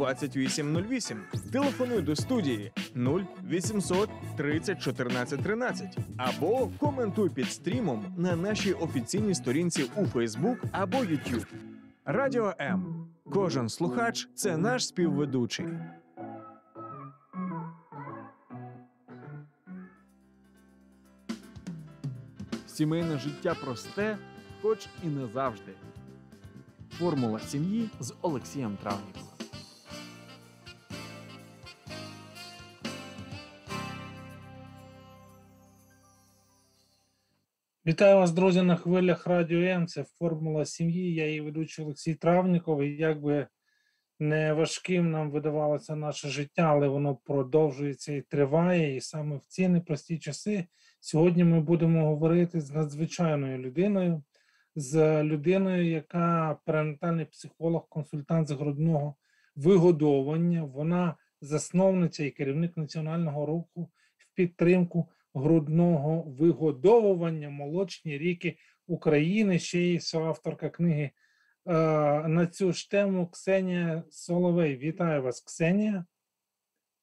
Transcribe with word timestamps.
2808. 0.00 1.18
Телефонуй 1.52 2.02
до 2.02 2.16
студії 2.16 2.72
0800 2.96 4.10
30 4.36 4.82
14 4.82 5.42
13 5.42 5.98
або 6.16 6.70
коментуй 6.78 7.30
під 7.30 7.52
стрімом 7.52 8.14
на 8.16 8.36
нашій 8.36 8.72
офіційній 8.72 9.34
сторінці 9.34 9.90
у 9.96 10.04
Facebook 10.04 10.56
або 10.72 10.98
YouTube. 10.98 11.46
Радіо 12.04 12.54
М. 12.60 13.08
Кожен 13.32 13.68
слухач 13.68 14.28
це 14.34 14.56
наш 14.56 14.86
співведучий. 14.86 15.66
Сімейне 22.66 23.18
життя 23.18 23.54
просте, 23.64 24.18
хоч 24.62 24.86
і 25.04 25.06
не 25.06 25.26
завжди. 25.26 25.72
Формула 26.98 27.40
сім'ї 27.40 27.90
з 28.00 28.14
Олексієм 28.22 28.76
Травніковим. 28.82 29.29
Вітаю 37.90 38.16
вас, 38.16 38.32
друзі, 38.32 38.62
на 38.62 38.76
хвилях 38.76 39.26
Радіо 39.26 39.60
М. 39.60 39.86
Це 39.86 40.04
формула 40.04 40.64
сім'ї. 40.64 41.14
Я 41.14 41.26
її 41.26 41.40
ведучий 41.40 41.84
Олексій 41.84 42.14
Травніков. 42.14 42.82
І 42.82 42.96
як 42.96 43.22
би 43.22 43.46
не 44.18 44.52
важким 44.52 45.10
нам 45.10 45.30
видавалося 45.30 45.96
наше 45.96 46.28
життя, 46.28 46.62
але 46.62 46.88
воно 46.88 47.16
продовжується 47.16 48.12
і 48.12 48.20
триває. 48.20 48.96
І 48.96 49.00
саме 49.00 49.36
в 49.36 49.40
ці 49.46 49.68
непрості 49.68 50.18
часи 50.18 50.64
сьогодні 51.00 51.44
ми 51.44 51.60
будемо 51.60 52.06
говорити 52.06 52.60
з 52.60 52.70
надзвичайною 52.70 53.58
людиною, 53.58 54.22
з 54.76 55.22
людиною, 55.22 55.90
яка 55.90 56.58
перинатальний 56.64 57.24
психолог, 57.24 57.88
консультант 57.88 58.48
з 58.48 58.50
грудного 58.50 59.14
вигодовування. 59.56 60.64
Вона 60.64 61.14
засновниця 61.40 62.24
і 62.24 62.30
керівник 62.30 62.76
національного 62.76 63.46
руху 63.46 63.90
в 64.16 64.34
підтримку 64.34 65.08
грудного 65.34 66.22
вигодовування 66.22 67.50
молочні 67.50 68.18
ріки 68.18 68.56
України. 68.86 69.58
Ще 69.58 69.80
є 69.80 70.00
авторка 70.14 70.70
книги 70.70 71.02
е, 71.02 71.72
на 72.28 72.46
цю 72.46 72.72
ж 72.72 72.90
тему 72.90 73.26
Ксенія 73.26 74.02
Соловей. 74.10 74.76
Вітаю 74.76 75.22
вас, 75.22 75.40
Ксенія. 75.40 76.04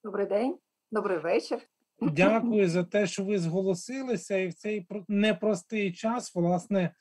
Добрий 0.03 0.25
день, 0.25 0.57
добрий 0.91 1.17
вечір. 1.17 1.59
Дякую 2.01 2.69
за 2.69 2.83
те, 2.83 3.07
що 3.07 3.23
ви 3.23 3.37
зголосилися, 3.37 4.37
і 4.37 4.47
в 4.47 4.53
цей 4.53 4.87
непростий 5.07 5.91
час, 5.91 6.35
власне, 6.35 6.95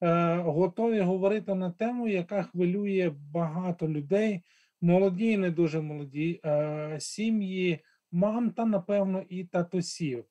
е, 0.00 0.36
готові 0.36 1.00
говорити 1.00 1.54
на 1.54 1.70
тему, 1.70 2.08
яка 2.08 2.42
хвилює 2.42 3.12
багато 3.32 3.88
людей, 3.88 4.42
молоді 4.80 5.30
і 5.30 5.36
не 5.36 5.50
дуже 5.50 5.80
молоді 5.80 6.40
е, 6.44 6.96
сім'ї, 7.00 7.80
мам 8.12 8.50
та, 8.50 8.64
напевно, 8.64 9.24
і 9.28 9.44
татусів. 9.44 10.24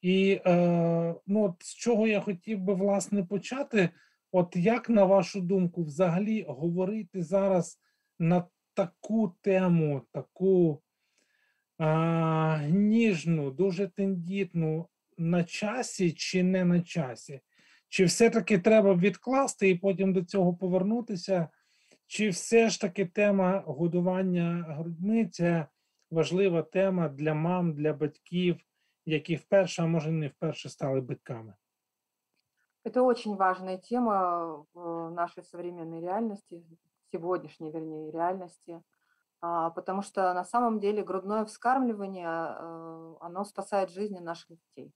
І 0.00 0.40
е, 0.46 1.14
ну, 1.26 1.44
от 1.44 1.54
з 1.58 1.74
чого 1.74 2.06
я 2.06 2.20
хотів 2.20 2.60
би 2.60 2.74
власне 2.74 3.24
почати, 3.24 3.88
от 4.32 4.56
як 4.56 4.88
на 4.88 5.04
вашу 5.04 5.40
думку, 5.40 5.84
взагалі 5.84 6.44
говорити 6.48 7.22
зараз 7.22 7.80
на 8.18 8.44
таку 8.74 9.34
тему, 9.40 10.02
таку 10.12 10.82
е, 11.80 12.68
ніжну, 12.68 13.50
дуже 13.50 13.88
тендітну, 13.88 14.88
на 15.18 15.44
часі 15.44 16.12
чи 16.12 16.42
не 16.42 16.64
на 16.64 16.80
часі? 16.80 17.40
Чи 17.88 18.04
все-таки 18.04 18.58
треба 18.58 18.94
відкласти 18.94 19.70
і 19.70 19.74
потім 19.74 20.12
до 20.12 20.24
цього 20.24 20.54
повернутися? 20.54 21.48
Чи 22.06 22.28
все 22.28 22.68
ж 22.68 22.80
таки 22.80 23.06
тема 23.06 23.62
годування 23.66 24.64
грудьми 24.68 25.26
це 25.26 25.66
важлива 26.10 26.62
тема 26.62 27.08
для 27.08 27.34
мам, 27.34 27.74
для 27.74 27.92
батьків? 27.92 28.56
Які 29.12 29.36
вперше, 29.36 29.82
а 29.82 29.86
може 29.86 30.10
не 30.10 30.28
вперше 30.28 30.68
стали 30.68 31.00
битками? 31.00 31.54
Это 32.84 33.02
очень 33.02 33.36
важная 33.36 33.78
тема 33.78 34.64
в 34.74 35.10
нашей 35.10 35.44
современной 35.44 36.00
реальности, 36.00 36.64
сегодняшней, 37.12 37.70
вернее, 37.70 38.10
реальности, 38.10 38.82
потому 39.40 40.02
что 40.02 40.32
на 40.34 40.44
самом 40.44 40.80
деле 40.80 41.02
грудное 41.02 41.44
вскармливание, 41.44 42.26
э, 42.28 43.14
оно 43.20 43.44
спасает 43.44 43.90
жизни 43.90 44.18
наших 44.18 44.58
детей. 44.58 44.94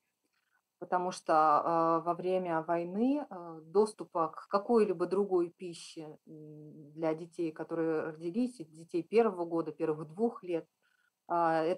Потому 0.78 1.12
что 1.12 1.32
э, 1.32 2.06
во 2.06 2.14
время 2.14 2.62
войны 2.62 3.26
э, 3.28 3.60
доступа 3.64 4.28
к 4.28 4.48
какой-либо 4.48 5.06
другой 5.06 5.50
пище 5.50 6.18
для 6.26 7.14
детей, 7.14 7.52
которые 7.52 8.02
родились, 8.02 8.56
детей 8.56 9.02
первого 9.02 9.44
года, 9.44 9.72
первых 9.72 10.08
двух 10.08 10.42
лет– 10.42 10.66
а, 10.76 10.83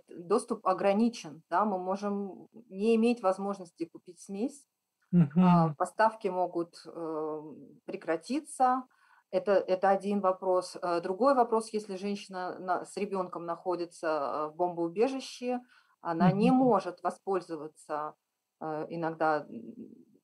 доступ 0.08 0.66
ограничен, 0.66 1.42
да, 1.50 1.64
мы 1.64 1.78
можем 1.78 2.48
не 2.68 2.96
иметь 2.96 3.22
возможности 3.22 3.84
купить 3.84 4.20
смесь, 4.20 4.66
uh 5.14 5.74
поставки 5.76 6.28
могут 6.28 6.82
э, 6.84 7.42
прекратиться, 7.84 8.84
это, 9.30 9.52
это 9.52 9.90
один 9.90 10.20
вопрос. 10.20 10.76
Э, 10.82 11.00
другой 11.00 11.34
вопрос, 11.34 11.72
если 11.72 11.96
женщина 11.96 12.84
с 12.84 12.96
ребенком 12.96 13.46
находится 13.46 14.06
э, 14.06 14.46
в 14.48 14.56
бомбоубежище, 14.56 15.60
она 16.00 16.30
не 16.32 16.50
может 16.50 17.02
воспользоваться 17.02 18.14
иногда 18.60 19.46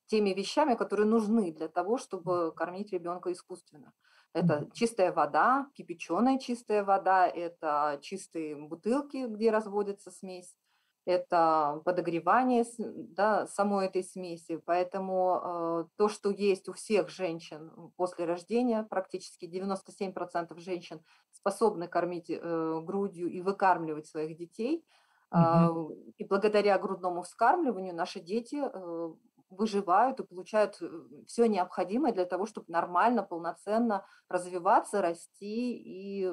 теми 0.07 0.31
вещами, 0.31 0.75
которые 0.75 1.07
нужны 1.07 1.53
для 1.53 1.69
того, 1.69 1.99
чтобы 1.99 2.53
кормить 2.55 2.93
ребенка 2.93 3.33
искусственно. 3.33 3.93
Это 4.35 4.69
чистая 4.73 5.13
вода, 5.13 5.69
кипяченая 5.75 6.39
чистая 6.39 6.85
вода, 6.85 7.27
это 7.27 7.99
чистые 8.01 8.57
бутылки, 8.57 9.27
где 9.27 9.51
разводится 9.51 10.11
смесь, 10.11 10.57
это 11.05 11.83
подогревание 11.85 12.65
да, 12.79 13.47
самой 13.47 13.87
этой 13.87 14.05
смеси. 14.05 14.57
Поэтому 14.65 15.41
э, 15.43 15.85
то, 15.97 16.09
что 16.09 16.31
есть 16.31 16.69
у 16.69 16.73
всех 16.73 17.09
женщин 17.09 17.73
после 17.97 18.25
рождения, 18.25 18.85
практически 18.85 19.47
97% 19.47 20.59
женщин 20.61 21.03
способны 21.33 21.89
кормить 21.89 22.31
э, 22.31 22.81
грудью 22.85 23.29
и 23.31 23.41
выкармливать 23.41 24.07
своих 24.07 24.37
детей. 24.37 24.85
Угу. 25.33 25.41
Э, 25.41 26.13
и 26.19 26.25
благодаря 26.25 26.79
грудному 26.79 27.23
вскармливанию 27.23 27.95
наши 27.95 28.21
дети 28.21 28.63
э, 28.63 29.13
выживают 29.52 30.20
и 30.20 30.26
получают 30.26 30.78
э, 30.82 30.90
все 31.28 31.48
необходимое 31.48 32.14
для 32.14 32.26
того, 32.26 32.46
чтобы 32.46 32.72
нормально, 32.72 33.24
полноценно 33.24 34.06
развиваться, 34.30 35.02
расти 35.02 35.74
и 35.74 36.26
э, 36.26 36.32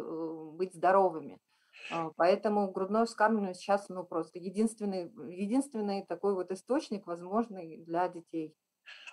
быть 0.52 0.74
здоровыми. 0.74 1.38
Поэтому 2.16 2.70
грудное 2.70 3.04
вскармливание 3.04 3.54
сейчас 3.54 3.88
ну, 3.88 4.04
просто 4.04 4.38
единственный, 4.38 5.12
единственный 5.28 6.06
такой 6.06 6.34
вот 6.34 6.50
источник, 6.50 7.06
возможный 7.06 7.76
для 7.78 8.08
детей. 8.08 8.54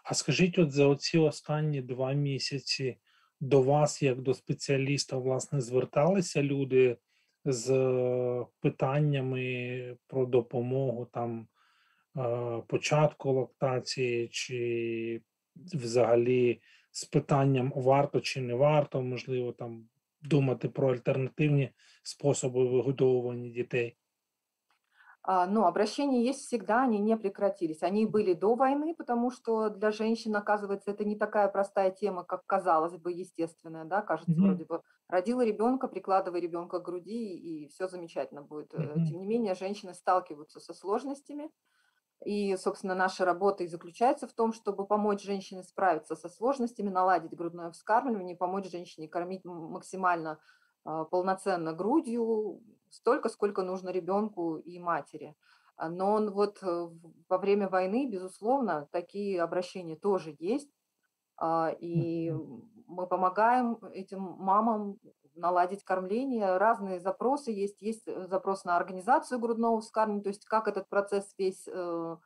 А 0.03 0.13
скажіть, 0.13 0.59
от 0.59 0.71
за 0.71 0.87
оці 0.87 1.17
останні 1.17 1.81
два 1.81 2.13
місяці 2.13 2.97
до 3.39 3.61
вас, 3.61 4.01
як 4.01 4.21
до 4.21 4.33
спеціаліста, 4.33 5.17
власне, 5.17 5.61
зверталися 5.61 6.43
люди 6.43 6.97
з 7.45 7.67
питаннями 8.59 9.97
про 10.07 10.25
допомогу 10.25 11.07
там 11.11 11.47
початку 12.67 13.31
лактації, 13.31 14.27
чи 14.27 15.21
взагалі 15.55 16.61
з 16.91 17.05
питанням 17.05 17.73
варто 17.75 18.21
чи 18.21 18.41
не 18.41 18.53
варто, 18.53 19.01
можливо, 19.01 19.51
там 19.51 19.89
думати 20.21 20.69
про 20.69 20.93
альтернативні 20.93 21.69
способи 22.03 22.65
вигодовування 22.65 23.49
дітей? 23.49 23.97
Ну, 25.27 25.65
обращения 25.65 26.23
есть 26.29 26.39
всегда, 26.39 26.83
они 26.83 26.97
не 26.97 27.15
прекратились. 27.15 27.83
Они 27.83 28.07
были 28.07 28.33
до 28.33 28.55
войны, 28.55 28.95
потому 28.95 29.29
что 29.29 29.69
для 29.69 29.91
женщин, 29.91 30.35
оказывается, 30.35 30.89
это 30.89 31.05
не 31.05 31.15
такая 31.15 31.47
простая 31.47 31.91
тема, 31.91 32.23
как 32.23 32.43
казалось 32.47 32.97
бы, 32.97 33.11
естественная, 33.11 33.85
да, 33.85 34.01
кажется, 34.01 34.31
mm-hmm. 34.31 34.41
вроде 34.41 34.65
бы 34.65 34.81
родила 35.07 35.45
ребенка, 35.45 35.87
прикладывай 35.87 36.41
ребенка 36.41 36.79
к 36.79 36.85
груди, 36.85 37.35
и 37.35 37.67
все 37.67 37.87
замечательно 37.87 38.41
будет. 38.41 38.73
Mm-hmm. 38.73 39.05
Тем 39.05 39.19
не 39.19 39.27
менее, 39.27 39.53
женщины 39.53 39.93
сталкиваются 39.93 40.59
со 40.59 40.73
сложностями, 40.73 41.51
и, 42.24 42.56
собственно, 42.56 42.94
наша 42.94 43.24
работа 43.24 43.64
и 43.64 43.68
заключается 43.68 44.26
в 44.26 44.32
том, 44.32 44.52
чтобы 44.52 44.86
помочь 44.86 45.22
женщине 45.22 45.62
справиться 45.62 46.16
со 46.16 46.28
сложностями, 46.28 46.88
наладить 46.88 47.34
грудное 47.34 47.70
вскармливание, 47.70 48.36
помочь 48.36 48.70
женщине 48.70 49.08
кормить 49.08 49.44
максимально 49.44 50.38
а, 50.84 51.04
полноценно 51.04 51.72
грудью, 51.72 52.62
столько, 52.90 53.28
сколько 53.28 53.62
нужно 53.62 53.90
ребенку 53.90 54.56
и 54.56 54.78
матери. 54.78 55.36
Но 55.78 56.24
вот 56.30 56.62
э, 56.62 56.88
во 57.28 57.36
время 57.36 57.68
войны, 57.68 58.08
безусловно, 58.08 58.88
такие 58.92 59.42
обращения 59.42 59.94
тоже 59.94 60.34
есть. 60.38 60.70
А, 61.36 61.74
и 61.78 62.32
мы 62.86 63.06
помогаем 63.06 63.78
этим 63.92 64.20
мамам 64.20 64.98
наладить 65.34 65.84
кормление. 65.84 66.56
Разные 66.56 66.98
запросы 66.98 67.50
есть. 67.50 67.82
Есть 67.82 68.08
э, 68.08 68.26
запрос 68.26 68.64
на 68.64 68.76
организацию 68.76 69.38
грудного 69.38 69.80
вскармливания, 69.80 70.22
то 70.22 70.30
есть 70.30 70.44
как 70.46 70.68
этот 70.68 70.88
процесс 70.88 71.34
весь 71.38 71.68
э, 71.68 72.16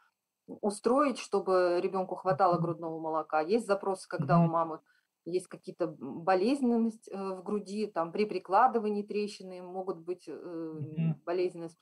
устроить, 0.46 1.18
чтобы 1.18 1.80
ребенку 1.82 2.14
хватало 2.14 2.58
грудного 2.58 2.98
молока. 2.98 3.40
Есть 3.40 3.66
запросы, 3.66 4.08
когда 4.08 4.38
у 4.38 4.46
мамы 4.46 4.80
есть 5.24 5.48
какие-то 5.48 5.86
болезненность 5.88 7.08
э, 7.08 7.16
в 7.16 7.42
груди, 7.42 7.86
там 7.86 8.12
при 8.12 8.24
прикладывании 8.24 9.02
трещины 9.02 9.62
могут 9.62 9.98
быть 9.98 10.28
Мгм. 10.28 11.20
болезненность, 11.24 11.78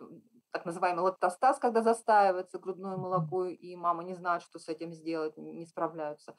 так 0.50 0.64
называемый 0.64 1.02
лактостаз, 1.02 1.58
когда 1.58 1.82
застаивается 1.82 2.58
грудное 2.58 2.96
молоко, 2.96 3.44
и 3.44 3.76
мама 3.76 4.02
не 4.02 4.14
знает, 4.14 4.42
что 4.42 4.58
с 4.58 4.68
этим 4.68 4.92
сделать, 4.92 5.36
не 5.36 5.66
справляются. 5.66 6.34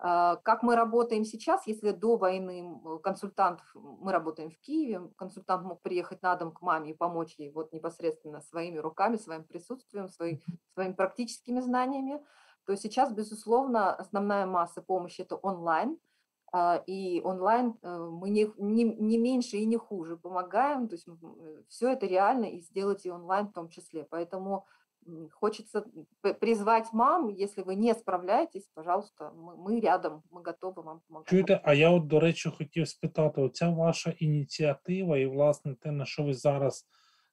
А, 0.00 0.36
как 0.36 0.62
мы 0.62 0.76
работаем 0.76 1.24
сейчас, 1.24 1.66
если 1.66 1.90
до 1.90 2.16
войны 2.16 2.80
консультант, 3.02 3.60
мы 3.74 4.12
работаем 4.12 4.50
в 4.50 4.58
Киеве, 4.60 5.10
консультант 5.16 5.64
мог 5.64 5.82
приехать 5.82 6.22
на 6.22 6.36
дом 6.36 6.52
к 6.52 6.62
маме 6.62 6.90
и 6.90 6.94
помочь 6.94 7.34
ей 7.38 7.50
вот 7.50 7.72
непосредственно 7.72 8.40
своими 8.40 8.78
руками, 8.78 9.16
своим 9.16 9.42
присутствием, 9.42 10.08
свои, 10.08 10.38
своими 10.74 10.92
практическими 10.92 11.60
знаниями, 11.60 12.22
то 12.64 12.76
сейчас, 12.76 13.12
безусловно, 13.12 13.92
основная 13.92 14.46
масса 14.46 14.82
помощи 14.82 15.22
это 15.22 15.34
онлайн, 15.34 15.98
а, 16.52 16.82
и 16.86 17.20
онлайн 17.24 17.76
э, 17.82 17.98
мы 17.98 18.30
не, 18.30 18.50
не, 18.56 18.84
не 18.84 19.18
меньше 19.18 19.56
и 19.56 19.66
не 19.66 19.76
хуже 19.76 20.16
помогаем, 20.16 20.88
то 20.88 20.94
есть 20.94 21.06
все 21.68 21.88
это 21.88 22.06
реально 22.06 22.44
и 22.44 22.60
сделать 22.60 23.04
и 23.04 23.10
онлайн 23.10 23.48
в 23.48 23.52
том 23.52 23.68
числе. 23.68 24.04
Поэтому 24.08 24.64
хочется 25.30 25.84
призвать 26.40 26.92
мам, 26.92 27.28
если 27.28 27.62
ви 27.62 27.76
не 27.76 27.94
справляєтесь, 27.94 28.70
пожалуйста, 28.74 29.32
ми, 29.32 29.56
ми 29.56 29.80
рядом, 29.80 30.22
ми 30.30 30.42
готові 30.44 30.86
вам 30.86 30.98
допомагати. 30.98 31.30
Чуєте, 31.30 31.60
а 31.64 31.74
я 31.74 31.90
от, 31.90 32.06
до 32.06 32.20
речі, 32.20 32.48
хотів 32.48 32.88
спитати: 32.88 33.40
оця 33.40 33.70
ваша 33.70 34.14
ініціатива, 34.18 35.18
і, 35.18 35.26
власне, 35.26 35.74
те, 35.74 35.90
на 35.92 36.04
що 36.04 36.22
ви 36.22 36.34
зараз 36.34 36.86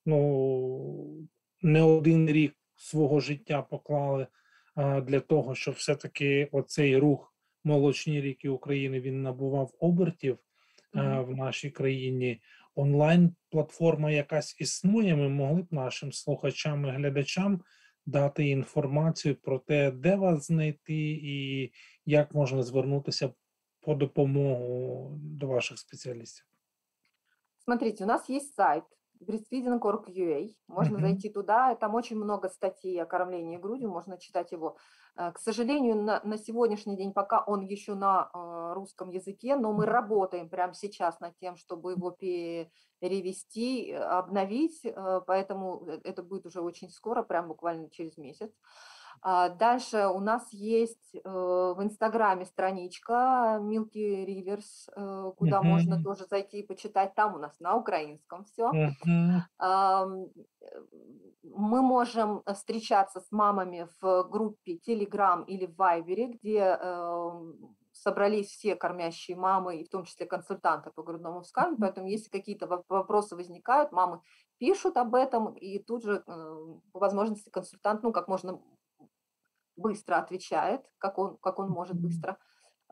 ну, 0.06 1.28
не 1.62 1.84
один 1.84 2.28
рік 2.28 2.56
свого 2.76 3.20
життя 3.20 3.62
поклали 3.62 4.28
а, 4.76 5.02
для 5.02 5.20
того, 5.20 5.56
щоб 5.56 5.74
все-таки 5.74 6.50
оцей 6.52 6.98
рух 6.98 7.34
молочні 7.64 8.22
ріки 8.22 8.50
України 8.50 9.00
він 9.00 9.22
набував 9.22 9.72
обертів 9.80 10.38
а, 10.94 11.22
в 11.22 11.36
нашій 11.36 11.70
країні 11.70 12.42
онлайн-платформа 12.76 14.12
якась 14.12 14.56
існує, 14.60 15.16
ми 15.16 15.30
могли 15.30 15.62
б 15.62 15.68
нашим 15.74 16.12
слухачам 16.12 16.86
і 16.86 16.90
глядачам 16.92 17.62
дати 18.06 18.48
інформацію 18.48 19.36
про 19.36 19.60
те, 19.60 19.92
де 19.92 20.16
вас 20.16 20.48
знайти 20.48 20.94
і 21.24 21.72
як 22.06 22.36
можна 22.36 22.64
звернутися 22.64 23.34
по 23.82 23.96
допомогу 23.96 25.12
до 25.22 25.48
ваших 25.48 25.80
специалистов? 25.80 26.46
Смотрите, 27.64 28.04
у 28.04 28.08
нас 28.08 28.30
есть 28.30 28.56
сайт 28.56 28.84
breastfeeding.org.ua. 29.22 30.50
Можно 30.68 30.98
Мгм. 30.98 31.02
зайти 31.02 31.30
туда, 31.30 31.76
там 31.76 31.96
очень 31.96 32.18
много 32.18 32.50
статей 32.50 33.02
о 33.02 33.06
кормлении 33.06 33.58
грудью, 33.58 33.90
можно 33.90 34.18
читать 34.18 34.52
его. 34.52 34.78
Э, 35.18 35.32
К 35.32 35.40
сожалению, 35.40 35.96
на, 35.96 36.22
на 36.24 36.38
сегодняшний 36.38 36.98
день 36.98 37.14
пока 37.14 37.44
он 37.44 37.62
еще 37.62 37.96
на 37.96 38.30
э, 38.34 38.74
русском 38.74 39.10
языке, 39.10 39.56
но 39.56 39.72
мы 39.74 39.86
работаем 39.86 40.50
прямо 40.50 40.74
сейчас 40.74 41.20
над 41.20 41.38
тем, 41.38 41.56
чтобы 41.56 41.92
его 41.92 42.12
пе- 42.12 42.70
перевести, 43.00 43.92
э, 43.92 43.98
обновить, 43.98 44.82
э, 44.84 45.22
поэтому 45.26 45.86
э, 45.88 46.00
это 46.04 46.24
будет 46.24 46.46
уже 46.46 46.62
очень 46.62 46.90
скоро, 46.90 47.24
прям 47.24 47.48
буквально 47.48 47.90
через 47.90 48.18
месяц. 48.18 48.52
А 48.52 49.05
Дальше 49.24 50.08
у 50.08 50.20
нас 50.20 50.52
есть 50.54 51.16
э, 51.16 51.20
в 51.24 51.78
Инстаграме 51.82 52.46
страничка 52.46 53.60
Milky 53.62 54.26
Rivers, 54.26 54.90
э, 54.96 55.32
куда 55.38 55.62
можно 55.64 55.96
Мгм. 55.96 56.04
тоже 56.04 56.26
зайти 56.26 56.60
и 56.60 56.68
почитать. 56.68 57.16
Там 57.16 57.36
у 57.36 57.38
нас 57.40 57.60
на 57.60 57.76
украинском 57.76 58.46
все. 58.46 58.72
Мгм. 58.72 59.42
Мы 61.44 61.82
можем 61.82 62.42
э, 62.46 62.54
встречаться 62.54 63.20
с 63.20 63.32
мамами 63.32 63.88
в 64.02 64.24
группе 64.30 64.78
Telegram 64.78 65.44
или 65.46 65.66
в 65.68 65.76
где 66.42 66.60
эм, 66.60 67.76
собрались 67.92 68.48
все 68.48 68.76
кормящие 68.76 69.38
мамы, 69.38 69.78
и 69.78 69.86
в 69.86 69.90
том 69.90 70.04
числе 70.06 70.26
консультанты 70.26 70.92
по 70.92 71.04
грудному 71.04 71.42
вскармливанию. 71.42 71.82
Поэтому 71.82 72.08
если 72.08 72.30
какие-то 72.30 72.66
воп- 72.66 72.84
вопросы 72.90 73.36
возникают, 73.36 73.92
мамы 73.92 74.22
пишут 74.58 74.98
об 74.98 75.16
этом, 75.16 75.54
и 75.54 75.80
тут 75.80 76.04
же 76.04 76.24
э, 76.26 76.56
по 76.92 77.00
возможности 77.00 77.50
консультант, 77.50 78.04
ну, 78.04 78.12
как 78.12 78.28
можно 78.28 78.62
быстро 79.78 80.18
отвечает, 80.18 80.86
как 80.98 81.18
он, 81.18 81.38
как 81.38 81.60
он 81.60 81.70
может 81.70 82.00
быстро. 82.00 82.38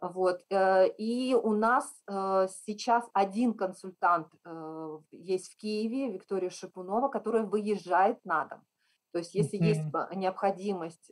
Вот. 0.01 0.41
э, 0.49 0.89
И 0.97 1.33
у 1.35 1.51
нас 1.53 2.01
э, 2.07 2.47
сейчас 2.65 3.09
один 3.13 3.53
консультант 3.53 4.27
э, 4.45 4.99
есть 5.11 5.53
в 5.53 5.57
Киеве, 5.57 6.11
Виктория 6.11 6.49
Шипунова, 6.49 7.07
которая 7.09 7.45
выезжает 7.45 8.23
на 8.25 8.45
дом. 8.45 8.63
То 9.13 9.19
есть 9.19 9.35
если 9.35 9.57
есть 9.57 9.83
Мгм. 9.83 9.91
ба- 9.91 10.09
необходимость 10.13 11.11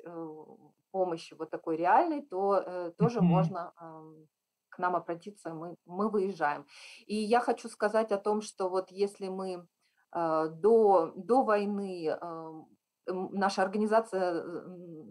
помощи 0.92 1.34
вот 1.36 1.50
такой 1.52 1.78
реальной, 1.78 2.22
то 2.26 2.92
тоже 2.98 3.22
Мгм. 3.22 3.22
можно 3.22 3.72
ам, 3.78 4.28
к 4.70 4.80
нам 4.80 4.96
обратиться, 4.96 5.54
мы, 5.54 5.76
мы 5.86 6.10
выезжаем. 6.10 6.66
И 7.06 7.16
я 7.16 7.40
хочу 7.40 7.70
сказать 7.70 8.12
о 8.12 8.18
том, 8.18 8.42
что 8.42 8.70
вот 8.70 8.92
если 8.92 9.28
мы 9.30 9.68
до, 10.14 11.14
до 11.16 11.44
войны 11.44 12.08
э, 12.08 12.18
м, 12.22 12.68
наша 13.08 13.62
организация 13.62 14.44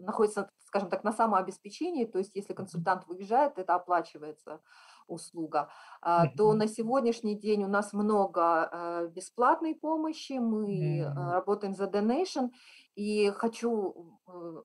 находится, 0.01 0.49
скажем 0.65 0.89
так, 0.89 1.03
на 1.03 1.11
самообеспечении, 1.11 2.05
то 2.05 2.17
есть 2.17 2.35
если 2.35 2.53
консультант 2.53 3.07
выезжает, 3.07 3.57
это 3.57 3.75
оплачивается 3.75 4.61
услуга, 5.07 5.69
а, 6.01 6.27
то 6.27 6.53
на 6.53 6.67
сегодняшний 6.67 7.35
день 7.35 7.63
у 7.63 7.67
нас 7.67 7.93
много 7.93 8.69
э, 8.71 9.07
бесплатной 9.13 9.75
помощи, 9.75 10.33
мы 10.33 10.99
э, 10.99 11.13
работаем 11.13 11.73
за 11.73 11.85
donation, 11.85 12.51
и 12.95 13.29
хочу 13.31 14.17
э, 14.27 14.61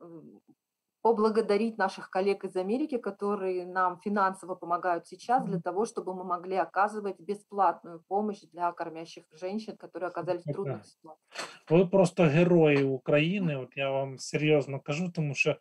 поблагодарить 1.06 1.78
наших 1.78 2.10
коллег 2.10 2.44
из 2.44 2.56
Америки, 2.56 2.98
которые 2.98 3.66
нам 3.66 4.00
финансово 4.04 4.56
помогают 4.56 5.07
сейчас 5.07 5.44
для 5.44 5.54
Мгм. 5.56 5.62
того, 5.62 5.86
чтобы 5.86 6.13
мы 6.13 6.24
могли 6.24 6.56
оказывать 6.56 7.19
бесплатную 7.19 8.04
помощь 8.07 8.42
для 8.54 8.72
кормящих 8.72 9.24
женщин, 9.31 9.78
которые 9.78 10.10
оказались 10.10 10.42
в 10.42 10.45
Супер. 10.45 10.56
трудных 10.56 10.86
ситуациях. 10.86 11.31
Ви 11.69 11.86
просто 11.86 12.24
герої 12.24 12.83
України. 12.83 13.56
От 13.56 13.78
я 13.78 13.92
вам 13.92 14.18
серйозно 14.19 14.80
кажу, 14.80 15.10
тому 15.10 15.33
що 15.36 15.56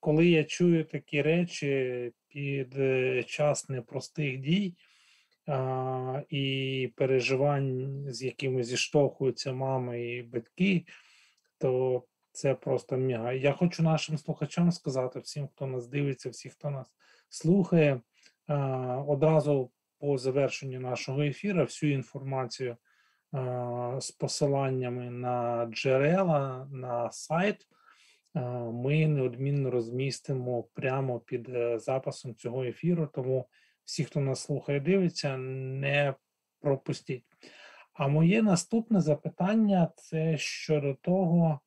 коли 0.00 0.26
я 0.26 0.44
чую 0.44 0.84
такі 0.84 1.22
речі 1.22 2.12
під 2.28 2.78
е, 2.78 3.22
час 3.22 3.68
непростих 3.68 4.38
дій 4.40 4.74
а, 5.46 6.22
і 6.28 6.92
переживань, 6.96 8.04
з 8.08 8.22
якими 8.22 8.62
зіштовхуються 8.64 9.52
мами 9.52 10.02
і 10.02 10.22
батьки, 10.22 10.84
то 11.58 12.02
це 12.31 12.55
просто 12.55 12.97
мега. 12.97 13.33
Я 13.33 13.53
хочу 13.53 13.83
нашим 13.83 14.17
слухачам 14.17 14.71
сказати, 14.71 15.19
всім, 15.19 15.47
хто 15.47 15.67
нас 15.67 15.87
дивиться, 15.87 16.29
всім, 16.29 16.51
хто 16.51 16.69
нас 16.69 16.87
слухає, 17.29 18.01
одразу 19.07 19.71
по 19.99 20.17
завершенню 20.17 20.79
нашого 20.79 21.21
ефіру 21.21 21.63
всю 21.63 21.93
інформацію 21.93 22.77
з 23.99 24.11
посиланнями 24.11 25.09
на 25.09 25.65
джерела, 25.65 26.67
на 26.71 27.11
сайт. 27.11 27.67
Ми 28.73 29.07
неодмінно 29.07 29.71
розмістимо 29.71 30.63
прямо 30.63 31.19
під 31.19 31.49
е, 31.49 31.79
записом 31.79 32.35
цього 32.35 32.63
ефіру. 32.63 33.09
Тому 33.13 33.45
всі, 33.85 34.03
хто 34.03 34.19
нас 34.19 34.39
слухає, 34.39 34.79
дивиться, 34.79 35.37
не 35.37 36.13
пропустіть. 36.61 37.23
А 37.93 38.07
моє 38.07 38.41
наступне 38.41 39.01
запитання 39.01 39.91
це 39.95 40.37
щодо 40.37 40.93
того, 40.93 41.59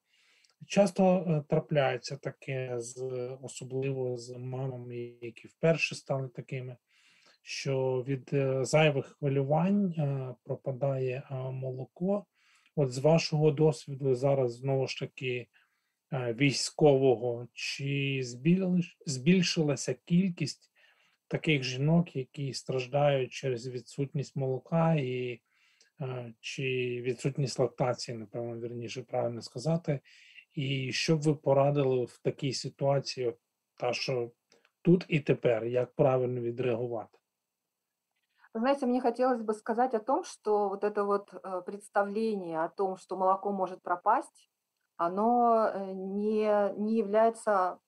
часто 0.67 1.17
е, 1.17 1.43
трапляється 1.49 2.17
таке, 2.17 2.75
з, 2.79 3.01
особливо 3.43 4.17
з 4.17 4.37
мамами, 4.39 4.97
які 5.21 5.49
вперше 5.49 5.95
стали 5.95 6.29
такими, 6.29 6.77
що 7.43 8.05
від 8.09 8.31
е, 8.33 8.65
зайвих 8.65 9.07
хвилювань 9.07 9.95
е, 9.99 10.35
пропадає 10.45 11.23
молоко. 11.53 12.25
От 12.77 12.93
з 12.93 12.99
вашого 12.99 13.51
досвіду 13.51 14.15
зараз 14.15 14.53
знову 14.57 14.87
ж 14.87 14.99
таки 14.99 15.47
військового, 16.13 17.49
чи 17.53 18.21
збільшилася 19.07 19.95
кількість 20.05 20.71
таких 21.29 21.63
жінок, 21.63 22.17
які 22.17 22.55
страждають 22.55 23.33
через 23.33 23.69
відсутність 23.69 24.37
молока 24.37 24.95
і 24.95 25.41
чи 26.41 26.63
відсутність 27.03 27.59
лактації, 27.59 28.19
напевно, 28.19 28.61
вірніше 28.61 29.03
правильно 29.03 29.43
сказати. 29.43 30.01
І 30.54 30.92
що 30.92 31.18
б 31.18 31.22
ви 31.22 31.36
порадили 31.36 32.06
в 32.06 32.18
такій 32.18 32.54
ситуації, 32.54 33.28
от 33.28 33.38
та 33.80 33.94
що 33.94 34.32
тут 34.82 35.06
і 35.08 35.20
тепер, 35.20 35.66
як 35.66 35.96
правильно 35.96 36.42
відреагувати? 36.42 37.18
Вы 38.54 38.62
знаете, 38.62 38.86
мне 38.88 39.02
хотелось 39.02 39.42
бы 39.42 39.54
сказать 39.54 39.94
о 39.94 40.00
том, 40.00 40.24
что 40.24 40.70
вот 40.70 40.84
это 40.84 41.04
вот 41.04 41.32
э, 41.34 41.62
представление 41.66 42.64
о 42.64 42.70
том, 42.70 42.98
что 42.98 43.16
молоко 43.18 43.52
может 43.52 43.84
пропасть, 43.84 44.50
оно 44.96 45.70
э, 45.72 45.94
не, 45.94 46.74
не 46.78 46.98
является 46.98 47.80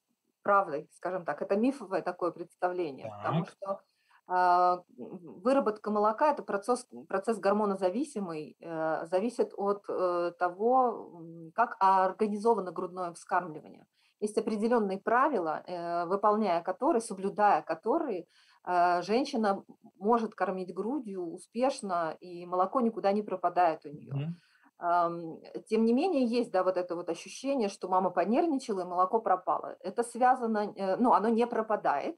правдой, 0.42 0.88
скажем 0.92 1.24
так. 1.24 1.42
Это 1.42 1.56
мифовое 1.56 2.02
такое 2.02 2.30
представление, 2.30 3.10
потому 3.22 3.44
Так. 3.44 3.50
что 3.50 3.66
а, 3.66 3.72
м, 3.72 3.80
выработка 4.27 5.91
молока– 5.91 6.31
это 6.31 6.41
процесс, 6.41 6.87
процесс 7.07 7.37
гормонозависимый, 7.37 8.57
э, 8.59 9.05
зависит 9.05 9.53
от 9.55 9.85
э, 9.87 10.31
того, 10.39 11.21
как 11.53 11.75
организовано 11.79 12.71
грудное 12.71 13.13
вскармливание. 13.13 13.85
Есть 14.19 14.37
определенные 14.37 14.97
правила, 14.97 15.61
э, 15.67 16.05
выполняя 16.05 16.63
которые, 16.63 17.01
соблюдая 17.01 17.61
которые, 17.61 18.27
женщина 19.01 19.63
может 19.99 20.33
кормить 20.33 20.73
грудью 20.73 21.21
успешно, 21.21 22.17
и 22.19 22.47
молоко 22.47 22.81
никуда 22.81 23.11
не 23.11 23.21
пропадает 23.21 23.85
у 23.85 23.89
нее. 23.89 24.33
Тем 25.69 25.85
не 25.85 25.93
менее, 25.93 26.25
есть, 26.25 26.51
да, 26.51 26.63
вот 26.63 26.75
это 26.75 26.95
вот 26.95 27.07
ощущение, 27.09 27.69
что 27.69 27.87
мама 27.87 28.09
понервничала, 28.09 28.81
и 28.81 28.85
молоко 28.85 29.19
пропало. 29.19 29.75
Это 29.81 30.01
связано, 30.01 30.73
ну, 30.97 31.13
оно 31.13 31.29
не 31.29 31.45
пропадает, 31.45 32.17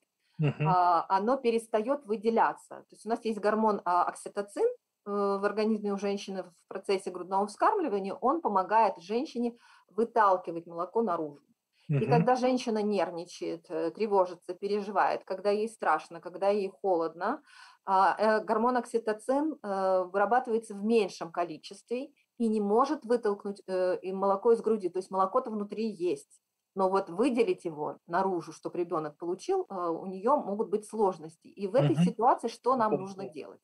А, 0.59 1.05
оно 1.09 1.37
перестает 1.37 2.05
выделяться. 2.05 2.75
То 2.75 2.87
есть 2.91 3.05
у 3.05 3.09
нас 3.09 3.23
есть 3.25 3.39
гормон 3.39 3.81
а, 3.85 4.03
окситоцин 4.03 4.65
э, 4.65 4.69
в 5.05 5.43
организме 5.43 5.93
у 5.93 5.97
женщины 5.97 6.43
в 6.43 6.67
процессе 6.67 7.09
грудного 7.09 7.47
вскармливания, 7.47 8.13
он 8.13 8.41
помогает 8.41 8.97
женщине 8.99 9.57
выталкивать 9.89 10.67
молоко 10.67 11.01
наружу. 11.01 11.41
И 11.89 12.05
когда 12.05 12.35
женщина 12.35 12.83
нервничает, 12.83 13.65
э, 13.69 13.91
тревожится, 13.91 14.53
переживает, 14.53 15.23
когда 15.23 15.51
ей 15.51 15.69
страшно, 15.69 16.19
когда 16.19 16.49
ей 16.49 16.69
холодно, 16.69 17.41
а, 17.85 18.15
э, 18.19 18.43
гормон 18.43 18.75
окситоцин 18.75 19.57
вырабатывается 19.63 20.75
в 20.75 20.83
меньшем 20.83 21.31
количестве 21.31 22.11
и 22.37 22.47
не 22.47 22.59
может 22.59 23.05
вытолкнуть 23.05 23.63
молоко 24.03 24.51
из 24.51 24.61
груди. 24.61 24.89
То 24.89 24.99
есть 24.99 25.09
молоко-то 25.09 25.49
внутри 25.49 25.89
есть. 25.89 26.41
Но 26.77 26.89
вот 26.89 27.09
выделить 27.09 27.65
его 27.65 27.97
наружу, 28.07 28.53
чтобы 28.53 28.77
ребенок 28.77 29.17
получил, 29.17 29.65
э, 29.69 29.73
у 29.89 30.05
нее 30.05 30.31
могут 30.35 30.69
быть 30.69 30.85
сложности. 30.85 31.47
И 31.47 31.67
в 31.67 31.75
этой 31.75 31.95
Мгм. 31.95 32.03
ситуации 32.05 32.49
что 32.49 32.75
нам 32.75 32.93
Это 32.93 33.01
нужно 33.01 33.27
делать? 33.29 33.61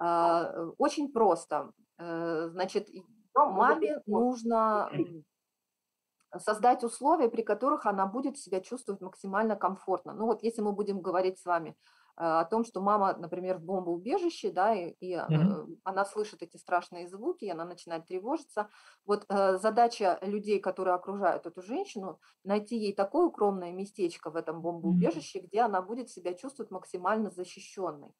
А, 0.00 0.52
э, 0.54 0.72
Очень 0.78 1.12
просто. 1.12 1.72
Э, 1.98 2.48
Значит, 2.50 2.88
маме 3.34 4.00
нужно 4.06 4.90
создать 6.38 6.84
условия, 6.84 7.28
при 7.28 7.42
которых 7.42 7.86
она 7.86 8.06
будет 8.06 8.38
себя 8.38 8.60
чувствовать 8.60 9.00
максимально 9.00 9.56
комфортно. 9.56 10.12
Ну 10.12 10.26
вот 10.26 10.42
если 10.42 10.60
мы 10.62 10.72
будем 10.72 11.00
говорить 11.00 11.38
с 11.38 11.44
вами 11.46 11.76
о 12.16 12.44
том, 12.46 12.64
что 12.64 12.80
мама, 12.80 13.14
например, 13.16 13.58
в 13.58 13.62
бомбоубежище, 13.64 14.50
да, 14.50 14.74
и, 14.74 14.90
и, 15.00 15.20
Мгм. 15.28 15.56
она 15.84 16.04
слышит 16.04 16.42
эти 16.42 16.56
страшные 16.56 17.08
звуки, 17.08 17.44
и 17.44 17.50
она 17.50 17.64
начинает 17.64 18.06
тревожиться. 18.06 18.68
Вот 19.04 19.24
э, 19.28 19.58
задача 19.58 20.18
людей, 20.22 20.58
которые 20.60 20.94
окружают 20.94 21.46
эту 21.46 21.62
женщину, 21.62 22.20
найти 22.44 22.76
ей 22.76 22.94
такое 22.94 23.26
укромное 23.26 23.72
местечко 23.72 24.30
в 24.30 24.36
этом 24.36 24.62
бомбоубежище, 24.62 25.40
где 25.40 25.60
она 25.60 25.82
будет 25.82 26.10
себя 26.10 26.34
чувствовать 26.34 26.70
максимально 26.70 27.30
защищенной. 27.30 28.14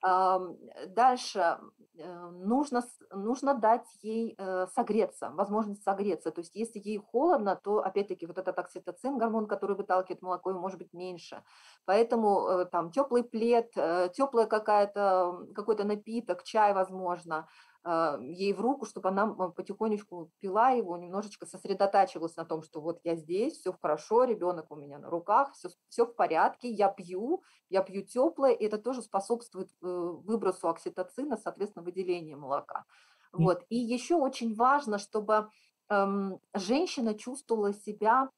Ам, 0.00 0.56
Дальше 0.88 1.58
э, 1.98 2.28
нужно, 2.30 2.82
нужно 3.10 3.54
дать 3.54 3.86
ей 4.02 4.36
согреться, 4.74 5.30
возможность 5.30 5.82
согреться. 5.82 6.30
То 6.30 6.40
есть 6.40 6.54
если 6.54 6.78
ей 6.78 6.98
холодно, 6.98 7.56
то 7.56 7.78
опять-таки 7.78 8.26
вот 8.26 8.38
этот 8.38 8.58
окситоцин, 8.58 9.18
гормон, 9.18 9.46
который 9.46 9.76
выталкивает 9.76 10.22
молоко, 10.22 10.52
может 10.52 10.78
быть 10.78 10.92
меньше. 10.92 11.42
Поэтому 11.84 12.64
там 12.70 12.90
теплый 12.92 13.24
плед, 13.30 13.72
теплая 14.14 14.46
какая-то, 14.46 15.46
какой-то 15.54 15.84
напиток, 15.84 16.42
чай, 16.42 16.74
возможно, 16.74 17.48
э, 17.84 18.18
ей 18.20 18.52
в 18.52 18.60
руку, 18.60 18.86
чтобы 18.86 19.08
она 19.08 19.26
потихонечку 19.26 20.30
пила 20.40 20.70
его, 20.70 20.96
немножечко 20.96 21.46
сосредотачивалась 21.46 22.36
на 22.36 22.44
том, 22.44 22.62
что 22.62 22.80
вот 22.80 23.00
я 23.04 23.16
здесь, 23.16 23.58
все 23.58 23.72
хорошо, 23.72 24.24
ребенок 24.24 24.70
у 24.70 24.76
меня 24.76 24.98
на 24.98 25.10
руках, 25.10 25.52
все, 25.52 25.68
все 25.88 26.04
в 26.04 26.14
порядке, 26.14 26.68
я 26.68 26.88
пью, 26.88 27.42
я 27.70 27.82
пью 27.82 28.02
теплое, 28.02 28.52
и 28.52 28.64
это 28.64 28.78
тоже 28.78 29.02
способствует 29.02 29.70
э, 29.70 29.86
выбросу 29.86 30.68
окситоцина, 30.68 31.36
соответственно, 31.36 31.84
выделению 31.84 32.38
молока. 32.38 32.84
Вот. 33.32 33.64
И 33.68 33.76
еще 33.76 34.16
очень 34.16 34.54
важно, 34.54 34.98
чтобы 34.98 35.50
эм, 35.90 36.40
женщина 36.54 37.14
чувствовала 37.14 37.72
себя 37.74 38.30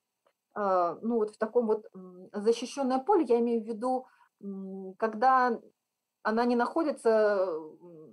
э, 0.56 0.98
ну, 1.02 1.16
вот 1.16 1.30
в 1.30 1.38
таком 1.38 1.66
вот 1.66 1.86
защищенное 2.32 2.98
поле, 2.98 3.24
я 3.28 3.38
имею 3.38 3.62
в 3.62 3.66
виду, 3.66 4.06
когда 4.98 5.60
она 6.22 6.44
не 6.44 6.56
находится 6.56 7.48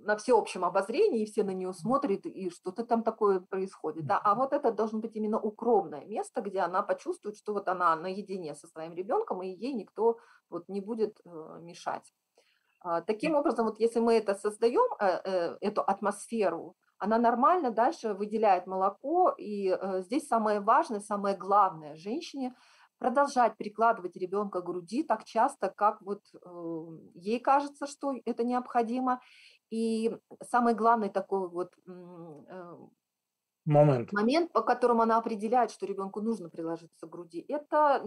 на 0.08 0.16
всеобщем 0.16 0.64
обозрении, 0.64 1.24
и 1.24 1.26
все 1.26 1.44
на 1.44 1.52
нее 1.52 1.74
смотрят, 1.74 2.26
и 2.26 2.50
что-то 2.50 2.86
там 2.86 3.04
такое 3.04 3.42
происходит. 3.42 4.06
Да? 4.08 4.18
А 4.24 4.36
вот 4.36 4.54
это 4.54 4.72
должно 4.72 5.00
быть 5.00 5.16
именно 5.16 5.40
укромное 5.40 6.06
место, 6.06 6.42
где 6.42 6.60
она 6.60 6.82
почувствует, 6.82 7.38
что 7.38 7.54
вот 7.54 7.68
она 7.68 7.96
наедине 7.96 8.56
со 8.56 8.68
своим 8.68 8.94
ребенком, 8.94 9.44
и 9.44 9.50
ей 9.50 9.74
никто 9.74 10.18
вот 10.50 10.70
не 10.70 10.80
будет 10.80 11.20
э, 11.26 11.60
мешать. 11.62 12.14
А, 12.80 13.02
Таким 13.02 13.36
образом, 13.36 13.66
вот 13.66 13.80
если 13.80 14.00
мы 14.00 14.14
это 14.14 14.34
создаем, 14.36 14.94
э, 15.00 15.22
э, 15.26 15.58
эту 15.60 15.82
атмосферу, 15.82 16.78
она 17.00 17.18
нормально 17.18 17.72
дальше 17.72 18.14
выделяет 18.14 18.66
молоко, 18.66 19.36
и 19.38 19.78
здесь 20.06 20.28
самое 20.28 20.62
важное, 20.62 21.00
самое 21.00 21.36
главное 21.36 21.96
женщине 21.96 22.56
продолжать 22.98 23.58
прикладывать 23.58 24.16
ребенка 24.16 24.62
к 24.62 24.66
груди 24.66 25.04
так 25.04 25.24
часто, 25.24 25.70
как 25.70 26.02
вот 26.02 26.24
э, 26.34 26.86
ей 27.16 27.40
кажется, 27.40 27.88
что 27.88 28.14
это 28.26 28.44
необходимо. 28.44 29.22
И 29.70 30.16
самый 30.50 30.74
главный 30.74 31.10
такой 31.10 31.50
вот 31.50 31.74
э, 31.88 32.76
Момент. 33.68 34.14
момент, 34.14 34.54
по 34.54 34.62
которому 34.62 35.02
она 35.02 35.18
определяет, 35.18 35.72
что 35.72 35.86
ребенку 35.86 36.22
нужно 36.22 36.50
приложиться 36.50 37.06
к 37.06 37.10
груди, 37.10 37.44
это 37.50 38.02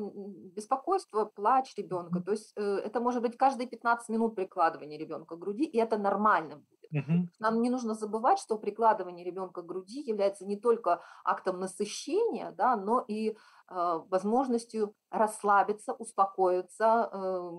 беспокойство, 0.57 1.27
плач 1.27 1.75
ребенка. 1.77 2.21
То 2.21 2.31
есть 2.31 2.53
э, 2.57 2.63
это 2.63 2.99
может 3.01 3.21
быть 3.21 3.37
каждые 3.37 3.69
15 3.69 4.09
минут 4.09 4.35
прикладывания 4.35 4.99
ребенка 4.99 5.37
к 5.37 5.39
груди, 5.39 5.65
и 5.65 5.77
это 5.77 5.99
нормально. 5.99 6.63
Мгм. 6.91 7.31
Нам 7.39 7.61
не 7.61 7.69
нужно 7.69 7.95
забывать, 7.95 8.39
что 8.39 8.59
прикладывание 8.59 9.25
ребенка 9.25 9.61
к 9.61 9.67
груди 9.67 10.01
является 10.01 10.47
не 10.47 10.57
только 10.57 11.03
актом 11.25 11.61
насыщения, 11.61 12.53
да, 12.53 12.75
но 12.77 13.05
и 13.07 13.37
возможностью 14.11 14.95
расслабиться, 15.11 15.93
успокоиться, 15.93 16.85
э, 17.13 17.51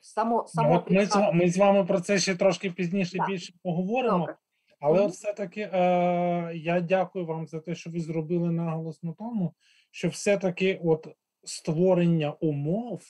само, 0.00 0.46
Ну, 0.54 0.74
От 0.74 0.90
ми, 0.90 1.06
з, 1.06 1.30
ми 1.34 1.50
з 1.50 1.56
вами 1.58 1.84
про 1.84 2.00
це 2.00 2.18
ще 2.18 2.34
трошки 2.34 2.70
пізніше 2.70 3.18
Да. 3.18 3.26
більше 3.26 3.52
поговоримо. 3.62 4.18
Добре. 4.18 4.36
Але 4.80 4.98
Мгм. 4.98 5.06
от 5.06 5.12
все-таки 5.12 5.60
е, 5.60 6.52
я 6.54 6.80
дякую 6.80 7.26
вам 7.26 7.46
за 7.46 7.60
те, 7.60 7.74
що 7.74 7.90
ви 7.90 8.00
зробили 8.00 8.50
наголос 8.50 9.02
на 9.02 9.12
тому, 9.12 9.54
що 9.90 10.08
все-таки 10.08 10.80
от 10.84 11.08
створення 11.44 12.30
умов 12.32 13.02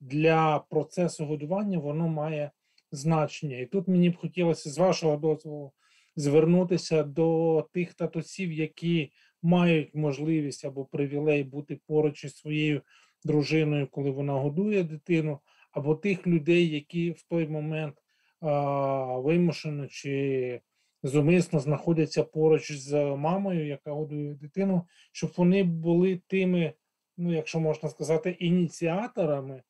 для 0.00 0.58
процесу 0.70 1.26
годування 1.26 1.78
воно 1.78 2.08
має 2.08 2.50
значення. 2.92 3.58
І 3.58 3.66
тут 3.66 3.88
мені 3.88 4.10
б 4.10 4.16
хотілося 4.16 4.70
з 4.70 4.78
вашого 4.78 5.16
дозволу 5.16 5.72
звернутися 6.16 7.02
до 7.02 7.68
тих 7.72 7.94
татусів, 7.94 8.52
які 8.52 9.12
мають 9.42 9.94
можливість 9.94 10.64
або 10.64 10.84
привілей 10.84 11.44
бути 11.44 11.80
поруч 11.86 12.24
із 12.24 12.36
своєю 12.36 12.82
дружиною, 13.24 13.88
коли 13.90 14.10
вона 14.10 14.32
годує 14.32 14.82
дитину, 14.82 15.40
або 15.70 15.94
тих 15.94 16.26
людей, 16.26 16.68
які 16.68 17.10
в 17.10 17.22
той 17.22 17.48
момент 17.48 17.94
а, 18.40 19.18
вимушено 19.18 19.86
чи 19.86 20.60
зумисно 21.02 21.60
знаходяться 21.60 22.24
поруч 22.24 22.72
з 22.72 23.16
мамою, 23.16 23.66
яка 23.66 23.92
годує 23.92 24.34
дитину, 24.34 24.86
щоб 25.12 25.32
вони 25.36 25.62
були 25.64 26.20
тими, 26.26 26.72
ну 27.16 27.34
якщо 27.34 27.60
можна 27.60 27.88
сказати, 27.88 28.30
ініціаторами, 28.30 29.62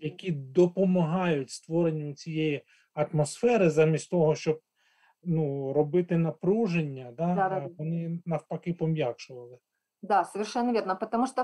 які 0.00 0.32
допомагають 0.32 1.50
створенню 1.50 2.14
цієї 2.14 2.62
атмосфери, 2.94 3.70
замість 3.70 4.10
того, 4.10 4.34
щоб 4.34 4.60
ну, 5.24 5.72
робити 5.72 6.18
напруження, 6.18 7.12
да, 7.16 7.26
Да-да-да. 7.26 7.56
а 7.56 7.68
вони 7.78 8.20
навпаки 8.26 8.72
пом'якшували. 8.74 9.58
Да, 10.02 10.24
совершенно 10.24 10.72
верно, 10.72 10.96
потому 10.96 11.26
что 11.26 11.42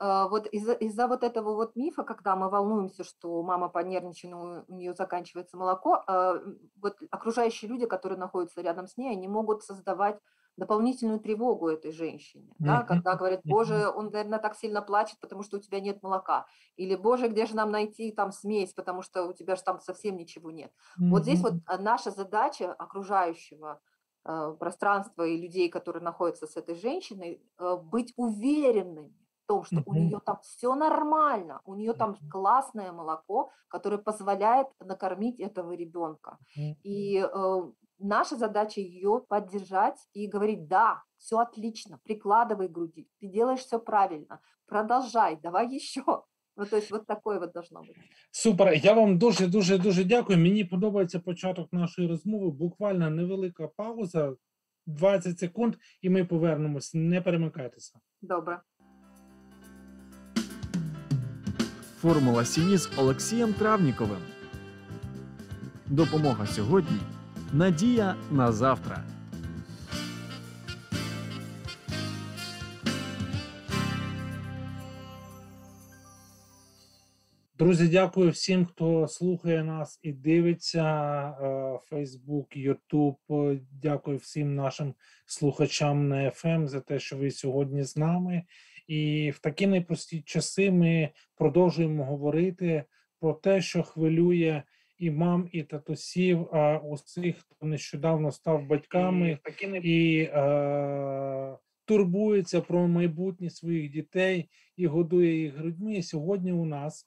э, 0.00 0.28
вот 0.30 0.46
из-за 0.54 0.72
из-за 0.74 1.08
вот 1.08 1.24
этого 1.24 1.54
вот 1.54 1.76
мифа, 1.76 2.04
когда 2.04 2.36
мы 2.36 2.48
волнуемся, 2.48 3.02
что 3.04 3.42
мама 3.42 3.68
понервничала, 3.68 4.64
у 4.68 4.74
нее 4.74 4.94
заканчивается 4.94 5.56
молоко, 5.56 6.04
э, 6.08 6.40
вот 6.82 6.96
окружающие 7.10 7.68
люди, 7.68 7.86
которые 7.86 8.18
находятся 8.18 8.62
рядом 8.62 8.86
с 8.86 8.96
ней, 8.96 9.12
они 9.12 9.28
могут 9.28 9.64
создавать 9.64 10.20
дополнительную 10.56 11.20
тревогу 11.20 11.68
этой 11.68 11.92
женщине, 11.92 12.54
да, 12.58 12.82
когда 12.82 13.14
говорят, 13.14 13.40
боже, 13.44 13.88
он, 13.90 14.06
наверное, 14.06 14.38
так 14.38 14.56
сильно 14.56 14.82
плачет, 14.82 15.18
потому 15.20 15.42
что 15.42 15.58
у 15.58 15.60
тебя 15.60 15.80
нет 15.80 16.02
молока, 16.02 16.46
или, 16.76 16.94
боже, 16.96 17.28
где 17.28 17.46
же 17.46 17.54
нам 17.56 17.70
найти 17.70 18.10
там 18.12 18.32
смесь, 18.32 18.72
потому 18.72 19.02
что 19.02 19.24
у 19.26 19.32
тебя 19.32 19.56
же 19.56 19.62
там 19.62 19.80
совсем 19.80 20.16
ничего 20.16 20.50
нет. 20.50 20.72
Вот 21.10 21.22
здесь 21.22 21.40
вот 21.40 21.54
наша 21.78 22.10
задача 22.10 22.72
окружающего 22.72 23.80
э, 24.24 24.56
пространства 24.58 25.22
и 25.26 25.40
людей, 25.40 25.68
которые 25.68 26.02
находятся 26.02 26.46
с 26.46 26.56
этой 26.56 26.74
женщиной, 26.74 27.42
э, 27.58 27.76
быть 27.76 28.12
уверенными 28.16 29.14
в 29.44 29.46
том, 29.46 29.64
что 29.64 29.82
у 29.86 29.94
нее 29.94 30.20
там 30.24 30.38
все 30.42 30.74
нормально, 30.74 31.60
у 31.64 31.74
нее 31.74 31.92
там 31.92 32.16
классное 32.30 32.92
молоко, 32.92 33.50
которое 33.68 33.98
позволяет 33.98 34.68
накормить 34.80 35.38
этого 35.38 35.72
ребенка. 35.72 36.38
И 36.82 37.18
э, 37.18 37.62
наша 37.99 38.37
задача 38.37 38.81
ее 38.81 39.23
поддержать 39.27 39.99
и 40.13 40.27
говорить, 40.27 40.67
да, 40.67 41.03
все 41.17 41.37
отлично, 41.39 41.99
прикладывай 42.03 42.67
к 42.67 42.71
груди, 42.71 43.07
ты 43.19 43.27
делаешь 43.27 43.59
все 43.59 43.79
правильно, 43.79 44.41
продолжай, 44.65 45.39
давай 45.41 45.67
еще. 45.67 46.23
Ну, 46.57 46.65
то 46.65 46.75
есть 46.75 46.91
вот 46.91 47.07
такое 47.07 47.39
вот 47.39 47.53
должно 47.53 47.81
быть. 47.81 47.95
Супер. 48.31 48.73
Я 48.73 48.93
вам 48.93 49.17
дуже 49.17 49.47
дуже 49.47 49.77
дуже 49.77 50.03
дякую. 50.03 50.39
Мені 50.39 50.63
подобається 50.63 51.19
початок 51.19 51.73
нашої 51.73 52.07
розмови. 52.07 52.51
Буквально 52.51 53.09
невелика 53.09 53.67
пауза, 53.67 54.35
20 54.85 55.39
секунд, 55.39 55.75
і 56.01 56.09
ми 56.09 56.25
повернемось. 56.25 56.93
Не 56.93 57.21
перемикайтеся. 57.21 57.99
Добро. 58.21 58.57
Формула 62.01 62.45
сім'ї 62.45 62.77
з 62.77 62.89
Олексієм 62.97 63.53
Травніковим. 63.53 64.21
Допомога 65.87 66.47
сьогодні 66.47 66.99
надія 67.52 68.14
на 68.30 68.52
завтра. 68.52 69.04
Друзі, 77.58 77.88
дякую 77.88 78.30
всім, 78.30 78.64
хто 78.64 79.08
слухає 79.08 79.64
нас 79.64 80.00
і 80.02 80.12
дивиться. 80.12 80.84
е, 81.40 81.44
Facebook, 81.92 82.46
YouTube. 82.68 83.60
Дякую 83.82 84.18
всім 84.18 84.54
нашим 84.54 84.94
слухачам 85.26 86.08
на 86.08 86.16
FM 86.16 86.66
за 86.66 86.80
те, 86.80 86.98
що 86.98 87.16
ви 87.16 87.30
сьогодні 87.30 87.82
з 87.82 87.96
нами. 87.96 88.42
І 88.86 89.30
в 89.30 89.38
такі 89.38 89.66
непрості 89.66 90.22
часи 90.26 90.70
ми 90.70 91.08
продовжуємо 91.36 92.04
говорити 92.04 92.84
про 93.20 93.34
те, 93.34 93.60
що 93.60 93.82
хвилює 93.82 94.62
і 94.98 95.10
мам, 95.10 95.48
і 95.52 95.62
татусів, 95.62 96.48
а 96.52 96.78
усіх, 96.78 97.36
хто 97.38 97.66
нещодавно 97.66 98.32
став 98.32 98.66
батьками 98.66 99.38
і 99.82 100.18
е, 100.18 101.56
турбується 101.84 102.60
про 102.60 102.88
майбутнє 102.88 103.50
своїх 103.50 103.90
дітей 103.90 104.50
і 104.76 104.86
годує 104.86 105.42
їх 105.42 105.56
грудьми. 105.56 105.94
І 105.94 106.02
сьогодні 106.02 106.52
у 106.52 106.64
нас 106.64 107.06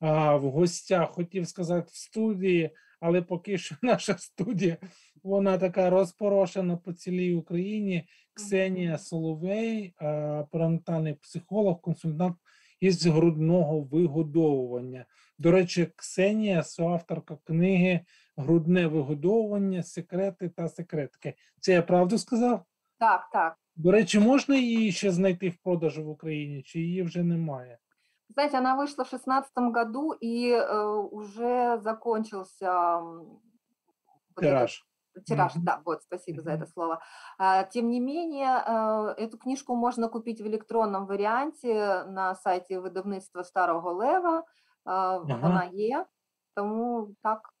а, 0.00 0.36
в 0.36 0.50
гостях, 0.50 1.10
хотів 1.10 1.48
сказати, 1.48 1.88
в 1.92 1.96
студії, 1.96 2.70
але 3.00 3.22
поки 3.22 3.58
що 3.58 3.76
наша 3.82 4.18
студія, 4.18 4.76
вона 5.22 5.58
така 5.58 5.90
розпорошена 5.90 6.76
по 6.76 6.92
цілій 6.92 7.34
Україні. 7.34 8.08
Ксенія 8.34 8.98
Соловей, 8.98 9.94
а, 9.96 10.44
перинатальний 10.52 11.14
психолог, 11.14 11.80
консультант 11.80 12.36
із 12.79 13.05
грудного 13.05 13.81
вигодовування. 13.81 15.05
До 15.37 15.51
речі, 15.51 15.87
Ксенія 15.95 16.63
соавторка 16.63 17.37
книги 17.43 18.05
Грудне 18.37 18.87
вигодовування, 18.87 19.83
секрети 19.83 20.49
та 20.49 20.69
секретки. 20.69 21.33
Це 21.61 21.73
я 21.73 21.81
правду 21.81 22.17
сказав? 22.17 22.65
Так, 22.99 23.29
так. 23.31 23.57
До 23.75 23.91
речі, 23.91 24.19
можна 24.19 24.55
її 24.55 24.91
ще 24.91 25.11
знайти 25.11 25.49
в 25.49 25.57
продажу 25.57 26.03
в 26.03 26.09
Україні, 26.09 26.63
чи 26.63 26.79
її 26.79 27.03
вже 27.03 27.23
немає? 27.23 27.77
Знаете, 28.29 28.57
она 28.57 28.75
вышла 28.75 29.03
в 29.03 29.07
шестнадцатом 29.07 29.73
году, 29.73 30.13
и 30.23 30.51
э, 30.51 30.85
уже 31.11 31.77
закончился 31.83 32.97
м, 32.97 33.17
вот 34.35 34.37
этот 34.37 34.41
Тираж. 34.41 34.85
Тираж, 35.25 35.55
Мгм. 35.55 35.65
да, 35.65 35.81
вот, 35.85 36.01
спасибо 36.03 36.41
за 36.41 36.49
это 36.51 36.57
Мгм. 36.57 36.67
слово. 36.67 36.99
А, 37.39 37.63
Тем 37.63 37.89
не 37.89 37.99
менее, 37.99 38.47
э, 38.67 39.15
эту 39.25 39.37
книжку 39.37 39.75
можно 39.75 40.09
купить 40.09 40.41
в 40.41 40.45
электронном 40.47 41.05
варианте 41.05 42.03
на 42.05 42.35
сайте 42.35 42.79
видавництва 42.79 43.43
Старого 43.43 43.91
Лева. 43.93 44.43
А, 44.85 45.17
Вона 45.17 45.69
є, 45.73 46.05
тому 46.55 47.09
так. 47.23 47.53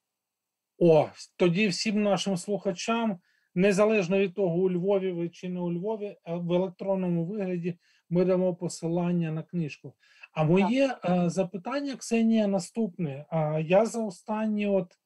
О, 0.79 1.07
тоді 1.37 1.67
всім 1.67 2.03
нашим 2.03 2.37
слухачам, 2.37 3.19
незалежно 3.55 4.17
від 4.19 4.33
того, 4.35 4.55
у 4.55 4.69
Львові 4.71 5.11
ви 5.11 5.29
чи 5.29 5.49
не 5.49 5.59
у 5.59 5.71
Львові, 5.71 6.17
а 6.23 6.35
в 6.35 6.51
електронному 6.53 7.25
вигляді 7.25 7.79
ми 8.09 8.25
дамо 8.25 8.55
посилання 8.55 9.31
на 9.31 9.43
книжку. 9.43 9.93
А 10.33 10.43
моє 10.43 10.95
е, 11.05 11.29
запитання, 11.29 11.95
Ксенія, 11.95 12.47
наступне. 12.47 13.25
А 13.29 13.59
я 13.59 13.85
за 13.85 14.03
останні 14.03 14.67
от 14.67 14.97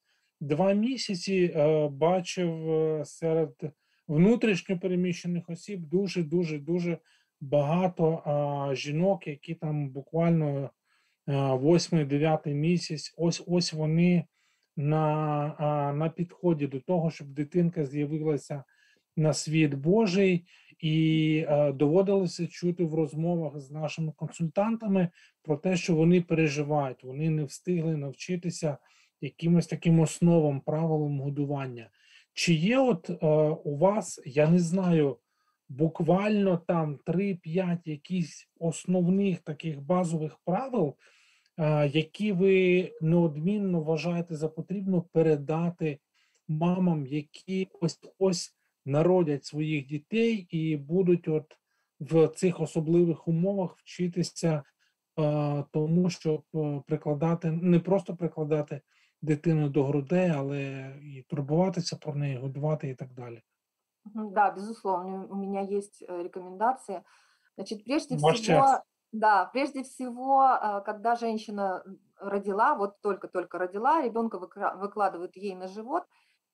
два 0.43 0.73
місяці 0.73 1.53
е, 1.55 1.87
бачив 1.87 2.71
е, 2.71 3.05
серед 3.05 3.53
внутрішньо 4.07 4.79
переміщених 4.79 5.49
осіб 5.49 5.81
дуже, 5.81 6.23
дуже, 6.23 6.59
дуже 6.59 6.97
багато 7.41 8.69
жінок, 8.73 9.27
які 9.27 9.53
там 9.55 9.89
буквально 9.89 10.69
восьмий-дев'ятий 11.27 12.53
місяць, 12.53 13.13
ось 13.17 13.43
ось 13.47 13.73
вони 13.73 14.25
на, 14.77 15.93
на 15.97 16.09
підході 16.09 16.67
до 16.67 16.79
того, 16.79 17.11
щоб 17.11 17.27
дитинка 17.27 17.85
з'явилася 17.85 18.63
на 19.17 19.33
світ 19.33 19.73
Божий, 19.73 20.45
і 20.79 21.45
е, 21.49 21.71
доводилося 21.71 22.47
чути 22.47 22.83
в 22.83 22.95
розмовах 22.95 23.59
з 23.59 23.71
нашими 23.71 24.11
консультантами 24.15 25.09
про 25.43 25.57
те, 25.57 25.77
що 25.77 25.95
вони 25.95 26.21
переживають, 26.21 27.03
вони 27.03 27.29
не 27.29 27.43
встигли 27.43 27.97
навчитися 27.97 28.77
якимось 29.23 29.67
таким 29.67 29.99
основам, 29.99 30.61
правилам 30.61 31.21
годування. 31.21 31.89
Чи 32.33 32.53
є 32.53 32.77
от 32.77 33.09
е, 33.09 33.15
у 33.63 33.77
вас, 33.77 34.21
я 34.25 34.49
не 34.49 34.59
знаю, 34.59 35.17
буквально 35.69 36.57
там 36.57 36.99
3-5 37.05 37.77
якісь 37.85 38.49
основних 38.59 39.39
таких 39.39 39.81
базових 39.81 40.37
правил, 40.45 40.95
е, 41.57 41.87
які 41.87 42.31
ви 42.31 42.91
неодмінно 43.01 43.81
вважаєте 43.81 44.35
за 44.35 44.49
потрібно 44.49 45.01
передати 45.01 45.99
мамам, 46.47 47.07
які 47.07 47.67
ось 47.81 47.99
ось 48.19 48.55
народять 48.85 49.45
своїх 49.45 49.85
дітей 49.85 50.47
і 50.49 50.77
будуть 50.77 51.27
от 51.27 51.57
в 51.99 52.27
цих 52.27 52.59
особливих 52.59 53.27
умовах 53.27 53.77
вчитися 53.77 54.63
е, 55.19 55.63
тому, 55.71 56.09
щоб 56.09 56.43
е, 56.55 56.81
прикладати, 56.87 57.51
не 57.51 57.79
просто 57.79 58.15
прикладати 58.15 58.81
дитину 59.22 59.68
до 59.68 59.84
грудей, 59.84 60.30
але 60.30 60.92
і 61.02 61.22
турбуватися 61.28 61.96
про 61.96 62.14
неї, 62.14 62.36
годувати 62.36 62.88
і 62.88 62.94
так 62.94 63.12
далі. 63.14 63.42
Мгм, 64.04 64.32
Да, 64.32 64.50
безусловно, 64.50 65.26
у 65.30 65.34
меня 65.34 65.60
есть 65.62 66.02
э, 66.02 66.22
рекомендации. 66.22 67.04
Значит, 67.56 67.84
прежде 67.84 68.16
Ваш 68.24 68.40
всего, 68.40 68.50
час. 68.50 68.82
да, 69.12 69.46
прежде 69.46 69.82
всего, 69.82 70.42
э, 70.44 70.82
когда 70.84 71.16
женщина 71.16 71.82
м, 71.86 72.00
родила, 72.16 72.74
вот 72.76 73.00
только-только 73.02 73.58
родила, 73.58 74.02
ребенка 74.02 74.38
выкра- 74.38 74.76
выкладывают 74.78 75.36
ей 75.36 75.54
на 75.56 75.68
живот, 75.68 76.04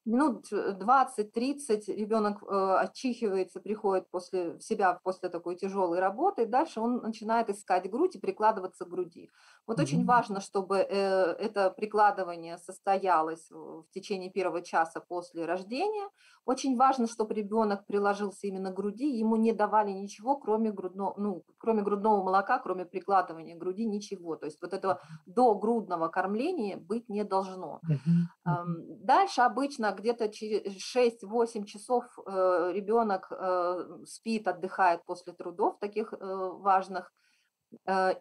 минут 0.10 0.52
э, 0.52 0.74
20-30 0.74 1.88
ребенок 1.88 2.44
э, 2.44 2.48
отчихивается, 2.82 3.60
приходит 3.62 4.10
после 4.10 4.54
в 4.58 4.62
себя 4.62 5.00
после 5.04 5.30
такой 5.30 5.56
тяжелой 5.56 6.00
работы, 6.00 6.44
и 6.44 6.46
дальше 6.46 6.82
он 6.82 6.98
начинает 6.98 7.50
искать 7.50 7.90
грудь 7.90 8.16
и 8.16 8.20
прикладываться 8.20 8.86
к 8.86 8.90
груди. 8.90 9.30
Вот 9.68 9.80
очень 9.80 10.04
Мгм. 10.04 10.06
важно, 10.06 10.42
чтобы 10.42 10.78
э, 10.78 10.86
это 10.88 11.70
прикладывание 11.72 12.58
состоялось 12.58 13.50
в 13.52 13.86
течение 13.92 14.32
первого 14.32 14.62
часа 14.62 15.00
после 15.00 15.46
рождения. 15.46 16.10
Очень 16.46 16.76
важно, 16.78 17.08
чтобы 17.08 17.34
ребенок 17.34 17.86
приложился 17.86 18.48
именно 18.48 18.72
к 18.72 18.76
груди, 18.76 19.18
ему 19.18 19.36
не 19.36 19.54
давали 19.54 19.92
ничего, 19.92 20.38
кроме 20.38 20.72
грудного, 20.72 21.14
ну, 21.18 21.44
кроме 21.58 21.84
грудного 21.84 22.24
молока, 22.24 22.60
кроме 22.60 22.86
прикладывания 22.86 23.56
к 23.56 23.60
груди, 23.60 23.86
ничего. 23.86 24.36
То 24.36 24.46
есть 24.46 24.62
вот 24.62 24.74
этого 24.74 25.02
догрудного 25.26 26.08
кормления 26.10 26.78
быть 26.78 27.10
не 27.10 27.24
должно. 27.24 27.82
Мгм. 27.84 28.30
Дальше 28.46 29.42
обычно 29.42 29.90
где-то 30.00 30.30
через 30.30 30.62
6-8 30.96 31.66
часов 31.66 32.06
э, 32.18 32.72
ребенок 32.74 33.32
э, 33.32 34.04
спит, 34.06 34.48
отдыхает 34.48 35.06
после 35.06 35.34
трудов 35.34 35.78
таких 35.80 36.14
э, 36.14 36.18
важных. 36.20 37.12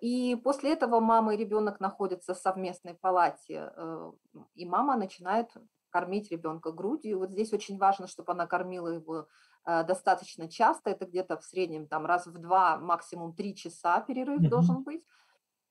И 0.03 0.39
после 0.45 0.75
этого 0.75 1.01
мама 1.01 1.33
и 1.35 1.39
ребенок 1.39 1.81
находятся 1.81 2.35
в 2.35 2.39
совместной 2.39 2.93
палате, 2.93 3.73
и 4.55 4.67
мама 4.67 4.95
начинает 4.95 5.51
кормить 5.89 6.31
ребенка 6.31 6.71
грудью. 6.71 7.13
И 7.13 7.15
вот 7.15 7.31
здесь 7.31 7.55
очень 7.55 7.79
важно, 7.79 8.09
чтобы 8.09 8.33
она 8.33 8.47
кормила 8.47 8.89
его 8.89 9.27
достаточно 9.65 10.51
часто, 10.51 10.91
это 10.91 11.07
где-то 11.07 11.39
в 11.39 11.45
среднем 11.45 11.89
там 11.89 12.05
раз 12.05 12.27
в 12.27 12.37
два, 12.37 12.77
максимум 12.77 13.33
три 13.35 13.57
часа 13.57 14.03
перерыв 14.03 14.41
Мгм. 14.41 14.51
должен 14.51 14.83
быть. 14.83 15.03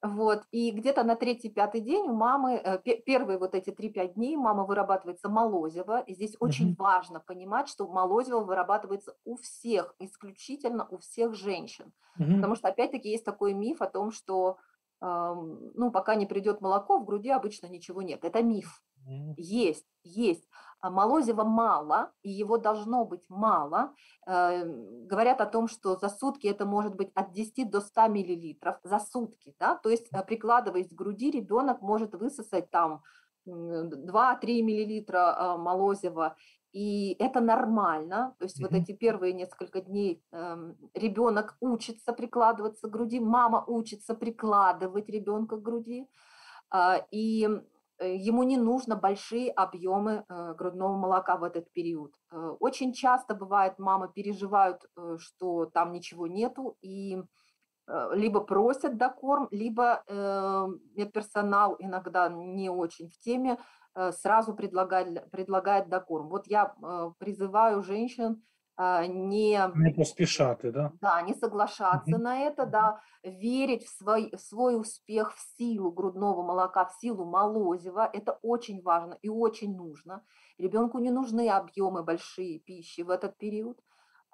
Вот, 0.04 0.44
и 0.52 0.70
где-то 0.72 1.04
на 1.04 1.16
третий-пятый 1.16 1.82
день 1.82 2.08
у 2.08 2.14
мамы, 2.14 2.54
э, 2.64 2.78
пе- 2.80 2.98
первые 3.02 3.40
вот 3.40 3.56
эти 3.56 3.72
3-5 3.72 4.14
дней 4.14 4.36
мама 4.38 4.64
вырабатывается 4.64 5.28
молозиво. 5.28 6.02
И 6.02 6.14
здесь 6.14 6.36
очень 6.40 6.68
Мгм. 6.68 6.76
важно 6.78 7.20
понимать, 7.20 7.68
что 7.68 7.88
молозиво 7.88 8.42
вырабатывается 8.42 9.16
у 9.26 9.36
всех, 9.38 9.96
исключительно 9.98 10.88
у 10.92 10.98
всех 11.00 11.34
женщин. 11.34 11.94
Мгм. 12.16 12.36
Потому 12.36 12.56
что, 12.56 12.68
опять-таки, 12.68 13.10
есть 13.10 13.26
такой 13.26 13.54
миф 13.54 13.82
о 13.82 13.88
том, 13.88 14.12
что 14.12 14.58
ам, 15.00 15.72
ну, 15.74 15.92
пока 15.92 16.14
не 16.16 16.28
придет 16.28 16.62
молоко, 16.62 17.00
в 17.00 17.06
груди 17.06 17.30
обычно 17.30 17.66
ничего 17.68 18.04
нет. 18.04 18.24
Это 18.24 18.44
миф. 18.44 18.84
Мгм. 19.04 19.34
Есть, 19.38 19.88
есть. 20.04 20.48
А 20.80 20.90
молозива 20.90 21.44
мало, 21.44 22.12
и 22.22 22.30
его 22.30 22.58
должно 22.58 23.06
быть 23.06 23.26
мало. 23.30 23.94
Э, 24.28 24.64
Говорят 25.10 25.42
о 25.42 25.46
том, 25.46 25.68
что 25.68 25.96
за 25.96 26.10
сутки 26.10 26.48
это 26.48 26.66
может 26.66 26.96
быть 26.96 27.12
от 27.16 27.32
10 27.32 27.70
до 27.70 27.82
100 27.82 28.08
миллилитров 28.08 28.78
за 28.84 29.00
сутки. 29.00 29.56
Да? 29.60 29.76
То 29.76 29.90
есть, 29.90 30.08
э, 30.12 30.24
прикладываясь 30.24 30.90
к 30.90 30.94
груди, 30.94 31.32
ребенок 31.32 31.82
может 31.82 32.14
высосать 32.14 32.70
там 32.70 33.02
2-3 33.48 34.62
миллилитра 34.62 35.36
а, 35.38 35.58
молозива, 35.58 36.36
и 36.74 37.16
это 37.20 37.40
нормально. 37.40 38.36
То 38.40 38.46
есть 38.46 38.60
вот 38.62 38.72
Мгм. 38.72 38.82
эти 38.82 38.92
первые 38.92 39.34
несколько 39.34 39.82
дней 39.82 40.22
ребенок 40.94 41.56
учится 41.62 42.14
прикладываться 42.14 42.88
к 42.88 42.92
груди, 42.92 43.20
мама 43.20 43.64
учится 43.66 44.14
прикладывать 44.16 45.10
ребенка 45.10 45.56
к 45.56 45.62
груди, 45.62 46.08
а, 46.70 46.98
и 47.12 47.48
э, 47.48 47.62
ему 48.06 48.44
не 48.44 48.58
нужно 48.58 48.96
большие 48.96 49.52
объемы 49.52 50.26
э, 50.30 50.54
грудного 50.56 50.96
молока 50.98 51.38
в 51.38 51.44
этот 51.44 51.72
период. 51.72 52.14
Э, 52.32 52.56
Очень 52.60 52.94
часто 52.94 53.36
бывает, 53.36 53.80
мамы 53.80 54.10
переживают, 54.14 54.86
э, 54.96 55.18
что 55.20 55.66
там 55.66 55.92
ничего 55.92 56.28
нету, 56.28 56.78
и 56.82 57.18
э, 57.88 58.10
либо 58.14 58.42
просят 58.42 58.98
докорм, 58.98 59.48
либо 59.52 60.04
э, 60.08 60.68
медперсонал 60.96 61.76
иногда 61.80 62.30
не 62.30 62.70
очень 62.70 63.10
в 63.10 63.18
теме, 63.20 63.58
э, 63.96 64.12
сразу 64.12 64.54
предлагает, 64.56 65.30
предлагает 65.32 65.90
докорм. 65.90 66.30
Вот 66.30 66.48
я 66.48 66.76
э, 66.82 67.12
призываю 67.18 67.84
женщин 67.84 68.44
не, 69.08 69.72
Не 69.76 69.92
поспішати, 69.92 70.72
да? 70.72 70.92
да, 71.02 71.22
не 71.22 71.34
соглашаться 71.34 72.18
Мгм. 72.18 72.22
на 72.24 72.40
это, 72.50 72.66
да, 72.66 73.02
верить 73.24 73.84
в 73.86 73.90
свой, 73.90 74.32
в 74.36 74.40
свой 74.40 74.76
успех, 74.80 75.34
в 75.36 75.40
силу 75.58 75.92
грудного 75.92 76.44
молока, 76.44 76.86
в 76.86 76.94
силу 76.94 77.26
молозива. 77.26 78.10
Это 78.14 78.40
очень 78.42 78.82
важно 78.82 79.18
и 79.22 79.30
очень 79.30 79.76
нужно. 79.76 80.24
Ребенку 80.58 81.00
не 81.00 81.12
нужны 81.12 81.50
объемы 81.50 82.04
большие 82.04 82.60
пищи 82.60 83.02
в 83.02 83.10
этот 83.10 83.38
период. 83.38 83.80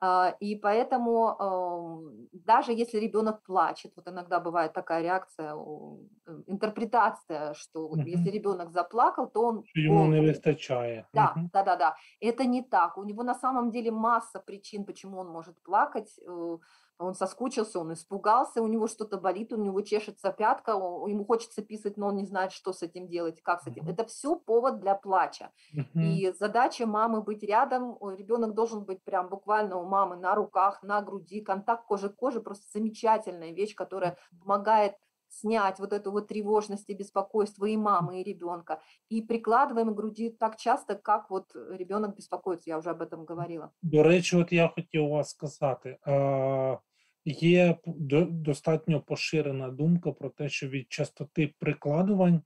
А, 0.05 0.35
И 0.41 0.55
поэтому 0.57 1.27
ам, 1.39 2.27
даже 2.33 2.73
если 2.73 2.99
ребенок 2.99 3.41
плачет, 3.43 3.93
вот 3.95 4.07
иногда 4.07 4.39
бывает 4.41 4.73
такая 4.73 5.01
реакция, 5.01 5.53
э, 5.55 6.41
интерпретация, 6.47 7.53
что 7.53 7.89
если 8.05 8.29
ребенок 8.29 8.71
заплакал, 8.71 9.31
то 9.31 9.41
он 9.45 9.63
Що 9.65 9.81
йому 9.81 10.05
не 10.07 10.21
вистачає. 10.21 11.05
Да, 11.13 11.35
да, 11.53 11.63
да, 11.63 11.75
да. 11.75 11.95
Это 12.21 12.45
не 12.45 12.61
так. 12.63 12.97
У 12.97 13.03
него 13.05 13.23
на 13.23 13.33
самом 13.33 13.71
деле 13.71 13.91
масса 13.91 14.39
причин, 14.39 14.83
почему 14.83 15.19
он 15.19 15.27
может 15.29 15.55
плакать. 15.63 16.19
Э, 17.03 17.07
Он 17.07 17.13
соскучился, 17.15 17.79
он 17.79 17.91
испугался, 17.93 18.61
у 18.61 18.67
него 18.67 18.87
что-то 18.87 19.17
болит, 19.17 19.53
у 19.53 19.57
него 19.57 19.81
чешется 19.81 20.31
пятка, 20.31 20.71
ему 20.71 21.25
хочется 21.25 21.61
писать, 21.61 21.97
но 21.97 22.07
он 22.07 22.15
не 22.15 22.25
знает, 22.25 22.51
что 22.51 22.73
с 22.73 22.81
этим 22.81 23.07
делать, 23.07 23.41
как 23.41 23.61
с 23.61 23.67
этим. 23.67 23.89
Это 23.89 24.05
все 24.05 24.35
повод 24.35 24.79
для 24.79 24.95
плача. 24.95 25.51
И 25.95 26.33
задача 26.39 26.85
мамы 26.85 27.21
быть 27.21 27.43
рядом. 27.43 27.97
Ребенок 28.17 28.53
должен 28.53 28.83
быть 28.85 29.03
прям 29.03 29.29
буквально 29.29 29.77
у 29.77 29.85
мамы 29.85 30.15
на 30.15 30.35
руках, 30.35 30.83
на 30.83 31.01
груди. 31.01 31.41
Контакт 31.41 31.85
кожи 31.85 32.09
к 32.09 32.15
коже 32.15 32.41
просто 32.41 32.65
замечательная 32.73 33.53
вещь, 33.53 33.75
которая 33.75 34.17
помогает 34.39 34.93
снять 35.29 35.79
вот 35.79 35.93
эту 35.93 36.11
вот 36.11 36.27
тревожность 36.27 36.89
и 36.89 36.93
беспокойство 36.93 37.65
и 37.65 37.77
мамы, 37.77 38.21
и 38.21 38.23
ребенка. 38.23 38.79
И 39.09 39.21
прикладываем 39.21 39.93
к 39.93 39.97
груди 39.97 40.29
так 40.29 40.57
часто, 40.57 40.95
как 40.95 41.29
вот 41.29 41.55
ребенок 41.55 42.15
беспокоится. 42.15 42.69
Я 42.69 42.77
уже 42.77 42.89
об 42.89 43.01
этом 43.01 43.25
говорила. 43.25 43.69
До 43.81 44.03
речі, 44.03 44.37
от 44.37 44.51
я 44.51 44.67
хотів 44.67 45.09
вас 45.09 45.29
сказати. 45.29 45.97
е, 47.26 47.30
Є 47.30 47.78
п- 47.84 47.92
до- 47.96 48.24
достатньо 48.24 49.00
поширена 49.00 49.68
думка 49.68 50.12
про 50.12 50.30
те, 50.30 50.48
що 50.48 50.68
від 50.68 50.92
частоти 50.92 51.54
прикладувань 51.58 52.42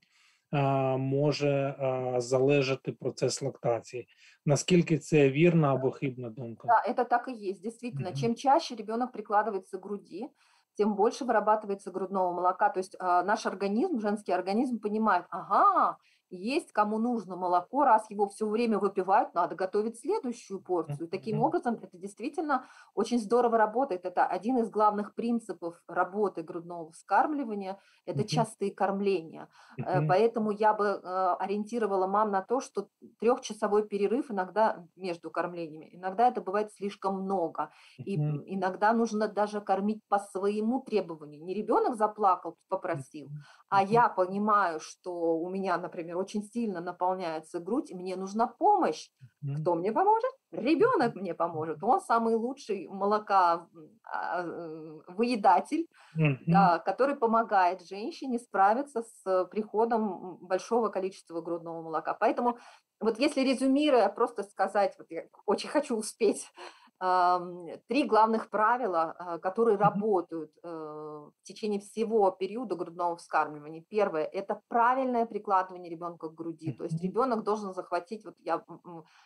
е, 0.53 0.61
може 0.97 1.49
е, 1.49 2.21
залежати 2.21 2.91
процес 2.91 3.41
лактації. 3.41 4.07
Наскільки 4.45 4.97
це 4.97 5.29
вірна 5.29 5.73
або 5.73 5.91
хибна 5.91 6.29
думка? 6.29 6.67
Да, 6.67 6.93
это 6.93 7.05
так 7.05 7.27
и 7.27 7.49
есть, 7.49 7.61
действительно. 7.63 8.09
Мгм. 8.09 8.17
Чем 8.17 8.35
чаще 8.35 8.75
ребенок 8.75 9.11
прикладывается 9.11 9.77
к 9.77 9.83
груди, 9.83 10.29
тем 10.77 10.95
больше 10.95 11.25
вырабатывается 11.25 11.91
грудного 11.91 12.33
молока. 12.33 12.69
То 12.69 12.79
есть 12.79 12.95
а, 12.99 13.23
наш 13.23 13.45
организм, 13.45 13.99
женский 13.99 14.33
организм 14.33 14.79
понимает, 14.79 15.25
ага, 15.29 15.97
есть 16.30 16.72
кому 16.72 16.98
нужно 16.98 17.36
молоко, 17.36 17.84
раз 17.84 18.08
его 18.10 18.28
все 18.28 18.46
время 18.46 18.78
выпивают, 18.78 19.34
надо 19.34 19.54
готовить 19.54 19.98
следующую 19.98 20.60
порцию. 20.60 21.08
Таким 21.08 21.40
образом, 21.40 21.78
это 21.82 21.96
действительно 21.96 22.66
очень 22.94 23.18
здорово 23.18 23.56
работает. 23.58 24.04
Это 24.04 24.26
один 24.26 24.58
из 24.58 24.70
главных 24.70 25.14
принципов 25.14 25.82
работы 25.88 26.42
грудного 26.42 26.90
вскармливания, 26.92 27.78
это 28.04 28.24
частые 28.24 28.72
кормления. 28.72 29.48
Э. 29.78 30.06
Поэтому 30.06 30.50
я 30.50 30.74
бы 30.74 30.84
э, 30.84 31.36
ориентировала 31.38 32.06
мам 32.06 32.30
на 32.30 32.42
то, 32.42 32.60
что 32.60 32.88
трехчасовой 33.20 33.86
перерыв 33.86 34.30
иногда 34.30 34.84
между 34.96 35.30
кормлениями, 35.30 35.90
иногда 35.92 36.28
это 36.28 36.40
бывает 36.40 36.72
слишком 36.72 37.22
много. 37.22 37.70
И 37.98 38.16
иногда 38.16 38.92
нужно 38.92 39.28
даже 39.28 39.60
кормить 39.60 40.02
по 40.08 40.18
своему 40.18 40.80
требованию. 40.80 41.44
Не 41.44 41.54
ребенок 41.54 41.96
заплакал, 41.96 42.56
попросил, 42.68 43.28
а 43.68 43.82
я 43.82 44.08
понимаю, 44.08 44.80
что 44.80 45.38
у 45.38 45.48
меня, 45.48 45.76
например, 45.78 46.17
очень 46.18 46.42
сильно 46.42 46.80
наполняется 46.80 47.60
грудь, 47.60 47.92
мне 47.92 48.16
нужна 48.16 48.46
помощь. 48.46 49.10
Кто 49.60 49.74
мне 49.74 49.92
поможет? 49.92 50.30
Ребенок 50.50 51.14
мне 51.14 51.34
поможет. 51.34 51.82
Он 51.82 52.00
самый 52.00 52.34
лучший 52.34 52.88
молока 52.88 53.68
а, 54.04 54.42
э, 54.42 55.00
выедатель, 55.08 55.86
да, 56.46 56.78
который 56.78 57.16
помогает 57.16 57.86
женщине 57.86 58.38
справиться 58.38 59.02
с 59.02 59.44
приходом 59.46 60.38
большого 60.40 60.88
количества 60.88 61.40
грудного 61.40 61.82
молока. 61.82 62.14
Поэтому 62.14 62.58
вот 63.00 63.18
если 63.18 63.42
резюмируя, 63.42 64.08
просто 64.08 64.42
сказать, 64.42 64.94
вот 64.98 65.06
я 65.10 65.24
очень 65.46 65.68
хочу 65.68 65.96
успеть, 65.96 66.50
три 67.00 68.04
главных 68.04 68.50
правила, 68.50 69.14
а, 69.18 69.38
которые 69.38 69.76
работают 69.76 70.50
э, 70.64 70.68
в 70.68 71.32
течение 71.44 71.78
всего 71.78 72.30
периода 72.32 72.74
грудного 72.74 73.16
вскармливания. 73.16 73.84
Первое– 73.88 74.24
это 74.32 74.60
правильное 74.66 75.24
прикладывание 75.24 75.90
ребенка 75.90 76.28
к 76.28 76.34
груди. 76.34 76.72
То 76.72 76.84
есть 76.84 77.00
ребенок 77.00 77.44
должен 77.44 77.72
захватить, 77.72 78.24
вот 78.24 78.34
я, 78.40 78.64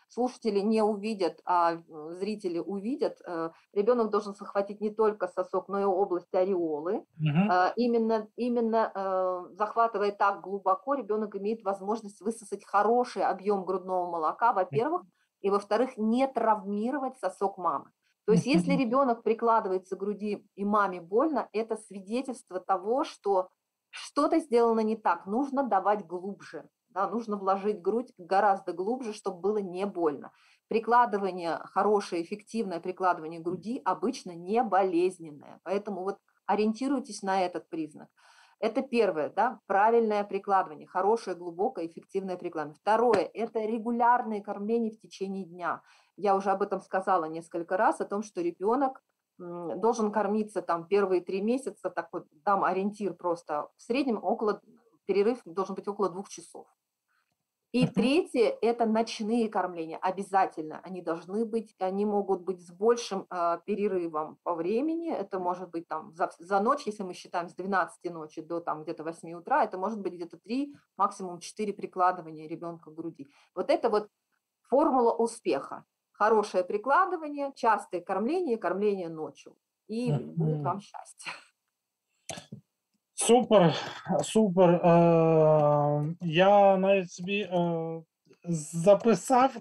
слушатели 0.09 0.61
не 0.61 0.83
увидят, 0.83 1.41
а 1.47 1.73
э, 1.73 2.15
зрители 2.19 2.59
увидят, 2.59 3.23
э, 3.27 3.51
ребенок 3.73 4.11
должен 4.11 4.35
захватить 4.35 4.83
не 4.83 4.91
только 4.91 5.27
сосок, 5.29 5.69
но 5.69 5.81
и 5.81 5.85
область 5.85 6.35
ореолы. 6.35 7.07
А, 7.49 7.73
Именно, 7.77 8.29
именно 8.37 9.49
захватывая 9.53 10.13
так 10.13 10.43
глубоко, 10.43 10.95
ребенок 10.95 11.37
имеет 11.37 11.63
возможность 11.63 12.21
высосать 12.21 12.65
хороший 12.65 13.23
объем 13.23 13.65
грудного 13.65 14.11
молока, 14.11 14.53
во-первых, 14.53 15.03
и 15.43 15.51
во-вторых, 15.51 15.97
не 15.97 16.27
травмировать 16.27 17.19
сосок 17.19 17.59
мамы. 17.59 17.91
То 18.25 18.33
есть 18.33 18.47
если 18.47 18.75
ребенок 18.75 19.23
прикладывается 19.23 19.97
к 19.97 19.99
груди 19.99 20.47
и 20.55 20.65
маме 20.65 21.01
больно, 21.01 21.49
это 21.53 21.77
свидетельство 21.77 22.61
того, 22.61 23.05
что 23.05 23.51
что-то 23.91 24.39
сделано 24.39 24.81
не 24.81 24.97
так, 24.97 25.27
нужно 25.27 25.65
давать 25.65 26.07
глубже, 26.07 26.69
да, 26.89 27.09
нужно 27.09 27.37
вложить 27.37 27.83
грудь 27.83 28.13
гораздо 28.17 28.73
глубже, 28.73 29.13
чтобы 29.13 29.41
было 29.41 29.59
не 29.59 29.85
больно. 29.87 30.33
Прикладывание, 30.69 31.59
хорошее, 31.65 32.23
эффективное 32.23 32.81
прикладывание 32.81 33.41
груди 33.41 33.83
обычно 33.85 34.31
не 34.33 34.63
болезненное, 34.63 35.61
поэтому 35.65 36.03
вот 36.03 36.19
ориентируйтесь 36.47 37.23
на 37.23 37.43
этот 37.43 37.69
признак. 37.69 38.09
Это 38.63 38.81
первое, 38.81 39.29
да, 39.29 39.59
правильное 39.67 40.23
прикладывание, 40.23 40.87
хорошее, 40.87 41.35
глубокое, 41.35 41.89
эффективное 41.89 42.37
прикладывание. 42.37 42.79
Второе– 42.81 43.29
это 43.35 43.59
регулярное 43.59 44.41
кормление 44.41 44.93
в 44.93 45.01
течение 45.01 45.45
дня. 45.45 45.83
Я 46.17 46.37
уже 46.37 46.53
об 46.53 46.63
этом 46.63 46.81
сказала 46.81 47.25
несколько 47.25 47.77
раз, 47.77 48.01
о 48.01 48.05
том, 48.05 48.23
что 48.23 48.41
ребенок 48.41 49.03
должен 49.37 50.13
кормиться 50.13 50.63
там 50.63 50.87
первые 50.87 51.23
три 51.23 51.43
месяца, 51.43 51.91
так 51.91 52.11
вот 52.13 52.29
дам 52.45 52.63
ориентир 52.63 53.15
просто, 53.15 53.69
в 53.77 53.83
среднем 53.83 54.23
около, 54.23 54.61
перерыв 55.07 55.41
должен 55.45 55.75
быть 55.75 55.89
около 55.89 56.09
двух 56.09 56.29
часов. 56.29 56.69
И 57.73 57.87
третье– 57.87 58.55
это 58.61 58.85
ночные 58.85 59.49
кормления, 59.49 59.97
обязательно. 59.97 60.81
Они 60.85 61.01
должны 61.01 61.47
быть, 61.47 61.75
они 61.79 62.05
могут 62.05 62.43
быть 62.43 62.61
с 62.61 62.71
большим 62.71 63.27
а, 63.31 63.57
перерывом 63.59 64.39
по 64.43 64.55
времени. 64.55 65.11
Это 65.11 65.39
может 65.39 65.71
быть 65.71 65.89
там 65.89 66.13
за, 66.15 66.31
за 66.39 66.61
ночь, 66.61 66.83
если 66.85 67.03
мы 67.03 67.15
считаем 67.15 67.49
с 67.49 67.55
12 67.55 68.13
ночи 68.13 68.43
до 68.43 68.61
там 68.61 68.83
где-то 68.83 69.05
8 69.05 69.33
утра, 69.33 69.65
это 69.65 69.79
может 69.79 70.03
быть 70.03 70.13
где-то 70.13 70.37
3, 70.37 70.75
максимум 70.99 71.41
4 71.41 71.73
прикладывания 71.73 72.47
ребенка 72.47 72.91
к 72.91 72.95
груди. 72.95 73.31
Вот 73.55 73.71
это 73.71 73.89
вот 73.89 74.11
формула 74.69 75.15
успеха. 75.15 75.87
Хорошее 76.13 76.65
прикладывание, 76.65 77.53
частое 77.55 78.03
кормление, 78.03 78.59
кормление 78.59 79.09
ночью. 79.09 79.57
И 79.89 80.13
будет 80.13 80.63
вам 80.63 80.81
счастье. 80.81 81.33
Супер, 83.15 83.75
супер. 84.23 84.71
Е, 84.71 86.15
я 86.21 86.77
навіть 86.77 87.11
собі 87.11 87.41
е, 87.41 88.03
записав, 88.45 89.57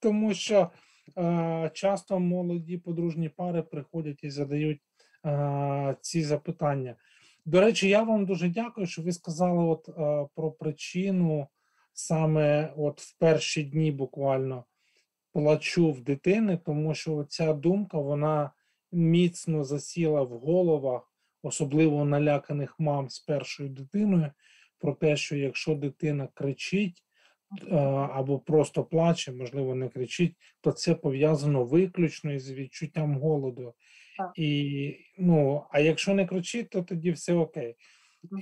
тому 0.00 0.34
що 0.34 0.70
е, 1.18 1.70
часто 1.74 2.20
молоді 2.20 2.78
подружні 2.78 3.28
пари 3.28 3.62
приходять 3.62 4.24
і 4.24 4.30
задають 4.30 4.80
е, 5.26 5.96
ці 6.00 6.22
запитання. 6.22 6.96
До 7.44 7.60
речі, 7.60 7.88
я 7.88 8.02
вам 8.02 8.26
дуже 8.26 8.48
дякую, 8.48 8.86
що 8.86 9.02
ви 9.02 9.12
сказали 9.12 9.64
от, 9.64 9.88
е, 9.88 10.26
про 10.34 10.50
причину 10.50 11.46
саме 11.92 12.72
от 12.76 13.00
в 13.00 13.18
перші 13.18 13.62
дні 13.62 13.92
буквально 13.92 14.64
плачу 15.32 15.92
в 15.92 16.00
дитини, 16.00 16.58
тому 16.64 16.94
що 16.94 17.24
ця 17.24 17.52
думка 17.52 17.98
вона 17.98 18.50
міцно 18.92 19.64
засіла 19.64 20.22
в 20.22 20.28
головах 20.28 21.11
особливо 21.42 22.04
наляканих 22.04 22.80
мам 22.80 23.08
з 23.10 23.18
першою 23.20 23.68
дитиною, 23.68 24.30
про 24.78 24.94
те, 24.94 25.16
що 25.16 25.36
якщо 25.36 25.74
дитина 25.74 26.28
кричить 26.34 27.04
е, 27.68 27.76
або 28.12 28.38
просто 28.38 28.84
плаче, 28.84 29.32
можливо, 29.32 29.74
не 29.74 29.88
кричить, 29.88 30.36
то 30.60 30.72
це 30.72 30.94
пов'язано 30.94 31.64
виключно 31.64 32.32
із 32.32 32.52
відчуттям 32.52 33.18
голоду. 33.18 33.74
Так. 34.18 34.32
І, 34.36 34.96
ну, 35.18 35.64
а 35.70 35.80
якщо 35.80 36.14
не 36.14 36.26
кричить, 36.26 36.70
то 36.70 36.82
тоді 36.82 37.10
все 37.10 37.34
окей. 37.34 37.76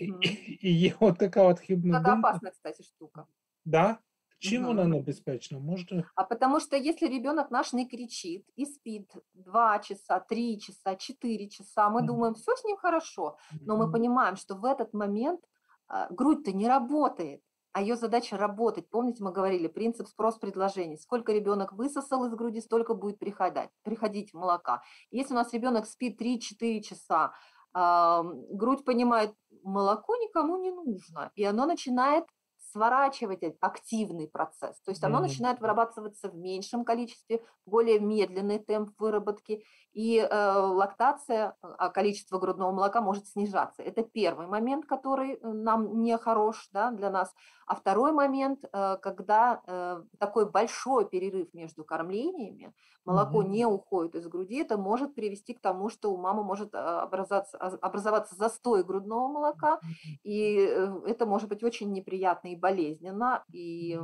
І, 0.00 0.06
Мгм. 0.08 0.20
і 0.60 0.72
є 0.78 0.92
от 1.00 1.18
така 1.18 1.42
от 1.42 1.60
хибна 1.60 2.00
думка. 2.00 2.18
опасная, 2.18 2.50
кстати, 2.52 2.82
штука. 2.82 3.24
Да? 3.64 3.98
Чим 4.40 4.62
Мгм. 4.62 4.66
вона 4.66 4.84
небезпечна? 4.86 5.58
Можете 5.58 6.04
А 6.14 6.24
потому 6.24 6.60
что 6.60 6.76
если 6.76 7.06
ребенок 7.06 7.50
наш 7.50 7.72
не 7.72 7.88
кричит 7.88 8.46
и 8.56 8.66
спит 8.66 9.10
2 9.34 9.78
часа, 9.78 10.20
3 10.20 10.58
часа, 10.60 10.96
4 10.96 11.48
часа, 11.48 11.88
мы 11.90 12.00
Мгм. 12.00 12.06
думаем, 12.06 12.34
все 12.34 12.56
с 12.56 12.64
ним 12.64 12.76
хорошо, 12.76 13.38
но 13.64 13.76
мы 13.76 13.90
понимаем, 13.90 14.36
что 14.36 14.54
в 14.54 14.64
этот 14.64 14.92
момент 14.92 15.40
а, 15.88 16.08
грудь-то 16.10 16.52
не 16.52 16.68
работает, 16.68 17.42
а 17.72 17.80
ее 17.80 17.96
задача 17.96 18.36
работать. 18.36 18.90
Помните, 18.90 19.22
мы 19.24 19.32
говорили, 19.32 19.68
принцип 19.68 20.08
спрос-предложений. 20.08 20.98
Сколько 20.98 21.32
ребенок 21.32 21.72
высосал 21.72 22.24
из 22.26 22.34
груди, 22.34 22.60
столько 22.60 22.94
будет 22.94 23.18
приходить, 23.18 23.70
приходить 23.82 24.34
молока. 24.34 24.82
Если 25.10 25.32
у 25.32 25.36
нас 25.36 25.52
ребенок 25.52 25.86
спит 25.86 26.18
3-4 26.18 26.82
часа, 26.82 27.32
грудь 27.72 28.84
понимает, 28.84 29.34
молоко 29.62 30.16
никому 30.16 30.56
не 30.58 30.70
нужно, 30.72 31.30
и 31.36 31.44
оно 31.44 31.66
начинает 31.66 32.24
сворачивать 32.72 33.40
активный 33.60 34.28
процесс. 34.28 34.80
То 34.82 34.90
есть 34.90 35.02
оно 35.04 35.20
Мгм. 35.20 35.20
начинает 35.20 35.60
вырабатываться 35.60 36.28
в 36.28 36.36
меньшем 36.36 36.84
количестве, 36.84 37.42
более 37.66 38.00
медленный 38.00 38.58
темп 38.58 38.90
выработки, 38.98 39.64
и 39.92 40.18
э, 40.18 40.52
лактация, 40.52 41.56
а 41.62 41.88
количество 41.90 42.38
грудного 42.38 42.70
молока 42.72 43.00
может 43.00 43.26
снижаться. 43.26 43.82
Это 43.82 44.02
первый 44.02 44.46
момент, 44.46 44.86
который 44.86 45.34
э, 45.34 45.38
нам 45.42 46.00
не 46.00 46.16
хорош 46.16 46.68
да, 46.72 46.90
для 46.92 47.10
нас. 47.10 47.34
А 47.66 47.74
второй 47.74 48.12
момент, 48.12 48.64
э, 48.72 48.96
когда 49.02 49.62
э, 49.66 50.02
такой 50.18 50.48
большой 50.50 51.08
перерыв 51.08 51.52
между 51.54 51.84
кормлениями, 51.84 52.72
молоко 53.04 53.42
Мгм. 53.42 53.42
не 53.42 53.66
уходит 53.66 54.14
из 54.14 54.28
груди, 54.28 54.56
это 54.60 54.76
может 54.76 55.14
привести 55.14 55.54
к 55.54 55.60
тому, 55.60 55.88
что 55.88 56.12
у 56.12 56.16
мамы 56.16 56.44
может 56.44 56.74
э, 56.74 56.78
образоваться, 56.78 57.58
а- 57.58 57.78
образоваться 57.80 58.34
застой 58.36 58.84
грудного 58.84 59.28
молока, 59.28 59.80
и 60.22 60.58
э, 60.58 61.00
это 61.06 61.26
может 61.26 61.48
быть 61.48 61.62
очень 61.62 61.92
неприятно 61.92 62.48
и 62.48 62.56
болезненно. 62.60 63.44
И 63.52 63.98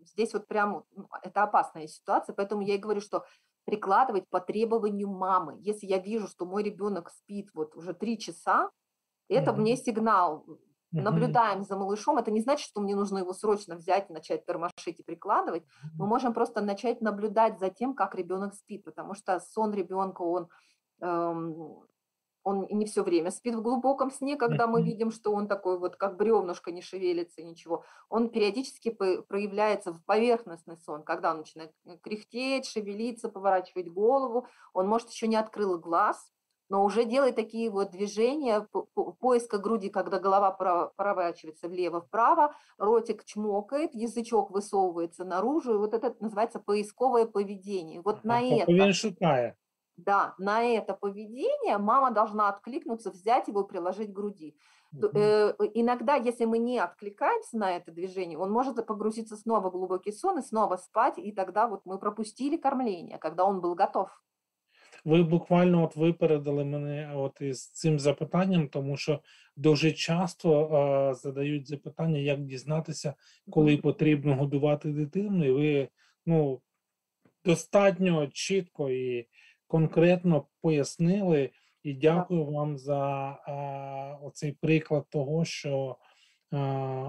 здесь 0.00 0.32
вот 0.34 0.46
прям 0.46 0.84
ну, 0.94 1.08
это 1.22 1.42
опасная 1.42 1.86
ситуация, 1.86 2.34
поэтому 2.34 2.62
я 2.62 2.74
и 2.74 2.78
говорю, 2.78 3.00
что 3.00 3.24
прикладывать 3.64 4.28
по 4.28 4.40
требованию 4.40 5.08
мамы. 5.08 5.58
Если 5.60 5.86
я 5.86 5.98
вижу, 5.98 6.26
что 6.26 6.46
мой 6.46 6.62
ребенок 6.62 7.10
спит 7.10 7.50
вот 7.54 7.76
уже 7.76 7.92
три 7.92 8.18
часа, 8.18 8.70
это 9.28 9.52
Мгм. 9.52 9.60
мне 9.62 9.76
сигнал. 9.76 10.46
Мгм. 10.90 11.04
Наблюдаем 11.04 11.64
за 11.64 11.76
малышом. 11.76 12.16
Это 12.16 12.30
не 12.30 12.40
значит, 12.40 12.66
что 12.66 12.80
мне 12.80 12.96
нужно 12.96 13.18
его 13.18 13.34
срочно 13.34 13.76
взять 13.76 14.08
и 14.08 14.12
начать 14.12 14.46
тормошить 14.46 15.00
и 15.00 15.02
прикладывать. 15.02 15.64
Мы 15.98 16.06
можем 16.06 16.32
просто 16.32 16.62
начать 16.62 17.02
наблюдать 17.02 17.58
за 17.58 17.68
тем, 17.68 17.94
как 17.94 18.14
ребенок 18.14 18.54
спит, 18.54 18.84
потому 18.84 19.14
что 19.14 19.38
сон 19.38 19.74
ребенка, 19.74 20.22
он 20.22 20.48
эм, 21.02 21.82
он 22.44 22.66
не 22.70 22.86
все 22.86 23.02
время 23.02 23.30
спит 23.30 23.54
в 23.54 23.62
глубоком 23.62 24.10
сне, 24.10 24.36
когда 24.36 24.66
мы 24.66 24.82
видим, 24.82 25.10
что 25.10 25.32
он 25.32 25.48
такой 25.48 25.78
вот 25.78 25.96
как 25.96 26.16
бревнышко 26.16 26.70
не 26.72 26.82
шевелится, 26.82 27.42
ничего. 27.42 27.84
Он 28.08 28.30
периодически 28.30 28.90
проявляется 28.90 29.92
в 29.92 30.04
поверхностный 30.04 30.76
сон, 30.78 31.02
когда 31.02 31.32
он 31.32 31.38
начинает 31.38 31.72
э, 31.84 31.96
кряхтеть, 31.98 32.66
шевелиться, 32.66 33.28
поворачивать 33.28 33.88
голову. 33.88 34.46
Он, 34.72 34.88
может, 34.88 35.10
еще 35.10 35.26
не 35.26 35.36
открыл 35.36 35.78
глаз, 35.78 36.30
но 36.70 36.84
уже 36.84 37.04
делает 37.04 37.34
такие 37.36 37.70
вот 37.70 37.90
движения 37.90 38.60
по- 38.72 38.82
по- 38.94 39.12
поиска 39.12 39.58
груди, 39.58 39.88
когда 39.88 40.18
голова 40.18 40.50
проворачивается 40.96 41.68
влево-вправо, 41.68 42.54
ротик 42.76 43.24
чмокает, 43.24 43.94
язычок 43.94 44.50
высовывается 44.50 45.24
наружу, 45.24 45.74
и 45.74 45.78
вот 45.78 45.94
это 45.94 46.14
называется 46.20 46.60
поисковое 46.60 47.26
поведение. 47.26 48.00
Вот 48.02 48.24
на 48.24 48.40
это. 48.62 48.70
да, 49.97 50.33
на 50.39 50.63
это 50.63 50.93
поведение 50.93 51.77
мама 51.77 52.11
должна 52.11 52.49
откликнуться, 52.49 53.11
взять 53.11 53.47
его 53.47 53.61
и 53.61 53.67
приложить 53.67 54.09
к 54.09 54.13
груди. 54.13 54.55
То- 55.01 55.07
Мгм. 55.07 55.17
э, 55.17 55.53
Иногда, 55.75 56.15
если 56.15 56.45
мы 56.45 56.57
не 56.59 56.79
откликаемся 56.79 57.57
на 57.57 57.77
это 57.77 57.91
движение, 57.91 58.37
он 58.37 58.51
может 58.51 58.85
погрузиться 58.85 59.35
снова 59.37 59.69
в 59.69 59.71
глубокий 59.71 60.11
сон 60.11 60.39
и 60.39 60.41
снова 60.43 60.77
спать, 60.77 61.17
и 61.17 61.31
тогда 61.31 61.67
вот 61.67 61.81
мы 61.85 61.97
пропустили 61.99 62.57
кормление, 62.57 63.17
когда 63.17 63.43
он 63.43 63.59
был 63.59 63.75
готов. 63.75 64.07
Ви 65.05 65.23
буквально 65.23 65.83
от 65.83 65.95
випередили 65.95 66.63
мене 66.63 67.11
от 67.15 67.41
із 67.41 67.67
цим 67.69 67.99
запитанням, 67.99 68.67
тому 68.67 68.97
що 68.97 69.19
дуже 69.55 69.91
часто 69.91 70.65
е, 70.65 71.13
задають 71.13 71.67
запитання, 71.67 72.17
як 72.19 72.41
дізнатися, 72.41 73.13
коли 73.49 73.77
потрібно 73.77 74.35
годувати 74.35 74.89
дитину, 74.89 75.45
і 75.45 75.51
ви 75.51 75.89
ну, 76.25 76.61
достатньо 77.45 78.27
чітко 78.27 78.89
і 78.89 79.27
конкретно 79.68 80.46
пояснили. 80.62 81.50
І 81.82 81.94
дякую 81.94 82.44
вам 82.44 82.78
за 82.78 83.30
е, 83.30 84.26
оцей 84.26 84.52
приклад 84.52 85.04
того, 85.10 85.44
що 85.44 85.96
е, 86.52 86.56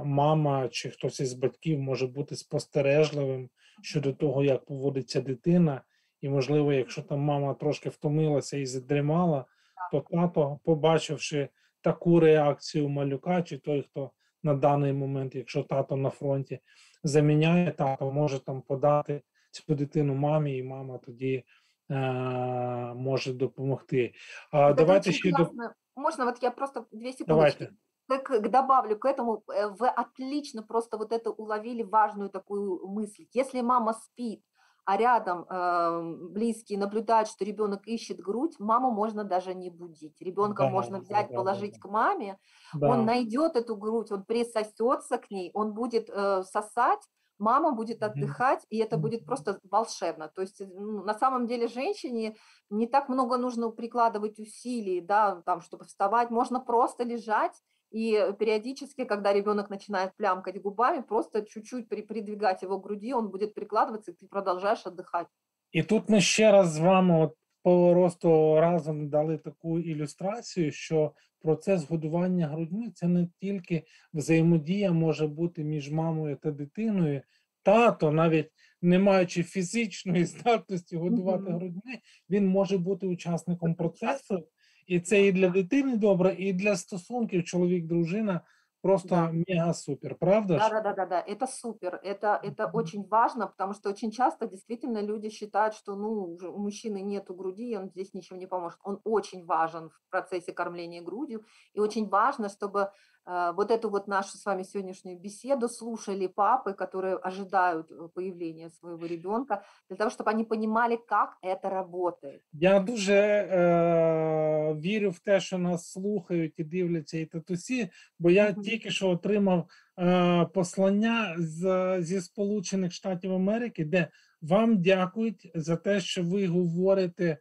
мама 0.03 0.67
чи 0.71 0.89
хтось 0.89 1.19
із 1.19 1.33
батьків 1.33 1.79
може 1.79 2.07
бути 2.07 2.35
спостережливим 2.35 3.49
щодо 3.81 4.13
того, 4.13 4.43
як 4.43 4.65
поводиться 4.65 5.21
дитина. 5.21 5.81
І, 6.21 6.29
можливо, 6.29 6.73
якщо 6.73 7.01
там 7.01 7.19
мама 7.19 7.53
трошки 7.53 7.89
втомилася 7.89 8.57
і 8.57 8.65
задрімала, 8.65 9.45
то 9.91 10.01
тато, 10.11 10.59
побачивши 10.63 11.49
таку 11.81 12.19
реакцію 12.19 12.89
малюка, 12.89 13.41
чи 13.41 13.57
той, 13.57 13.81
хто 13.81 14.11
на 14.43 14.53
даний 14.53 14.93
момент, 14.93 15.35
якщо 15.35 15.63
тато 15.63 15.95
на 15.95 16.09
фронті 16.09 16.59
заміняє 17.03 17.71
тато, 17.71 18.11
може 18.11 18.39
там 18.39 18.61
подати 18.61 19.21
цю 19.51 19.75
дитину 19.75 20.15
мамі, 20.15 20.57
і 20.57 20.63
мама 20.63 20.97
тоді 20.97 21.43
може 21.89 23.33
допомогти. 23.33 24.13
А 24.51 24.73
давайте 24.73 25.11
ще 25.11 25.31
до. 25.31 25.49
Можно 25.95 26.25
вот 26.25 26.37
я 26.41 26.51
просто 26.51 26.85
две 26.91 27.11
секундочки. 27.11 27.27
давайте. 27.27 27.69
Как 28.07 28.23
к- 28.23 28.49
добавлю 28.49 28.97
к 28.97 29.05
этому, 29.05 29.43
э, 29.53 29.67
вы 29.67 29.87
отлично 29.87 30.63
просто 30.63 30.97
вот 30.97 31.11
это 31.11 31.29
уловили 31.29 31.83
важную 31.83 32.29
такую 32.29 32.87
мысль. 32.87 33.25
Если 33.33 33.61
мама 33.61 33.93
спит, 33.93 34.41
а 34.85 34.97
рядом 34.97 35.45
э, 35.49 36.01
близкие 36.31 36.79
наблюдают, 36.79 37.27
что 37.27 37.45
ребенок 37.45 37.85
ищет 37.87 38.19
грудь, 38.19 38.55
маму 38.59 38.91
можно 38.91 39.23
даже 39.23 39.53
не 39.53 39.69
будить. 39.69 40.21
Ребенка 40.21 40.63
Да, 40.63 40.69
можно 40.69 40.99
взять, 40.99 41.27
да, 41.29 41.35
положить 41.35 41.73
да. 41.75 41.79
к 41.81 41.91
маме, 41.91 42.37
Да. 42.73 42.89
он 42.89 43.05
найдет 43.05 43.55
эту 43.55 43.75
грудь, 43.75 44.11
он 44.11 44.23
присосется 44.23 45.17
к 45.17 45.29
ней, 45.29 45.51
он 45.53 45.73
будет 45.73 46.09
э, 46.09 46.43
сосать, 46.43 47.01
мама 47.38 47.72
будет 47.72 48.00
Мгм. 48.02 48.10
отдыхать, 48.10 48.66
и 48.70 48.78
это 48.78 48.96
Мгм. 48.96 49.02
будет 49.02 49.26
просто 49.26 49.58
волшебно. 49.70 50.28
То 50.28 50.42
есть 50.42 50.60
э, 50.60 50.66
ну, 50.66 51.04
на 51.04 51.14
самом 51.14 51.46
деле 51.46 51.68
женщине 51.68 52.36
не 52.70 52.86
так 52.86 53.08
много 53.08 53.36
нужно 53.38 53.70
прикладывать 53.70 54.38
усилий, 54.38 55.00
да, 55.00 55.42
там, 55.46 55.60
чтобы 55.60 55.84
вставать, 55.84 56.30
можно 56.30 56.60
просто 56.60 57.04
лежать 57.04 57.62
и 57.90 58.32
периодически, 58.38 59.04
когда 59.04 59.32
ребенок 59.32 59.70
начинает 59.70 60.16
плямкать 60.16 60.60
губами, 60.62 61.02
просто 61.02 61.42
чуть-чуть 61.42 61.88
при- 61.88 62.02
придвигать 62.02 62.62
его 62.62 62.78
к 62.78 62.82
груди, 62.84 63.14
он 63.14 63.28
будет 63.28 63.54
прикладываться, 63.54 64.10
и 64.10 64.14
ты 64.14 64.26
продолжаешь 64.28 64.86
отдыхать. 64.86 65.26
І 65.72 65.82
тут 65.82 66.08
ми 66.08 66.20
ще 66.20 66.52
раз 66.52 66.72
з 66.72 66.78
вами 66.78 67.24
от 67.24 67.36
по 67.62 67.94
росту 67.94 68.60
разом 68.60 69.08
дали 69.08 69.38
таку 69.38 69.78
ілюстрацію, 69.80 70.72
що 70.72 71.12
процес 71.41 71.89
годування 71.89 72.47
грудьми 72.47 72.91
це 72.93 73.07
не 73.07 73.27
тільки 73.41 73.83
взаємодія 74.13 74.91
може 74.91 75.27
бути 75.27 75.63
між 75.63 75.91
мамою 75.91 76.37
та 76.41 76.51
дитиною. 76.51 77.21
Тато, 77.63 78.11
навіть 78.11 78.49
не 78.81 78.99
маючи 78.99 79.43
фізичної 79.43 80.25
здатності 80.25 80.97
годувати 80.97 81.51
грудьми, 81.51 81.99
він 82.29 82.47
може 82.47 82.77
бути 82.77 83.07
учасником 83.07 83.75
процесу, 83.75 84.47
і 84.87 84.99
це 84.99 85.27
і 85.27 85.31
для 85.31 85.49
дитини 85.49 85.97
добре, 85.97 86.35
і 86.37 86.53
для 86.53 86.75
стосунків 86.75 87.43
чоловік-дружина 87.43 88.41
просто 88.81 89.15
Да. 89.15 89.31
мега 89.31 89.73
супер, 89.73 90.15
правда? 90.15 90.57
Да, 90.57 90.67
да, 90.69 90.81
да, 90.81 90.93
да, 90.93 91.05
да, 91.05 91.21
это 91.21 91.45
супер, 91.45 91.99
это, 92.01 92.39
это 92.41 92.65
Мгм. 92.65 92.73
очень 92.73 93.07
важно, 93.07 93.45
потому 93.47 93.73
что 93.73 93.89
очень 93.89 94.09
часто 94.09 94.47
действительно 94.47 94.99
люди 94.99 95.29
считают, 95.29 95.75
что 95.75 95.95
ну, 95.95 96.37
у 96.41 96.57
мужчины 96.57 97.01
нету 97.01 97.35
груди, 97.35 97.77
он 97.77 97.89
здесь 97.89 98.15
ничего 98.15 98.37
не 98.39 98.47
поможет. 98.47 98.79
Он 98.83 98.99
очень 99.03 99.45
важен 99.45 99.91
в 99.91 100.01
процессе 100.09 100.51
кормления 100.51 101.03
грудью, 101.03 101.45
и 101.73 101.79
очень 101.79 102.09
важно, 102.09 102.49
чтобы 102.49 102.91
вот 103.28 103.70
эту 103.70 103.88
вот 103.88 104.06
нашу 104.06 104.36
с 104.36 104.44
вами 104.44 104.64
сегодняшнюю 104.64 105.18
беседу 105.18 105.68
слушали 105.68 106.26
папы, 106.26 106.74
которые 106.74 107.16
ожидают 107.16 107.90
э, 107.90 108.08
появления 108.14 108.70
своего 108.70 109.06
ребенка, 109.06 109.64
для 109.88 109.96
того, 109.96 110.10
чтобы 110.10 110.30
они 110.30 110.44
понимали, 110.44 110.98
как 111.08 111.38
это 111.42 111.70
работает. 111.70 112.42
Я 112.52 112.80
дуже 112.80 113.14
е, 113.14 114.74
вірю 114.74 115.10
в 115.10 115.18
те, 115.18 115.40
що 115.40 115.58
нас 115.58 115.92
слухають 115.92 116.54
і 116.56 116.64
дивляться 116.64 117.18
і 117.18 117.24
татусі, 117.24 117.88
бо 118.18 118.30
я 118.30 118.50
Мгм. 118.50 118.62
тільки 118.62 118.90
що 118.90 119.08
отримав 119.10 119.68
е, 119.98 120.46
послання 120.54 121.34
з, 121.38 121.96
зі 122.02 122.20
Сполучених 122.20 122.92
Штатів 122.92 123.32
Америки, 123.32 123.84
де 123.84 124.08
вам 124.42 124.82
дякують 124.82 125.50
за 125.54 125.76
те, 125.76 126.00
що 126.00 126.22
ви 126.22 126.46
говорите 126.46 127.38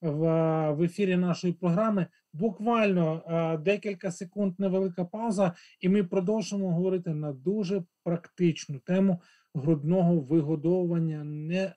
в, 0.00 0.18
в 0.72 0.82
ефірі 0.82 1.16
нашої 1.16 1.52
програми. 1.52 2.06
Буквально 2.33 3.23
е, 3.27 3.57
декілька 3.57 4.11
секунд 4.11 4.59
невелика 4.59 5.05
пауза, 5.05 5.53
і 5.79 5.89
ми 5.89 6.03
продовжимо 6.03 6.73
говорити 6.73 7.09
на 7.09 7.33
дуже 7.33 7.83
практичну 8.03 8.79
тему 8.79 9.21
грудного 9.53 10.19
вигодовування. 10.19 11.23
Не 11.23 11.73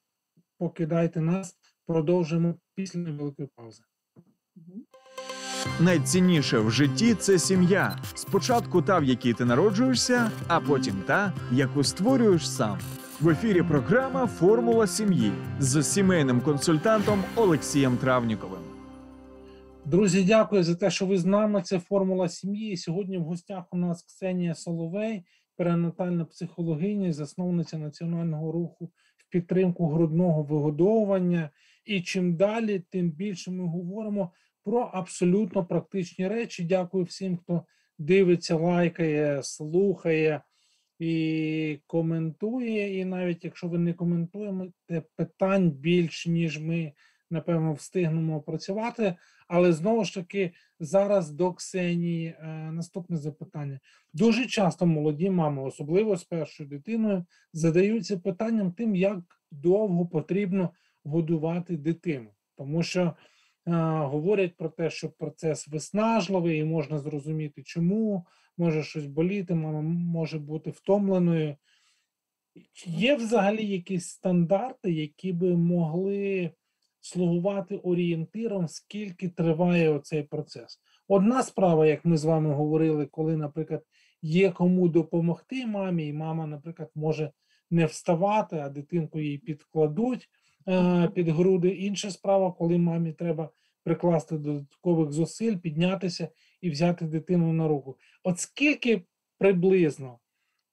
покидайте 0.59 1.21
нас, 1.21 1.57
продовжимо 1.87 2.55
після 2.75 3.01
невеликої 3.01 3.49
паузи. 3.57 3.83
Найцінніше 5.81 6.59
в 6.59 6.71
житті 6.71 7.15
це 7.15 7.39
сім'я. 7.39 7.99
Спочатку 8.15 8.83
та, 8.83 8.99
в 8.99 9.05
якій 9.05 9.33
ти 9.33 9.45
народжуєшся, 9.45 10.31
а 10.49 10.61
потім 10.61 11.03
та, 11.07 11.33
яку 11.53 11.85
створюєш 11.85 12.51
сам. 12.51 12.79
В 13.21 13.29
ефірі 13.29 13.63
програма 13.63 14.27
Формула 14.27 14.87
сім'ї 14.87 15.33
з 15.59 15.83
сімейним 15.83 16.41
консультантом 16.41 17.25
Олексієм 17.37 17.97
Травніковим. 17.97 18.72
Друзі, 19.85 20.25
дякую 20.25 20.63
за 20.63 20.75
те, 20.75 20.91
що 20.91 21.07
ви 21.07 21.19
з 21.19 21.25
нами. 21.25 21.63
Це 21.63 21.79
формула 21.79 22.29
сім'ї. 22.29 22.77
Сьогодні 22.77 23.19
в 23.19 23.23
гостях 23.23 23.65
у 23.71 23.77
нас 23.77 24.03
Ксенія 24.03 24.55
Соловей, 24.55 25.25
перинатальна 25.57 26.25
психологиня, 26.25 27.13
засновниця 27.13 27.79
національного 27.79 28.53
руху 28.53 28.91
в 29.17 29.31
підтримку 29.31 29.89
грудного 29.89 30.43
вигодовування. 30.43 31.51
І 31.85 32.01
чим 32.01 32.37
далі, 32.37 32.83
тим 32.91 33.11
більше 33.11 33.51
ми 33.51 33.65
говоримо 33.67 34.33
про 34.65 34.81
абсолютно 34.81 35.65
практичні 35.65 36.29
речі. 36.29 36.65
Дякую 36.65 37.05
всім, 37.05 37.37
хто 37.37 37.63
дивиться, 37.99 38.57
лайкає, 38.57 39.43
слухає 39.43 40.43
і 40.99 41.79
коментує. 41.87 42.99
І 42.99 43.05
навіть 43.05 43.45
якщо 43.45 43.69
ви 43.69 43.79
не 43.79 43.93
коментуєте, 43.93 45.03
питань 45.17 45.71
більше, 45.71 46.31
ніж 46.31 46.61
ми 46.61 46.93
напевно 47.33 47.73
встигнемо 47.73 48.37
опрацювати. 48.37 49.15
Але 49.49 49.73
знову 49.73 50.05
ж 50.05 50.15
таки, 50.15 50.53
зараз 50.81 51.31
до 51.31 51.53
Ксенії 51.53 52.27
е, 52.27 52.47
наступне 52.73 53.17
запитання. 53.17 53.81
Дуже 54.13 54.47
часто 54.47 54.87
молоді 54.87 55.31
мами, 55.31 55.63
особливо 55.63 56.17
з 56.17 56.25
першою 56.25 56.69
дитиною, 56.69 57.25
задаються 57.53 58.19
питанням 58.19 58.73
тим, 58.73 58.97
як 58.97 59.19
довго 59.51 60.07
потрібно 60.07 60.71
годувати 61.05 61.77
дитину, 61.77 62.31
тому 62.57 62.83
що 62.83 63.01
е, 63.01 63.13
говорять 63.99 64.57
про 64.57 64.69
те, 64.69 64.91
що 64.91 65.11
процес 65.11 65.69
виснажливий, 65.69 66.59
і 66.59 66.65
можна 66.65 66.99
зрозуміти, 66.99 67.63
чому 67.63 68.27
може 68.59 68.83
щось 68.83 69.07
боліти, 69.07 69.55
мама 69.55 69.81
може 69.83 70.39
бути 70.39 70.71
втомленою. 70.71 71.57
Є 72.87 73.17
взагалі 73.17 73.67
якісь 73.67 74.09
стандарти, 74.09 74.93
які 74.93 75.33
би 75.33 75.57
могли 75.57 76.51
слугувати 77.03 77.77
орієнтиром, 77.77 78.69
скільки 78.69 79.29
триває 79.29 79.91
оцей 79.91 80.23
процес. 80.23 80.81
Одна 81.09 81.43
справа, 81.43 81.87
як 81.87 82.05
ми 82.05 82.17
з 82.17 82.25
вами 82.25 82.55
говорили, 82.55 83.07
коли, 83.07 83.37
наприклад, 83.37 83.83
є 84.23 84.51
кому 84.51 84.89
допомогти 84.89 85.67
мамі, 85.67 86.07
і 86.07 86.13
мама, 86.13 86.47
наприклад, 86.47 86.91
може 86.95 87.33
не 87.71 87.87
вставати, 87.87 88.57
а 88.57 88.69
дитинку 88.69 89.21
їй 89.21 89.39
підкладуть 89.39 90.29
е, 90.69 91.09
під 91.15 91.29
груди. 91.29 91.69
Інша 91.69 92.11
справа, 92.11 92.53
коли 92.53 92.79
мамі 92.79 93.13
треба 93.13 93.51
прикласти 93.85 94.39
додаткових 94.39 95.13
зусиль, 95.13 95.57
піднятися 95.57 96.29
і 96.61 96.71
взяти 96.71 97.05
дитину 97.05 97.53
на 97.53 97.69
руку. 97.69 97.97
От 98.23 98.41
скільки 98.41 99.03
приблизно 99.39 100.19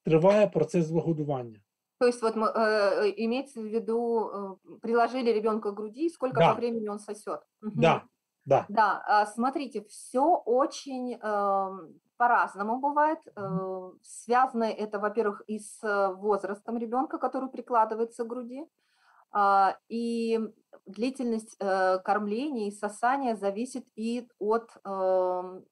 триває 0.03 0.47
процес 0.47 0.91
вигодування? 0.91 1.59
То 1.99 2.05
есть 2.05 2.21
вот 2.21 2.35
мы, 2.35 2.47
э, 2.47 3.13
имеется 3.17 3.59
в 3.59 3.65
виду, 3.65 4.57
э, 4.73 4.77
приложили 4.81 5.31
ребенка 5.31 5.71
к 5.71 5.75
груди, 5.75 6.09
сколько 6.09 6.39
Да. 6.39 6.53
по 6.53 6.55
времени 6.55 6.87
он 6.87 6.99
сосет? 6.99 7.41
Да, 7.61 8.03
да. 8.45 8.65
Да, 8.69 9.03
а, 9.05 9.25
смотрите, 9.25 9.83
все 9.83 10.35
очень 10.45 11.15
эм, 11.21 11.99
по-разному 12.17 12.79
бывает. 12.79 13.19
Э, 13.35 13.91
Связано 14.01 14.63
это, 14.63 14.99
во-первых, 14.99 15.41
и 15.47 15.59
с 15.59 15.83
э, 15.83 16.13
возрастом 16.13 16.77
ребенка, 16.77 17.17
который 17.17 17.49
прикладывается 17.49 18.23
к 18.23 18.27
груди, 18.27 18.65
а, 19.31 19.77
и 19.89 20.39
длительность 20.85 21.55
э, 21.59 21.99
кормления 21.99 22.69
и 22.69 22.71
сосания 22.71 23.35
зависит 23.35 23.87
и 23.95 24.27
от, 24.39 24.71
эм, 24.85 25.65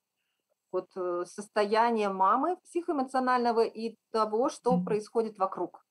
э, 0.74 1.26
состояния 1.26 2.10
мамы 2.10 2.58
психоэмоционального 2.58 3.62
и 3.66 3.98
того, 4.12 4.50
что 4.50 4.80
происходит 4.80 5.38
вокруг. 5.38 5.87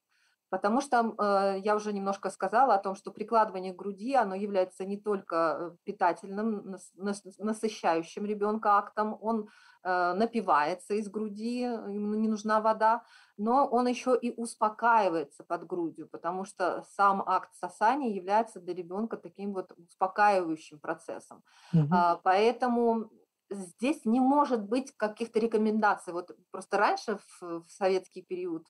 Потому 0.48 0.80
что 0.80 1.14
э, 1.18 1.58
я 1.58 1.74
уже 1.74 1.92
немножко 1.92 2.30
сказала 2.30 2.74
о 2.74 2.78
том, 2.78 2.94
что 2.94 3.10
прикладывание 3.10 3.72
к 3.72 3.76
груди, 3.76 4.14
оно 4.14 4.34
является 4.34 4.84
не 4.84 4.96
только 4.96 5.72
э, 5.74 5.76
питательным, 5.84 6.70
нас- 6.70 6.92
нас- 6.94 7.22
насыщающим 7.38 8.24
ребенка 8.24 8.78
актом, 8.78 9.18
он 9.20 9.48
э, 9.82 10.12
напивается 10.14 10.94
из 10.94 11.08
груди, 11.08 11.60
ему 11.62 12.14
не 12.14 12.28
нужна 12.28 12.60
вода, 12.60 13.02
но 13.36 13.66
он 13.66 13.86
еще 13.88 14.16
и 14.16 14.32
успокаивается 14.40 15.44
под 15.44 15.66
грудью, 15.66 16.08
потому 16.08 16.44
что 16.44 16.84
сам 16.88 17.22
акт 17.26 17.54
сосания 17.54 18.10
является 18.14 18.60
для 18.60 18.74
ребенка 18.74 19.16
таким 19.16 19.52
вот 19.52 19.72
успокаивающим 19.76 20.78
процессом. 20.80 21.42
А, 21.88 22.16
Поэтому 22.22 23.10
здесь 23.50 24.04
не 24.04 24.20
может 24.20 24.62
быть 24.68 24.92
каких-то 24.96 25.38
рекомендаций. 25.38 26.12
Вот 26.12 26.36
просто 26.50 26.78
раньше, 26.78 27.18
в, 27.18 27.42
в 27.64 27.70
советский 27.70 28.22
период, 28.22 28.66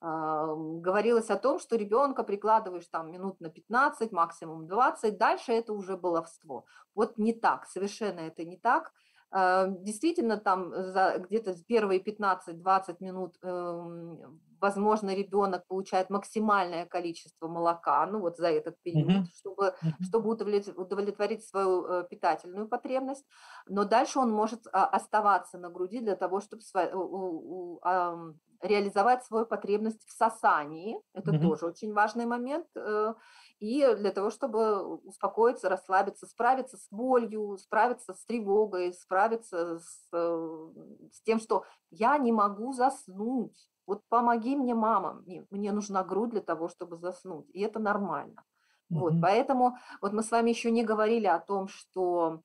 говорилось 0.00 1.30
о 1.30 1.36
том, 1.36 1.58
что 1.58 1.76
ребенка 1.76 2.22
прикладываешь 2.22 2.86
там 2.86 3.10
минут 3.10 3.40
на 3.40 3.50
15, 3.50 4.12
максимум 4.12 4.66
20, 4.66 5.18
дальше 5.18 5.52
это 5.52 5.72
уже 5.72 5.96
баловство. 5.96 6.64
Вот 6.94 7.18
не 7.18 7.34
так, 7.34 7.66
совершенно 7.66 8.20
это 8.20 8.44
не 8.44 8.56
так. 8.56 8.92
А, 9.30 9.66
Действительно, 9.68 10.38
там 10.38 10.70
где-то 10.70 11.54
в 11.54 11.66
первые 11.66 12.00
15-20 12.00 13.00
минут, 13.00 13.36
эм, 13.42 14.40
возможно, 14.60 15.14
ребенок 15.14 15.66
получает 15.66 16.10
максимальное 16.10 16.86
количество 16.86 17.48
молока, 17.48 18.04
ну 18.06 18.20
вот 18.20 18.36
за 18.36 18.48
этот 18.50 18.76
период, 18.82 19.12
Мгм. 19.12 19.30
чтобы 19.34 19.74
чтобы 20.00 20.30
удовлет- 20.30 20.76
удовлетворить 20.76 21.44
свою 21.46 21.84
э, 21.86 22.08
питательную 22.08 22.68
потребность, 22.68 23.26
но 23.66 23.84
дальше 23.84 24.18
он 24.18 24.30
может 24.30 24.66
а, 24.72 24.86
оставаться 24.86 25.58
на 25.58 25.70
груди 25.70 26.00
для 26.00 26.16
того, 26.16 26.40
чтобы 26.40 26.62
реализовать 28.62 29.24
свою 29.24 29.46
потребность 29.46 30.04
в 30.06 30.12
сосании. 30.12 30.98
Это 31.14 31.32
Мгм. 31.32 31.32
тоже 31.32 31.66
очень 31.66 31.92
важный 31.94 32.26
момент. 32.26 32.66
э, 32.76 33.14
И 33.58 33.94
для 33.94 34.10
того, 34.12 34.30
чтобы 34.30 34.96
успокоиться, 34.96 35.68
расслабиться, 35.70 36.26
справиться 36.26 36.76
с 36.76 36.86
болью, 36.90 37.56
справиться 37.56 38.12
с 38.14 38.24
тревогой, 38.26 38.92
справиться 38.92 39.78
с, 39.78 40.08
э, 40.12 40.72
с 41.12 41.22
тем, 41.22 41.40
что 41.40 41.64
я 41.90 42.18
не 42.18 42.32
могу 42.32 42.72
заснуть. 42.74 43.69
Вот 43.90 44.02
помоги 44.08 44.54
мне, 44.54 44.72
мама, 44.72 45.24
мне, 45.50 45.72
нужна 45.72 46.04
грудь 46.04 46.30
для 46.30 46.40
того, 46.40 46.68
чтобы 46.68 46.96
заснуть. 46.96 47.50
И 47.52 47.60
это 47.60 47.80
нормально. 47.80 48.44
Вот, 48.88 49.14
Мгм. 49.14 49.20
поэтому 49.20 49.78
вот 50.00 50.12
мы 50.12 50.22
с 50.22 50.30
вами 50.30 50.50
еще 50.50 50.70
не 50.70 50.84
говорили 50.84 51.26
о 51.26 51.40
том, 51.40 51.66
что 51.66 52.42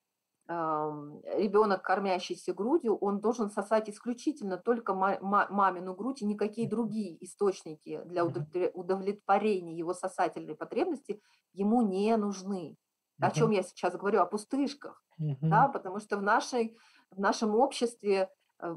ребенок, 0.48 1.84
кормящийся 1.84 2.52
грудью, 2.56 2.98
он 2.98 3.20
должен 3.20 3.52
сосать 3.52 3.90
исключительно 3.92 4.58
только 4.58 4.96
ма- 4.96 5.20
ма- 5.22 5.46
мамину 5.52 5.94
грудь, 5.94 6.24
и 6.24 6.26
никакие 6.26 6.68
другие 6.68 7.24
источники 7.24 8.02
для 8.06 8.26
удовлетворения 8.26 9.78
его 9.78 9.94
сосательной 9.94 10.56
потребности 10.56 11.22
ему 11.54 11.84
не 11.84 12.18
нужны. 12.18 12.76
О 13.20 13.30
чем 13.30 13.52
я 13.52 13.62
сейчас 13.62 13.96
говорю? 13.96 14.22
О 14.22 14.26
пустышках 14.26 15.06
да, 15.50 15.68
потому 15.68 16.00
что 16.00 16.18
в, 16.18 16.24
нашей, 16.24 16.76
в 17.12 17.20
нашем 17.20 17.56
обществе, 17.56 18.30
э, 18.60 18.76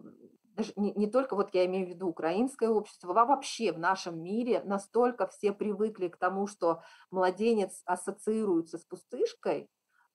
даже 0.58 0.72
не, 0.76 0.92
не 0.94 1.06
только, 1.06 1.36
вот 1.36 1.54
я 1.54 1.64
имею 1.66 1.86
в 1.86 1.90
виду 1.90 2.08
украинское 2.08 2.68
общество, 2.68 3.18
а 3.18 3.24
вообще 3.24 3.72
в 3.72 3.78
нашем 3.78 4.20
мире 4.20 4.60
настолько 4.64 5.26
все 5.28 5.52
привыкли 5.52 6.08
к 6.08 6.16
тому, 6.16 6.46
что 6.48 6.82
младенец 7.10 7.82
ассоциируется 7.86 8.78
с 8.78 8.84
пустышкой, 8.84 9.70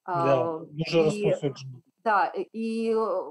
Да, 0.05 0.43
а, 0.43 0.59
дуже 0.59 1.09
и, 1.09 1.33
да, 2.03 2.27
и 2.27 2.93
э, 2.93 3.23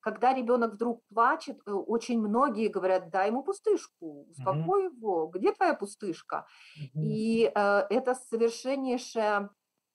когда 0.00 0.34
ребенок 0.34 0.74
вдруг 0.74 1.02
плачет, 1.08 1.58
э, 1.66 1.72
очень 1.72 2.20
многие 2.20 2.68
говорят, 2.68 3.08
дай 3.10 3.28
ему 3.28 3.42
пустышку, 3.42 4.26
успокой 4.30 4.84
его, 4.84 5.28
где 5.28 5.52
твоя 5.52 5.72
пустышка? 5.72 6.46
Мгм. 6.76 7.02
И 7.02 7.50
э, 7.54 7.86
это 7.88 8.14
совершеннейшая, 8.14 9.50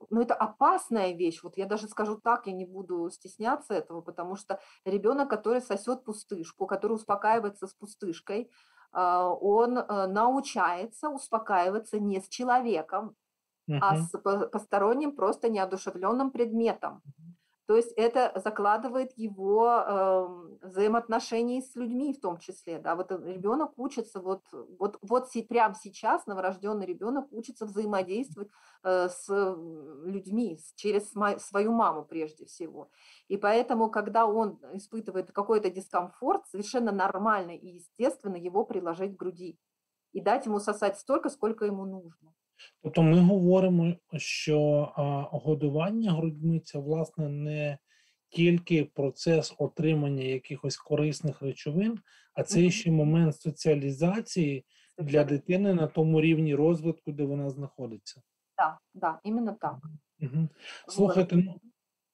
ну 0.09 0.21
это 0.21 0.33
опасная 0.35 1.13
вещь. 1.13 1.41
Вот 1.43 1.57
я 1.57 1.65
даже 1.65 1.87
скажу 1.87 2.17
так, 2.21 2.47
я 2.47 2.53
не 2.53 2.65
буду 2.65 3.09
стесняться 3.11 3.73
этого, 3.73 4.01
потому 4.01 4.35
что 4.35 4.59
ребенок, 4.85 5.29
который 5.29 5.61
сосет 5.61 6.03
пустышку, 6.05 6.67
который 6.67 6.93
успокаивается 6.93 7.67
с 7.67 7.73
пустышкой, 7.73 8.51
а, 8.91 9.29
он 9.29 9.77
э, 9.77 10.07
научается 10.07 11.09
успокаиваться 11.09 11.99
не 11.99 12.21
с 12.21 12.27
человеком, 12.29 13.15
а 13.79 13.95
Мгм. 13.95 13.97
с 13.97 14.17
по- 14.19 14.47
посторонним, 14.47 15.15
просто 15.15 15.49
неодушевленным 15.49 16.31
предметом. 16.31 17.03
То 17.65 17.77
есть 17.77 17.93
это 17.95 18.33
закладывает 18.43 19.13
его 19.17 19.67
эм, 19.69 20.59
взаимоотношения 20.61 21.61
с 21.61 21.75
людьми 21.75 22.13
в 22.13 22.19
том 22.19 22.37
числе. 22.37 22.77
Да? 22.79 22.95
Вот 22.95 23.11
ребенок 23.11 23.71
учится, 23.77 24.19
вот, 24.19 24.43
вот, 24.51 24.97
вот 25.01 25.29
прямо 25.47 25.73
сейчас 25.73 26.25
новорожденный 26.25 26.85
ребенок 26.85 27.31
учится 27.31 27.65
взаимодействовать 27.65 28.49
э, 28.83 29.07
с 29.07 29.29
людьми, 29.29 30.57
с- 30.57 30.73
через 30.75 31.13
свою 31.41 31.71
маму 31.71 32.03
прежде 32.03 32.45
всего. 32.45 32.89
И 33.29 33.37
поэтому, 33.37 33.89
когда 33.89 34.25
он 34.25 34.59
испытывает 34.73 35.31
какой-то 35.31 35.69
дискомфорт, 35.69 36.45
совершенно 36.47 36.91
нормально 36.91 37.51
и 37.51 37.67
естественно 37.75 38.35
его 38.35 38.65
приложить 38.65 39.15
к 39.15 39.19
груди 39.19 39.57
и 40.11 40.19
дать 40.19 40.45
ему 40.45 40.59
сосать 40.59 40.99
столько, 40.99 41.29
сколько 41.29 41.65
ему 41.65 41.85
нужно. 41.85 42.33
Тобто 42.83 43.03
ми 43.03 43.19
говоримо, 43.19 43.93
що 44.17 44.91
а, 44.95 45.37
годування 45.37 46.11
грудьми 46.11 46.59
це 46.59 46.79
власне 46.79 47.29
не 47.29 47.77
тільки 48.29 48.83
процес 48.83 49.55
отримання 49.57 50.23
якихось 50.23 50.77
корисних 50.77 51.41
речовин, 51.41 51.99
а 52.33 52.43
це 52.43 52.69
ще 52.69 52.91
момент 52.91 53.35
соціалізації 53.35 54.65
для 54.97 55.23
дитини 55.23 55.73
на 55.73 55.87
тому 55.87 56.21
рівні 56.21 56.55
розвитку, 56.55 57.11
де 57.11 57.23
вона 57.23 57.49
знаходиться. 57.49 58.21
Да, 58.57 58.77
да, 58.93 59.19
именно 59.23 59.57
так. 59.61 59.77
Угу. 60.21 60.47
Слухайте, 60.87 61.35
ну 61.35 61.59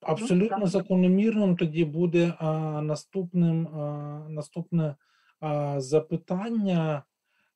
абсолютно 0.01 0.59
да. 0.59 0.65
закономірним 0.65 1.57
тоді 1.57 1.85
буде 1.85 2.33
а, 2.39 2.81
наступним 2.81 3.67
а, 3.67 4.25
наступне 4.29 4.95
а, 5.39 5.81
запитання. 5.81 7.03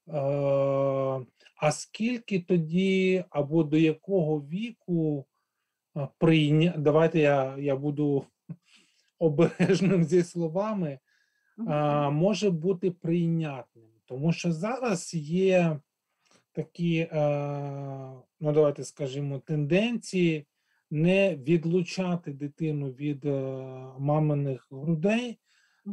А, 0.07 1.19
а 1.57 1.71
скільки 1.71 2.39
тоді 2.39 3.23
або 3.29 3.63
до 3.63 3.77
якого 3.77 4.39
віку 4.39 5.25
прийня... 6.17 6.73
Давайте 6.77 7.19
я, 7.19 7.57
я 7.57 7.75
буду 7.75 8.25
обережним 9.19 10.03
зі 10.03 10.23
словами, 10.23 10.99
а, 11.67 12.09
може 12.09 12.49
бути 12.49 12.91
прийнятним, 12.91 13.89
тому 14.05 14.33
що 14.33 14.51
зараз 14.51 15.13
є 15.13 15.79
такі, 16.53 16.97
е, 16.97 17.09
ну 18.39 18.53
давайте 18.53 18.83
скажімо, 18.83 19.39
тенденції 19.39 20.47
не 20.91 21.35
відлучати 21.35 22.33
дитину 22.33 22.89
від 22.89 23.25
е, 23.25 23.41
маминих 23.99 24.67
грудей 24.71 25.39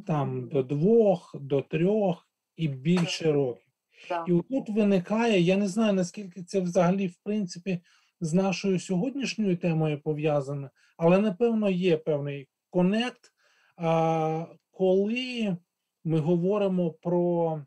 там 0.06 0.48
до 0.48 0.62
двох, 0.62 1.36
до 1.40 1.62
трьох 1.62 2.28
і 2.56 2.68
більше 2.68 3.32
років. 3.32 3.69
Да. 4.08 4.24
І 4.28 4.42
тут 4.50 4.68
виникає, 4.70 5.40
я 5.40 5.56
не 5.56 5.68
знаю, 5.68 5.92
наскільки 5.92 6.42
це 6.42 6.60
взагалі, 6.60 7.06
в 7.06 7.16
принципі, 7.22 7.80
з 8.20 8.34
нашою 8.34 8.80
сьогоднішньою 8.80 9.56
темою 9.56 10.00
пов'язане, 10.00 10.70
але 10.96 11.18
напевно 11.18 11.70
є 11.70 11.96
певний 11.96 12.48
конект, 12.70 13.32
коли 14.70 15.56
ми 16.04 16.18
говоримо 16.18 16.90
про 16.90 17.62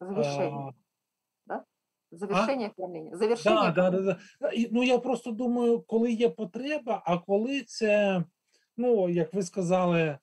Завершение. 0.00 0.74
а, 1.48 1.60
Завершение 2.10 2.70
кормления. 2.70 3.16
Да, 3.44 3.90
да, 3.90 3.90
да, 3.90 4.18
Ну 4.70 4.82
я 4.82 4.98
просто 4.98 5.30
думаю, 5.32 5.80
коли 5.80 6.12
є 6.12 6.28
потреба, 6.28 7.02
а 7.06 7.18
коли 7.18 7.62
це, 7.62 8.24
ну 8.76 9.08
як 9.08 9.34
ви 9.34 9.42
сказали, 9.42 10.18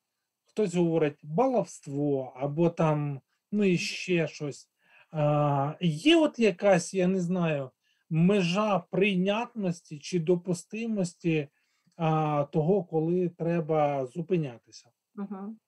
хтось 0.45 0.75
говорить 0.75 1.19
баловство 1.23 2.33
або 2.35 2.69
там, 2.69 3.21
ну 3.51 3.63
і 3.63 3.77
ще 3.77 4.27
щось. 4.27 4.69
А, 5.12 5.74
Є 5.80 6.16
от 6.16 6.38
якась, 6.38 6.94
я 6.94 7.06
не 7.06 7.20
знаю, 7.20 7.70
межа 8.10 8.78
прийнятності 8.90 9.98
чи 9.98 10.20
допустимості 10.20 11.48
а, 11.96 12.44
того, 12.44 12.84
коли 12.84 13.28
треба 13.28 14.06
зупинятися. 14.06 14.90
Мгм. 15.14 15.58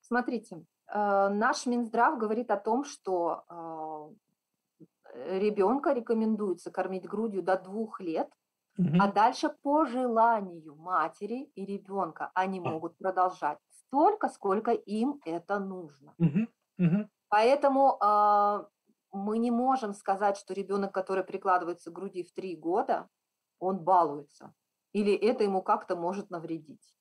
Смотрите, 0.00 0.56
э, 0.56 1.28
наш 1.28 1.66
Минздрав 1.66 2.18
говорит 2.18 2.50
о 2.50 2.56
том, 2.56 2.84
что 2.84 3.42
ребенка 5.14 5.92
рекомендуется 5.94 6.70
кормить 6.70 7.06
грудью 7.06 7.42
до 7.42 7.56
двух 7.56 8.00
лет, 8.00 8.28
Мгм. 8.78 9.00
а 9.02 9.12
дальше 9.12 9.50
по 9.62 9.84
желанию 9.86 10.76
матери 10.76 11.50
и 11.54 11.64
ребенка 11.64 12.30
они 12.34 12.58
А. 12.58 12.70
могут 12.70 12.96
продолжать 12.98 13.58
столько, 13.68 14.28
сколько 14.28 14.70
им 14.72 15.20
это 15.26 15.58
нужно. 15.58 16.14
Мгм. 16.18 16.48
Мгм. 16.78 17.08
Поэтому 17.28 17.96
а, 18.00 18.66
мы 19.15 19.37
не 19.37 19.51
можем 19.51 19.93
сказать, 19.93 20.37
что 20.37 20.53
ребенок, 20.53 20.93
который 20.93 21.23
прикладывается 21.23 21.91
к 21.91 21.93
груди 21.93 22.23
в 22.23 22.31
три 22.31 22.55
года, 22.55 23.09
он 23.59 23.79
балуется. 23.79 24.53
Или 24.93 25.13
это 25.13 25.43
ему 25.43 25.61
как-то 25.61 25.95
может 25.95 26.29
навредить. 26.29 26.95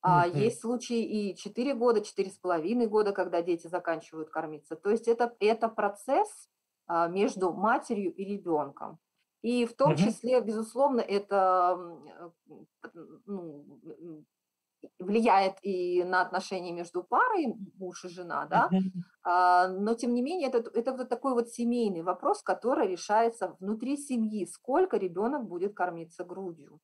А 0.00 0.26
Мгм. 0.26 0.38
есть 0.38 0.60
случаи 0.60 1.02
и 1.02 1.36
4 1.36 1.74
года, 1.74 2.00
четыре 2.00 2.30
с 2.30 2.38
половиной 2.38 2.86
года, 2.86 3.12
когда 3.12 3.42
дети 3.42 3.66
заканчивают 3.66 4.30
кормиться. 4.30 4.76
То 4.76 4.90
есть 4.90 5.08
это, 5.08 5.34
это 5.40 5.68
процесс 5.68 6.48
а, 6.86 7.08
между 7.08 7.52
матерью 7.52 8.14
и 8.14 8.24
ребенком. 8.24 8.98
И 9.42 9.66
в 9.66 9.74
том 9.74 9.96
числе, 9.96 10.40
безусловно, 10.40 11.00
это 11.00 11.78
э, 12.84 12.88
ну, 13.26 14.24
влияет 14.98 15.54
и 15.62 16.04
на 16.04 16.20
отношения 16.20 16.72
между 16.72 17.02
парой, 17.02 17.54
муж 17.78 18.04
и 18.04 18.08
жена, 18.08 18.46
да, 18.46 18.70
а, 19.22 19.68
но 19.68 19.94
тем 19.94 20.14
не 20.14 20.22
менее 20.22 20.48
это, 20.48 20.70
это 20.72 20.92
вот 20.92 21.08
такой 21.08 21.34
вот 21.34 21.48
семейный 21.48 22.02
вопрос, 22.02 22.42
который 22.42 22.88
решается 22.88 23.56
внутри 23.60 23.96
семьи, 23.96 24.46
сколько 24.46 24.96
ребенок 24.96 25.46
будет 25.46 25.74
кормиться 25.74 26.24
грудью. 26.24 26.80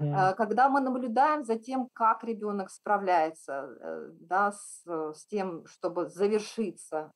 А, 0.00 0.32
Когда 0.34 0.68
мы 0.68 0.80
наблюдаем 0.80 1.44
за 1.44 1.56
тем, 1.56 1.88
как 1.92 2.24
ребенок 2.24 2.70
справляется 2.70 3.52
э, 3.80 4.10
да, 4.20 4.52
с, 4.52 4.84
с 4.86 5.26
тем, 5.26 5.66
чтобы 5.66 6.08
завершиться, 6.08 7.10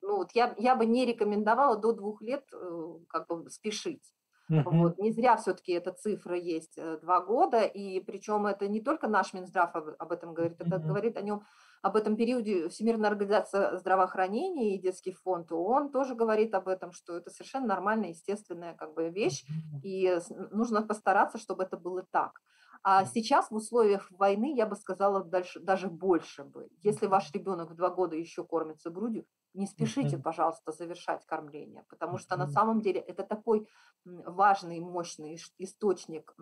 ну 0.00 0.18
вот 0.18 0.32
я, 0.34 0.54
я 0.58 0.76
бы 0.76 0.86
не 0.86 1.04
рекомендовала 1.04 1.76
до 1.76 1.92
двух 1.92 2.22
лет 2.22 2.44
э, 2.52 2.98
как 3.08 3.26
бы 3.26 3.50
спешить. 3.50 4.12
Мгм. 4.48 4.64
Вот. 4.80 4.98
Не 4.98 5.12
зря 5.12 5.36
все-таки 5.36 5.72
эта 5.72 5.92
цифра 5.92 6.36
есть 6.36 6.78
э, 6.78 6.98
два 6.98 7.20
года, 7.20 7.62
и 7.62 8.00
причем 8.00 8.46
это 8.46 8.68
не 8.68 8.80
только 8.80 9.08
наш 9.08 9.32
Минздрав 9.32 9.74
об, 9.76 9.88
об 9.98 10.12
этом 10.12 10.34
говорит, 10.34 10.60
это 10.60 10.78
Мгм. 10.78 10.86
говорит 10.88 11.16
о 11.16 11.22
нем 11.22 11.42
об 11.82 11.96
этом 11.96 12.16
периоде 12.16 12.68
Всемирная 12.68 13.10
организация 13.10 13.76
здравоохранения 13.76 14.74
и 14.76 14.80
детский 14.80 15.12
фонд 15.12 15.52
ООН 15.52 15.90
тоже 15.92 16.14
говорит 16.14 16.54
об 16.54 16.68
этом, 16.68 16.92
что 16.92 17.16
это 17.16 17.30
совершенно 17.30 17.66
нормальная, 17.66 18.10
естественная 18.10 18.74
как 18.74 18.94
бы 18.94 19.08
вещь, 19.10 19.44
и 19.82 20.06
с- 20.06 20.30
нужно 20.50 20.82
постараться, 20.82 21.38
чтобы 21.38 21.62
это 21.64 21.76
было 21.76 22.02
так. 22.10 22.40
А 22.82 23.04
сейчас 23.04 23.50
в 23.50 23.54
условиях 23.54 24.10
войны, 24.10 24.54
я 24.54 24.66
бы 24.66 24.76
сказала, 24.76 25.24
дальше, 25.24 25.60
даже 25.60 25.88
больше 25.88 26.44
бы. 26.44 26.68
Если 26.82 27.06
ваш 27.06 27.32
ребенок 27.32 27.70
в 27.70 27.74
два 27.74 27.90
года 27.90 28.16
еще 28.16 28.44
кормится 28.44 28.90
грудью, 28.90 29.24
не 29.54 29.66
спешите, 29.66 30.18
пожалуйста, 30.18 30.72
завершать 30.72 31.24
кормление, 31.26 31.84
потому 31.88 32.18
что 32.18 32.36
на 32.36 32.46
самом 32.46 32.80
деле 32.80 33.00
это 33.00 33.22
такой 33.22 33.66
важный, 34.04 34.80
мощный 34.80 35.38
источник 35.58 36.34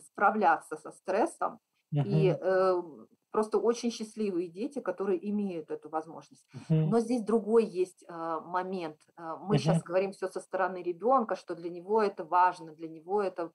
справляться 0.00 0.76
со 0.76 0.90
стрессом. 0.90 1.60
И 1.92 2.34
э, 2.40 2.82
просто 3.32 3.58
очень 3.58 3.90
счастливые 3.90 4.48
дети, 4.48 4.80
которые 4.80 5.28
имеют 5.30 5.70
эту 5.70 5.88
возможность. 5.88 6.46
Но 6.68 7.00
здесь 7.00 7.22
другой 7.22 7.64
есть 7.64 8.04
а, 8.08 8.40
момент. 8.40 8.98
А, 9.16 9.36
Мы 9.36 9.58
сейчас 9.58 9.82
говорим 9.82 10.12
все 10.12 10.28
со 10.28 10.40
стороны 10.40 10.82
ребенка, 10.82 11.34
что 11.34 11.54
для 11.54 11.70
него 11.70 12.00
это 12.00 12.24
важно, 12.24 12.72
для 12.74 12.88
него 12.88 13.22
это 13.22 13.50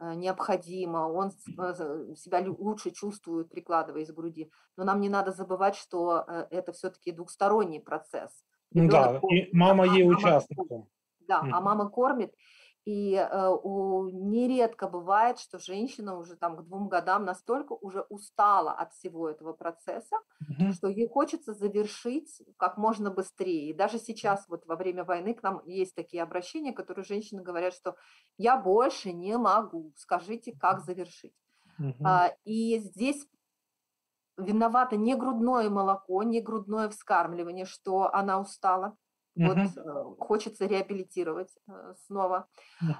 необходимо, 0.00 0.98
он 1.08 1.30
а, 1.58 1.72
за- 1.72 2.16
себя 2.16 2.44
лучше 2.58 2.90
чувствует, 2.90 3.50
прикладываясь 3.50 4.10
к 4.10 4.14
груди. 4.14 4.50
Но 4.76 4.84
нам 4.84 5.00
не 5.00 5.08
надо 5.08 5.30
забывать, 5.32 5.74
что 5.76 6.24
э, 6.28 6.46
это 6.50 6.72
все-таки 6.72 7.12
двухсторонний 7.12 7.80
процесс. 7.80 8.44
Ну 8.72 8.82
Ребенок 8.82 9.12
да, 9.12 9.18
кормит, 9.20 9.48
і 9.52 9.56
мама 9.56 9.84
а 9.84 9.96
є 9.96 10.04
мама 10.04 10.16
учасником. 10.16 10.86
Да, 11.28 11.38
а 11.40 11.42
Мгм. 11.42 11.64
мама 11.64 11.88
кормит. 11.88 12.30
И 12.86 13.14
э, 13.14 13.48
у, 13.62 14.08
нередко 14.08 14.88
бывает, 14.88 15.38
что 15.38 15.58
женщина 15.58 16.16
уже 16.16 16.36
там 16.36 16.56
к 16.56 16.62
двум 16.64 16.88
годам 16.88 17.24
настолько 17.24 17.74
уже 17.74 18.02
устала 18.08 18.72
от 18.72 18.92
всего 18.94 19.28
этого 19.28 19.52
процесса, 19.52 20.16
Мгм. 20.48 20.78
что 20.78 20.88
ей 20.88 21.08
хочется 21.08 21.52
завершить 21.52 22.42
как 22.56 22.78
можно 22.78 23.10
быстрее. 23.10 23.70
И 23.70 23.74
даже 23.74 23.98
сейчас, 23.98 24.48
вот 24.48 24.66
во 24.66 24.76
время 24.76 25.04
войны, 25.04 25.34
к 25.34 25.42
нам 25.42 25.62
есть 25.66 25.94
такие 25.94 26.22
обращения, 26.22 26.72
которые 26.72 27.04
женщины 27.04 27.42
говорят, 27.42 27.74
что 27.74 27.96
я 28.38 28.56
больше 28.56 29.12
не 29.12 29.36
могу, 29.36 29.92
скажите, 29.96 30.52
как 30.58 30.80
завершить. 30.80 31.34
Мгм. 31.78 32.20
А, 32.20 32.32
и 32.44 32.78
здесь 32.78 33.26
виновато 34.36 34.96
не 34.96 35.14
грудное 35.14 35.68
молоко, 35.70 36.22
не 36.22 36.40
грудное 36.40 36.88
вскармливание, 36.88 37.64
что 37.64 38.12
она 38.12 38.40
устала. 38.40 38.96
Вот 39.36 39.64
э, 39.76 39.80
хочется 40.18 40.66
реабилитировать 40.66 41.56
э, 41.68 41.94
снова. 42.06 42.48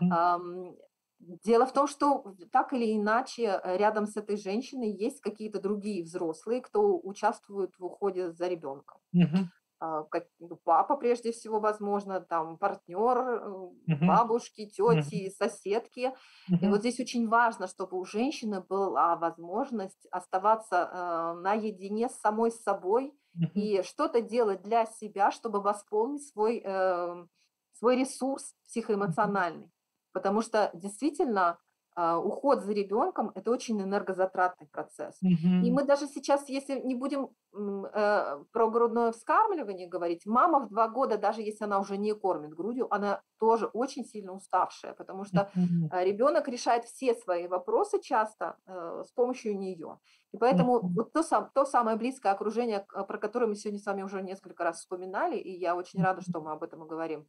Ам, 0.08 0.76
Дело 1.20 1.66
в 1.66 1.72
том, 1.74 1.86
что 1.86 2.34
так 2.52 2.72
или 2.72 2.96
иначе 2.96 3.44
э, 3.62 3.76
рядом 3.76 4.06
с 4.06 4.16
этой 4.16 4.36
женщиной 4.38 4.90
есть 4.92 5.20
какие-то 5.20 5.60
другие 5.60 6.02
взрослые, 6.04 6.62
кто 6.62 6.98
участвует 6.98 7.78
в 7.78 7.84
уходе 7.84 8.32
за 8.32 8.48
ребенком. 8.48 9.00
Мгм. 9.12 9.50
А, 9.78 10.02
как, 10.04 10.26
ну, 10.38 10.56
Папа, 10.62 10.96
прежде 10.96 11.32
всего, 11.32 11.58
возможно, 11.60 12.20
там 12.20 12.58
партнер, 12.58 13.42
Мгм. 13.86 14.06
бабушки, 14.06 14.66
тети, 14.66 15.30
соседки. 15.30 16.14
И 16.60 16.68
Мгм. 16.68 16.68
вот 16.68 16.80
здесь 16.80 17.00
очень 17.00 17.28
важно, 17.28 17.66
чтобы 17.66 17.98
у 17.98 18.04
женщины 18.04 18.60
была 18.60 19.16
возможность 19.16 20.06
оставаться 20.10 20.90
э, 21.36 21.40
наедине 21.40 22.08
с 22.10 22.18
самой 22.20 22.50
собой. 22.50 23.14
И 23.54 23.82
что-то 23.82 24.20
делать 24.20 24.62
для 24.62 24.86
себя, 24.86 25.30
чтобы 25.30 25.60
восполнить 25.60 26.26
свой, 26.26 26.62
э, 26.64 27.26
свой 27.72 27.96
ресурс 27.96 28.54
психоэмоциональный. 28.66 29.70
Потому 30.12 30.42
что 30.42 30.70
действительно 30.74 31.58
уход 31.96 32.62
за 32.64 32.72
ребенком– 32.72 33.32
это 33.34 33.50
очень 33.50 33.80
энергозатратный 33.80 34.68
процесс. 34.68 35.22
Мгм. 35.22 35.60
И 35.60 35.70
мы 35.70 35.84
даже 35.84 36.06
сейчас, 36.06 36.48
если 36.48 36.80
не 36.80 36.94
будем 36.94 37.30
э, 37.52 38.44
про 38.52 38.70
грудное 38.70 39.12
вскармливание 39.12 39.88
говорить, 39.88 40.24
мама 40.26 40.60
в 40.60 40.68
два 40.68 40.88
года, 40.88 41.18
даже 41.18 41.42
если 41.42 41.64
она 41.64 41.78
уже 41.80 41.96
не 41.96 42.14
кормит 42.14 42.54
грудью, 42.54 42.92
она 42.92 43.22
тоже 43.38 43.66
очень 43.66 44.04
сильно 44.04 44.32
уставшая, 44.32 44.94
потому 44.94 45.24
что 45.24 45.50
Мгм. 45.54 45.90
а, 45.90 46.04
ребенок 46.04 46.48
решает 46.48 46.84
все 46.84 47.14
свои 47.14 47.48
вопросы 47.48 48.00
часто 48.00 48.56
э, 48.66 49.02
с 49.06 49.12
помощью 49.12 49.58
нее. 49.58 49.98
И 50.32 50.38
поэтому 50.38 50.80
Мгм. 50.82 50.94
вот 50.94 51.12
то, 51.12 51.22
сам, 51.22 51.50
то 51.54 51.64
самое 51.64 51.96
близкое 51.96 52.32
окружение, 52.32 52.86
про 52.88 53.18
которое 53.18 53.46
мы 53.46 53.56
сегодня 53.56 53.80
с 53.80 53.86
вами 53.86 54.02
уже 54.02 54.22
несколько 54.22 54.62
раз 54.64 54.78
вспоминали, 54.78 55.36
и 55.36 55.50
я 55.58 55.74
очень 55.74 56.00
рада, 56.02 56.20
что 56.22 56.40
мы 56.40 56.52
об 56.52 56.62
этом 56.62 56.84
и 56.84 56.88
говорим, 56.88 57.26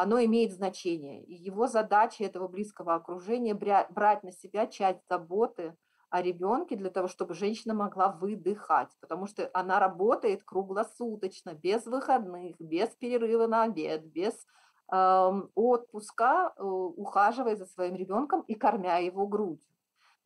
оно 0.00 0.24
имеет 0.24 0.52
значение. 0.52 1.22
И 1.24 1.34
его 1.34 1.66
задача 1.66 2.24
этого 2.24 2.48
близкого 2.48 2.94
окружения 2.94 3.54
брать 3.54 4.22
на 4.22 4.32
себя 4.32 4.66
часть 4.66 5.06
заботы 5.06 5.76
о 6.08 6.22
ребенке 6.22 6.76
для 6.76 6.88
того, 6.88 7.08
чтобы 7.08 7.34
женщина 7.34 7.74
могла 7.74 8.08
выдыхать, 8.08 8.88
потому 9.00 9.26
что 9.26 9.50
она 9.52 9.78
работает 9.80 10.44
круглосуточно, 10.44 11.52
без 11.52 11.84
выходных, 11.84 12.56
без 12.58 12.88
перерыва 12.90 13.46
на 13.46 13.64
обед, 13.64 14.06
без 14.06 14.46
эм, 14.90 15.50
отпуска, 15.54 16.54
э, 16.56 16.62
ухаживая 16.62 17.56
за 17.56 17.66
своим 17.66 17.94
ребенком 17.94 18.40
и 18.42 18.54
кормя 18.54 18.96
его 18.96 19.26
грудью. 19.26 19.71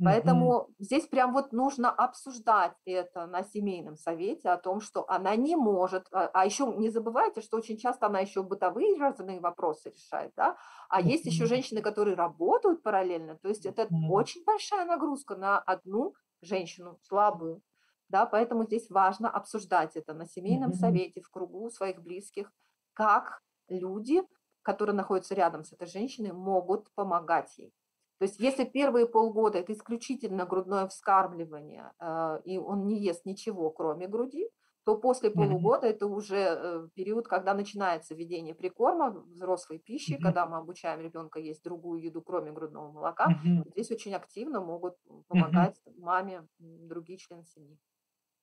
Поэтому 0.03 0.71
здесь 0.79 1.07
прям 1.09 1.33
вот 1.33 1.53
нужно 1.53 1.91
обсуждать 1.91 2.77
это 2.85 3.27
на 3.27 3.43
семейном 3.43 3.97
совете 3.97 4.51
о 4.51 4.57
том, 4.57 4.81
что 4.81 5.05
она 5.11 5.35
не 5.35 5.57
может, 5.57 6.07
а, 6.13 6.29
а 6.33 6.45
еще 6.47 6.67
не 6.77 6.91
забывайте, 6.91 7.41
что 7.41 7.57
очень 7.57 7.77
часто 7.77 8.07
она 8.07 8.21
еще 8.21 8.45
бытовые 8.45 8.97
разные 9.01 9.41
вопросы 9.41 9.91
решает, 9.91 10.33
да, 10.37 10.57
а 10.89 11.01
есть 11.01 11.27
еще 11.27 11.47
женщины, 11.47 11.83
которые 11.83 12.15
работают 12.15 12.85
параллельно, 12.85 13.37
то 13.37 13.49
есть 13.49 13.67
это 13.67 13.91
Мгм. 13.91 14.07
очень 14.07 14.45
большая 14.45 14.85
нагрузка 14.85 15.35
на 15.35 15.59
одну 15.59 16.15
женщину 16.41 16.99
слабую, 17.03 17.63
да, 18.09 18.27
поэтому 18.27 18.65
здесь 18.65 18.89
важно 18.91 19.29
обсуждать 19.29 19.97
это 19.97 20.15
на 20.15 20.27
семейном 20.27 20.73
Мгм. 20.73 20.73
совете, 20.73 21.21
в 21.21 21.31
кругу 21.31 21.69
своих 21.71 22.01
близких, 22.03 22.53
как 22.93 23.43
люди, 23.69 24.23
которые 24.63 24.95
находятся 24.95 25.35
рядом 25.35 25.65
с 25.65 25.73
этой 25.73 25.89
женщиной, 25.89 26.33
могут 26.33 26.93
помогать 26.95 27.59
ей. 27.59 27.73
То 28.19 28.25
есть 28.25 28.41
если 28.41 28.65
первые 28.65 29.07
полгода 29.07 29.59
это 29.59 29.73
исключительно 29.73 30.47
грудное 30.47 30.87
вскармливание, 30.87 31.93
э, 32.01 32.41
и 32.45 32.59
он 32.59 32.87
не 32.87 32.99
ест 33.01 33.27
ничего, 33.27 33.71
кроме 33.71 34.09
груди, 34.09 34.49
то 34.85 34.97
после 34.97 35.31
полугода 35.31 35.87
это 35.89 36.07
уже 36.07 36.37
э, 36.37 36.89
период, 36.95 37.27
когда 37.29 37.55
начинается 37.55 38.15
введение 38.15 38.55
прикорма, 38.55 39.11
взрослой 39.11 39.79
пищи, 39.79 40.13
Мгм. 40.15 40.23
когда 40.23 40.47
мы 40.47 40.59
обучаем 40.59 41.01
ребенка 41.01 41.41
есть 41.41 41.65
другую 41.65 42.01
еду, 42.03 42.23
кроме 42.23 42.53
грудного 42.53 42.93
молока. 42.93 43.27
Мгм. 43.29 43.65
Здесь 43.73 43.91
очень 43.91 44.15
активно 44.15 44.61
могут 44.61 44.95
помогать 45.29 45.83
маме 45.99 46.35
м, 46.61 46.89
другие 46.89 47.19
члены 47.19 47.45
семьи. 47.45 47.77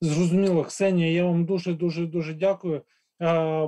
Зрозуміло, 0.01 0.63
Ксенія, 0.63 1.11
я 1.11 1.26
вам 1.26 1.45
дуже 1.45 1.74
дуже 1.74 2.05
дуже 2.07 2.34
дякую. 2.34 2.82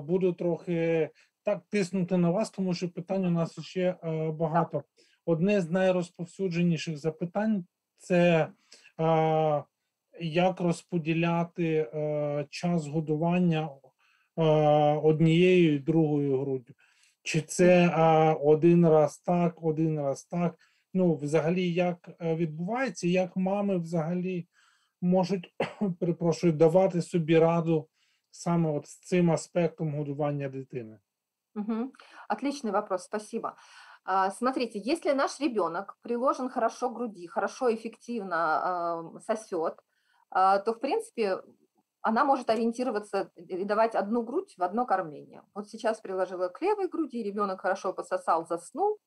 Буду 0.01 0.33
трохи 0.33 1.09
так 1.43 1.61
тиснути 1.69 2.17
на 2.17 2.31
вас, 2.31 2.49
тому 2.49 2.73
що 2.73 2.89
питань 2.89 3.25
у 3.25 3.29
нас 3.29 3.59
ще 3.59 3.95
багато. 4.33 4.83
Одне 5.25 5.61
з 5.61 5.71
найрозповсюдженіших 5.71 6.97
запитань 6.97 7.65
це 7.97 8.47
е, 8.99 9.63
як 10.19 10.59
розподіляти 10.59 11.89
е, 11.93 12.45
час 12.49 12.87
годування 12.87 13.69
е, 14.37 14.43
однією 15.03 15.75
і 15.75 15.79
другою 15.79 16.39
груддю. 16.39 16.73
Чи 17.23 17.41
це 17.41 17.89
один 18.41 18.87
раз 18.87 19.17
так, 19.17 19.63
один 19.63 19.99
раз 19.99 20.23
так. 20.23 20.55
Ну, 20.93 21.15
взагалі, 21.15 21.73
як 21.73 22.09
е, 22.21 22.35
відбувається, 22.35 23.07
як 23.07 23.35
мами 23.35 23.77
взагалі 23.77 24.47
можуть, 25.01 25.53
перепрошую, 25.99 26.53
давати 26.53 27.01
собі 27.01 27.39
раду 27.39 27.87
саме 28.31 28.71
от 28.71 28.87
з 28.87 28.99
цим 28.99 29.31
аспектом 29.31 29.95
годування 29.95 30.49
дитини? 30.49 30.99
Мгм. 31.55 31.91
Отличный 32.29 32.71
вопрос, 32.71 33.03
спасибо. 33.03 33.51
А, 34.05 34.29
Смотрите, 34.31 34.79
если 34.79 35.11
наш 35.11 35.39
ребенок 35.39 35.97
приложен 36.01 36.49
хорошо 36.49 36.89
к 36.89 36.93
груди, 36.95 37.27
хорошо, 37.27 37.73
эффективно 37.73 38.97
ам, 38.99 39.19
сосет, 39.19 39.79
а, 40.29 40.59
то, 40.59 40.73
в 40.73 40.79
принципе, 40.79 41.41
она 42.01 42.23
может 42.23 42.49
ориентироваться 42.49 43.31
и 43.35 43.63
давать 43.63 43.95
одну 43.95 44.21
грудь 44.23 44.53
в 44.57 44.63
одно 44.63 44.85
кормление. 44.85 45.43
Вот 45.55 45.67
сейчас 45.69 45.99
приложила 46.01 46.49
к 46.49 46.61
левой 46.61 46.87
груди, 46.87 47.23
ребенок 47.23 47.61
хорошо 47.61 47.93
пососал, 47.93 48.45
заснул, 48.45 48.99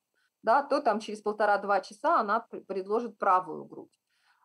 да, 0.43 0.63
то 0.63 0.81
там 0.81 0.99
через 0.99 1.21
полтора-два 1.21 1.79
часа 1.81 2.19
она 2.19 2.41
пр- 2.41 2.61
предложит 2.61 3.17
правую 3.17 3.65
грудь. 3.65 3.91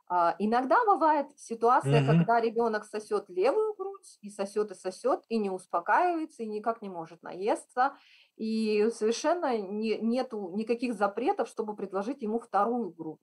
А, 0.06 0.36
Иногда 0.38 0.84
бывает 0.84 1.28
ситуация, 1.38 2.02
Мгм. 2.02 2.16
когда 2.16 2.40
ребенок 2.40 2.84
сосет 2.84 3.28
левую 3.28 3.74
грудь 3.74 4.18
и 4.20 4.30
сосет 4.30 4.70
и 4.70 4.74
сосет 4.74 5.24
и 5.28 5.38
не 5.38 5.50
успокаивается 5.50 6.42
и 6.42 6.46
никак 6.46 6.82
не 6.82 6.90
может 6.90 7.22
наесться, 7.22 7.96
и 8.36 8.90
совершенно 8.90 9.56
не, 9.58 9.98
нету 9.98 10.50
никаких 10.54 10.94
запретов, 10.94 11.48
чтобы 11.48 11.76
предложить 11.76 12.22
ему 12.22 12.40
вторую 12.40 12.90
грудь 12.92 13.20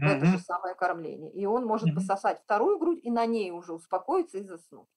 в 0.00 0.06
это 0.06 0.26
же 0.26 0.38
самое 0.38 0.74
кормление. 0.74 1.32
И 1.32 1.46
он 1.46 1.64
может 1.66 1.88
Мгм. 1.88 1.94
пососать 1.94 2.40
вторую 2.42 2.78
грудь 2.78 3.00
и 3.02 3.10
на 3.10 3.26
ней 3.26 3.50
уже 3.52 3.72
успокоиться 3.72 4.38
и 4.38 4.42
заснуть. 4.44 4.88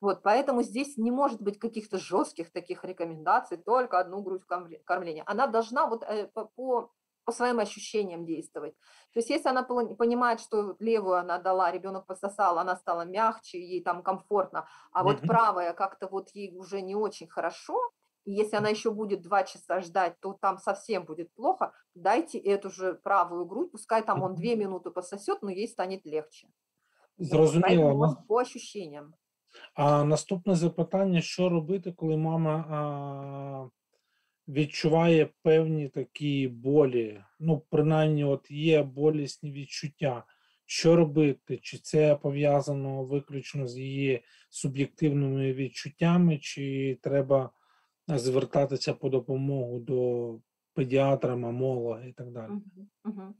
Вот, 0.00 0.22
поэтому 0.22 0.62
здесь 0.62 0.96
не 0.98 1.10
может 1.10 1.40
быть 1.40 1.58
каких-то 1.58 1.98
жестких 1.98 2.52
таких 2.52 2.84
рекомендаций, 2.84 3.56
только 3.56 3.98
одну 3.98 4.22
грудь 4.22 4.42
кормле- 4.50 4.82
кормления. 4.84 5.22
Она 5.26 5.46
должна 5.46 5.86
вот 5.86 6.02
э, 6.02 6.28
по, 6.28 6.44
по, 6.44 6.92
своим 7.32 7.58
ощущениям 7.58 8.26
действовать. 8.26 8.74
То 9.12 9.18
есть 9.20 9.30
если 9.30 9.48
она 9.48 9.62
пони- 9.62 9.94
понимает, 9.94 10.40
что 10.40 10.76
левую 10.78 11.16
она 11.16 11.38
дала, 11.38 11.70
ребенок 11.70 12.06
пососал, 12.06 12.58
она 12.58 12.76
стала 12.76 13.06
мягче, 13.06 13.58
ей 13.60 13.82
там 13.82 14.02
комфортно, 14.02 14.68
а 14.92 15.04
вот 15.04 15.24
правая 15.24 15.72
как-то 15.72 16.06
вот 16.08 16.30
ей 16.34 16.54
уже 16.54 16.82
не 16.82 16.94
очень 16.94 17.28
хорошо, 17.28 17.78
и 18.25 18.31
если 18.31 18.57
она 18.57 18.69
еще 18.69 18.91
будет 18.91 19.21
два 19.21 19.43
часа 19.43 19.81
ждать, 19.81 20.19
то 20.19 20.33
там 20.41 20.57
совсем 20.59 21.05
будет 21.05 21.33
плохо. 21.33 21.71
Дайте 21.95 22.37
эту 22.37 22.69
же 22.69 22.93
правую 22.93 23.45
грудь, 23.45 23.71
пускай 23.71 24.01
там 24.05 24.21
он 24.23 24.31
Мгм. 24.31 24.39
две 24.41 24.55
минуты 24.55 24.91
пососет, 24.91 25.41
но 25.41 25.49
ей 25.49 25.67
станет 25.67 26.05
легче. 26.05 26.47
Вот, 27.17 27.27
Зрозуміло. 27.27 27.65
поэтому 27.91 27.97
Нас- 27.99 28.15
вот 28.15 28.27
по 28.27 28.35
ощущениям. 28.41 29.13
А 29.73 30.03
наступне 30.03 30.55
запитання: 30.55 31.21
що 31.21 31.49
робити, 31.49 31.91
коли 31.91 32.17
мама 32.17 32.51
а, 32.69 33.69
відчуває 34.51 35.29
певні 35.43 35.89
такі 35.89 36.47
болі? 36.47 37.23
Ну, 37.39 37.61
принаймні, 37.69 38.23
от 38.23 38.51
є 38.51 38.83
болісні 38.83 39.51
відчуття. 39.51 40.23
Що 40.65 40.95
робити? 40.95 41.57
Чи 41.61 41.77
це 41.77 42.15
пов'язано 42.15 43.03
виключно 43.03 43.67
з 43.67 43.77
її 43.77 44.23
суб'єктивними 44.49 45.53
відчуттями, 45.53 46.37
чи 46.37 46.97
треба 47.01 47.49
звертатися 48.07 48.93
по 48.93 49.09
допомогу 49.09 49.79
до 49.79 50.39
педіатра, 50.73 51.35
мамолога 51.35 52.05
і 52.05 52.11
так 52.13 52.31
далі? 52.31 52.53
Мгм, 52.53 52.89
мгм. 53.03 53.35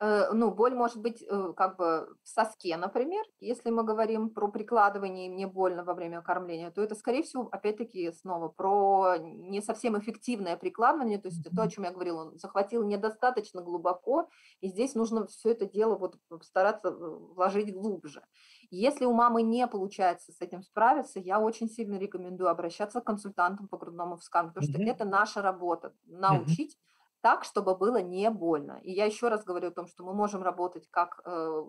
Э, 0.00 0.32
Ну, 0.32 0.50
боль 0.52 0.74
может 0.74 0.98
быть 1.02 1.22
э, 1.22 1.52
как 1.56 1.78
бы 1.78 2.06
в 2.22 2.28
соске, 2.28 2.76
например. 2.76 3.24
Если 3.40 3.70
мы 3.70 3.82
говорим 3.84 4.30
про 4.30 4.48
прикладывание, 4.48 5.26
и 5.26 5.30
мне 5.30 5.46
больно 5.46 5.84
во 5.84 5.94
время 5.94 6.22
кормления, 6.22 6.70
то 6.70 6.82
это, 6.82 6.94
скорее 6.94 7.22
всего, 7.22 7.48
опять-таки 7.52 8.12
снова 8.12 8.48
про 8.48 9.16
не 9.18 9.60
совсем 9.62 9.98
эффективное 9.98 10.56
прикладывание, 10.56 11.18
то 11.18 11.28
есть 11.28 11.42
то, 11.54 11.62
о 11.62 11.68
Мгм. 11.68 11.68
чем 11.68 11.84
я 11.84 11.90
говорила, 11.92 12.20
он 12.22 12.38
захватил 12.38 12.84
недостаточно 12.84 13.62
глубоко, 13.62 14.28
и 14.60 14.68
здесь 14.68 14.94
нужно 14.94 15.26
все 15.26 15.50
это 15.50 15.66
дело 15.66 15.96
вот 15.96 16.16
стараться 16.42 16.88
э, 16.88 16.92
вложить 17.34 17.72
глубже. 17.74 18.22
Если 18.69 19.05
у 19.05 19.13
мамы 19.13 19.41
не 19.43 19.65
получается 19.67 20.31
с 20.31 20.41
этим 20.41 20.61
справиться, 20.61 21.19
я 21.19 21.39
очень 21.39 21.69
сильно 21.69 21.97
рекомендую 21.97 22.49
обращаться 22.49 23.01
к 23.01 23.05
консультантам 23.05 23.67
по 23.67 23.77
грудному 23.77 24.17
вскармливанию, 24.17 24.53
потому 24.53 24.63
что 24.65 24.77
Мгм. 24.77 24.89
это 24.89 25.05
наша 25.05 25.41
работа, 25.41 25.93
научить 26.05 26.77
так, 27.21 27.43
чтобы 27.43 27.75
было 27.77 28.01
не 28.01 28.29
больно. 28.29 28.79
И 28.83 28.91
я 28.91 29.05
еще 29.05 29.29
раз 29.29 29.43
говорю 29.43 29.69
о 29.69 29.71
том, 29.71 29.87
что 29.87 30.03
мы 30.03 30.13
можем 30.13 30.43
работать 30.43 30.87
как 30.91 31.21
э, 31.25 31.63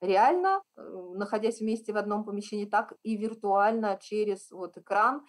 реально, 0.00 0.62
э, 0.76 0.82
находясь 1.14 1.60
вместе 1.60 1.92
в 1.92 1.96
одном 1.96 2.24
помещении, 2.24 2.64
так 2.66 2.94
и 3.02 3.16
виртуально 3.16 3.98
через 4.00 4.50
вот 4.50 4.76
экран. 4.78 5.24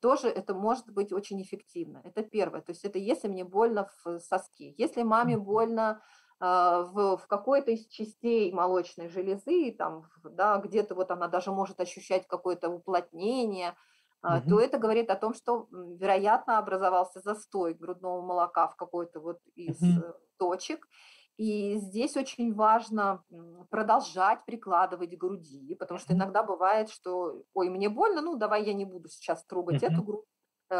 Тоже 0.00 0.28
это 0.28 0.54
может 0.54 0.90
быть 0.90 1.12
очень 1.12 1.42
эффективно. 1.42 2.00
Это 2.04 2.22
первое. 2.22 2.62
То 2.62 2.72
есть 2.72 2.84
это 2.84 2.98
если 2.98 3.28
мне 3.28 3.44
больно 3.44 3.90
в 4.04 4.18
соске. 4.20 4.74
Если 4.78 5.02
маме 5.02 5.36
больно 5.36 6.00
в, 6.40 7.16
в 7.18 7.26
какой-то 7.28 7.70
из 7.70 7.86
частей 7.88 8.52
молочной 8.52 9.08
железы, 9.08 9.72
там, 9.72 10.04
да, 10.24 10.58
где-то 10.58 10.94
вот 10.94 11.10
она 11.10 11.28
даже 11.28 11.50
может 11.52 11.80
ощущать 11.80 12.26
какое-то 12.26 12.68
уплотнение, 12.68 13.74
а, 14.22 14.40
то 14.40 14.60
это 14.60 14.78
говорит 14.78 15.10
о 15.10 15.16
том, 15.16 15.34
что, 15.34 15.68
вероятно, 15.70 16.58
образовался 16.58 17.20
застой 17.20 17.74
грудного 17.74 18.20
молока 18.22 18.68
в 18.68 18.76
какой-то 18.76 19.20
вот 19.20 19.38
из 19.54 19.96
э, 19.96 20.14
точек. 20.38 20.88
И 21.36 21.76
здесь 21.76 22.16
очень 22.16 22.54
важно 22.54 23.22
продолжать 23.70 24.44
прикладывать 24.46 25.10
к 25.14 25.18
груди, 25.20 25.74
потому 25.74 25.98
что 26.00 26.14
иногда 26.14 26.42
бывает, 26.42 26.88
что, 26.88 27.42
ой, 27.52 27.68
мне 27.68 27.88
больно, 27.90 28.22
ну 28.22 28.36
давай 28.36 28.64
я 28.64 28.72
не 28.72 28.84
буду 28.86 29.08
сейчас 29.08 29.44
трогать 29.44 29.82
эту 29.82 30.02
Мгм. 30.02 30.02
грудь, 30.02 30.24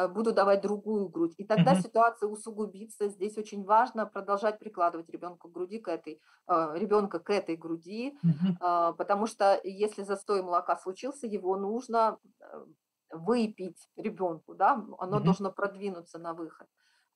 буду 0.09 0.33
давать 0.33 0.61
другую 0.63 1.09
грудь. 1.09 1.35
И 1.39 1.45
тогда 1.45 1.75
Мгм. 1.75 1.77
ситуация 1.77 2.29
усугубится. 2.29 3.09
Здесь 3.09 3.39
очень 3.39 3.65
важно 3.65 4.07
продолжать 4.07 4.59
прикладывать 4.59 5.09
ребенка 5.11 5.49
к 5.49 5.53
груди, 5.53 5.79
к 5.79 5.89
этой, 5.89 6.21
э, 6.49 6.73
ребенка 6.77 7.19
к 7.21 7.31
этой 7.31 7.57
груди, 7.57 8.19
а, 8.59 8.93
потому 8.93 9.27
что 9.27 9.61
если 9.63 10.03
застой 10.03 10.43
молока 10.43 10.77
случился, 10.77 11.27
его 11.27 11.57
нужно 11.57 12.19
э, 12.41 12.65
выпить 13.11 13.89
ребенку, 13.97 14.55
да, 14.55 14.85
оно 14.99 15.21
Мгм. 15.21 15.21
должно 15.21 15.53
продвинуться 15.53 16.19
на 16.19 16.35
выход. 16.35 16.69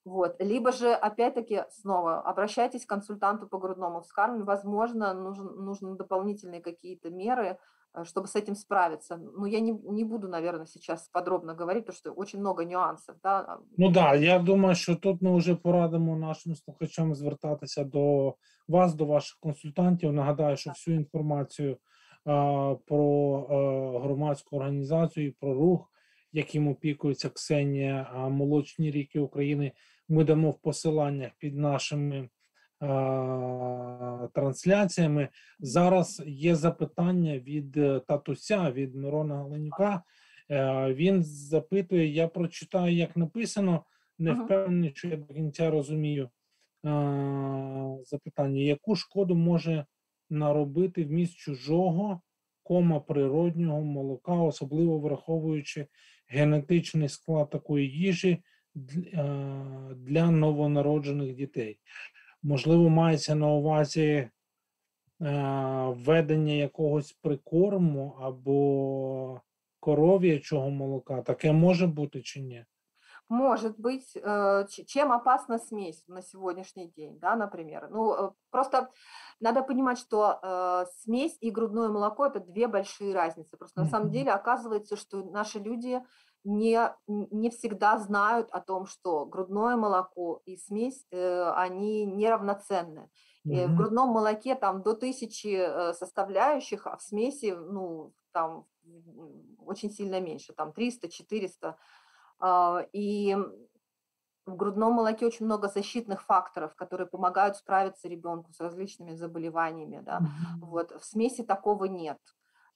Вот. 0.04 0.36
Либо 0.40 0.72
же, 0.72 0.92
опять-таки, 0.92 1.64
снова 1.70 2.20
обращайтесь 2.22 2.86
к 2.86 2.88
консультанту 2.88 3.46
по 3.48 3.58
грудному 3.58 4.00
вскармливанию. 4.00 4.46
Возможно, 4.46 5.12
нужен, 5.12 5.46
нужны 5.64 5.94
дополнительные 5.96 6.62
какие-то 6.62 7.10
меры, 7.10 7.46
э, 7.46 7.58
чтобы 8.04 8.28
с 8.28 8.36
этим 8.36 8.54
справиться. 8.54 9.16
Но 9.16 9.46
я 9.46 9.60
не, 9.60 9.72
не 9.72 10.04
буду, 10.04 10.28
наверное, 10.28 10.66
сейчас 10.66 11.08
подробно 11.08 11.54
говорить, 11.54 11.86
потому 11.86 11.96
что 11.96 12.12
очень 12.12 12.40
много 12.40 12.64
нюансов. 12.64 13.16
Да? 13.22 13.58
Ну 13.78 13.90
да, 13.90 14.14
я 14.14 14.38
думаю, 14.38 14.74
що 14.74 14.96
тут 14.96 15.22
ми 15.22 15.36
вже 15.36 15.54
порадимо 15.54 16.16
нашим 16.16 16.54
слухачам 16.54 17.14
звертатися 17.14 17.84
до 17.84 18.34
вас, 18.68 18.94
до 18.94 19.04
ваших 19.04 19.38
консультантів. 19.40 20.12
Нагадаю, 20.12 20.56
що 20.56 20.70
всю 20.70 20.96
інформацію 20.96 21.76
а, 22.24 22.74
про 22.86 23.46
е, 23.50 23.98
громадську 24.04 24.56
організацію 24.56 25.26
і 25.26 25.30
про 25.30 25.54
рух, 25.54 25.92
яким 26.32 26.68
опікується 26.68 27.28
Ксенія, 27.28 28.10
а 28.14 28.28
молочні 28.28 28.90
ріки 28.90 29.20
України, 29.20 29.72
ми 30.08 30.24
дамо 30.24 30.50
в 30.50 30.58
посиланнях 30.58 31.30
під 31.38 31.56
нашими 31.56 32.18
а, 32.18 32.39
трансляціями. 34.34 35.28
Зараз 35.58 36.22
є 36.26 36.54
запитання 36.54 37.38
від 37.38 37.76
е, 37.76 38.00
татуся, 38.08 38.70
від 38.70 38.94
Мирона 38.94 39.36
Галенюка. 39.36 40.02
Е, 40.50 40.94
Він 40.94 41.24
запитує, 41.24 42.06
я 42.06 42.28
прочитаю, 42.28 42.94
як 42.94 43.16
написано, 43.16 43.84
не 44.18 44.32
впевнений, 44.32 44.92
що 44.94 45.08
я 45.08 45.16
до 45.16 45.34
кінця 45.34 45.70
розумію 45.70 46.24
е, 46.24 46.30
запитання. 48.04 48.60
Яку 48.60 48.96
шкоду 48.96 49.34
може 49.34 49.86
наробити 50.30 51.04
вміст 51.04 51.36
чужого, 51.36 52.20
кома 52.62 53.00
природнього 53.00 53.80
молока, 53.80 54.34
особливо 54.34 54.98
враховуючи 54.98 55.86
генетичний 56.28 57.08
склад 57.08 57.50
такої 57.50 57.88
їжі 57.88 58.30
е, 58.30 58.42
для 59.96 60.30
новонароджених 60.30 61.34
дітей? 61.34 61.78
Можливо, 62.43 62.89
мається 62.89 63.35
на 63.35 63.47
увазі 63.47 64.03
е, 64.11 64.29
введення 65.87 66.53
якогось 66.53 67.11
прикорму 67.11 68.17
або 68.21 69.41
коров'ячого 69.79 70.69
молока. 70.69 71.21
Таке 71.21 71.51
може 71.51 71.87
бути 71.87 72.21
чи 72.21 72.41
ні? 72.41 72.65
Может 73.29 73.79
быть, 73.79 74.15
э, 74.23 74.67
ч- 74.67 74.83
чем 74.83 75.11
опасна 75.11 75.57
смесь 75.59 76.07
на 76.07 76.21
сегодняшний 76.21 76.87
день, 76.97 77.17
да, 77.21 77.35
например. 77.35 77.89
Ну, 77.91 78.13
э, 78.13 78.31
просто 78.51 78.87
надо 79.41 79.63
понимать, 79.63 79.97
что 79.97 80.39
э, 80.43 80.85
смесь 80.91 81.37
и 81.41 81.49
грудное 81.51 81.89
молоко – 81.89 82.27
это 82.27 82.39
две 82.39 82.67
большие 82.67 83.13
разницы. 83.15 83.57
Просто 83.57 83.81
на 83.81 83.87
самом 83.87 84.05
Мгм. 84.07 84.13
деле 84.13 84.31
оказывается, 84.31 84.95
что 84.95 85.23
наши 85.23 85.59
люди 85.59 85.99
не, 86.44 86.94
не 87.06 87.50
всегда 87.50 87.98
знают 87.98 88.50
о 88.50 88.60
том, 88.60 88.86
что 88.86 89.26
грудное 89.26 89.76
молоко 89.76 90.42
и 90.46 90.56
смесь, 90.56 91.06
э, 91.10 91.50
они 91.52 92.06
неравноценны. 92.06 93.10
И 93.44 93.66
в 93.66 93.74
грудном 93.74 94.10
молоке 94.10 94.54
там 94.54 94.82
до 94.82 94.94
тысячи 94.94 95.56
э, 95.56 95.94
составляющих, 95.94 96.86
а 96.86 96.96
в 96.96 97.02
смеси, 97.02 97.52
ну, 97.52 98.12
там 98.32 98.66
очень 99.58 99.90
сильно 99.90 100.20
меньше, 100.20 100.52
там 100.52 100.72
300-400. 100.72 101.76
А, 102.38 102.86
И 102.92 103.36
в 104.46 104.56
грудном 104.56 104.94
молоке 104.94 105.26
очень 105.26 105.46
много 105.46 105.68
защитных 105.68 106.22
факторов, 106.22 106.74
которые 106.74 107.06
помогают 107.06 107.56
справиться 107.56 108.08
ребенку 108.08 108.52
с 108.52 108.60
различными 108.60 109.14
заболеваниями. 109.14 110.00
Да? 110.02 110.20
Мгм. 110.20 110.70
Вот. 110.70 110.92
В 110.92 111.04
смеси 111.04 111.42
такого 111.42 111.84
нет. 111.86 112.18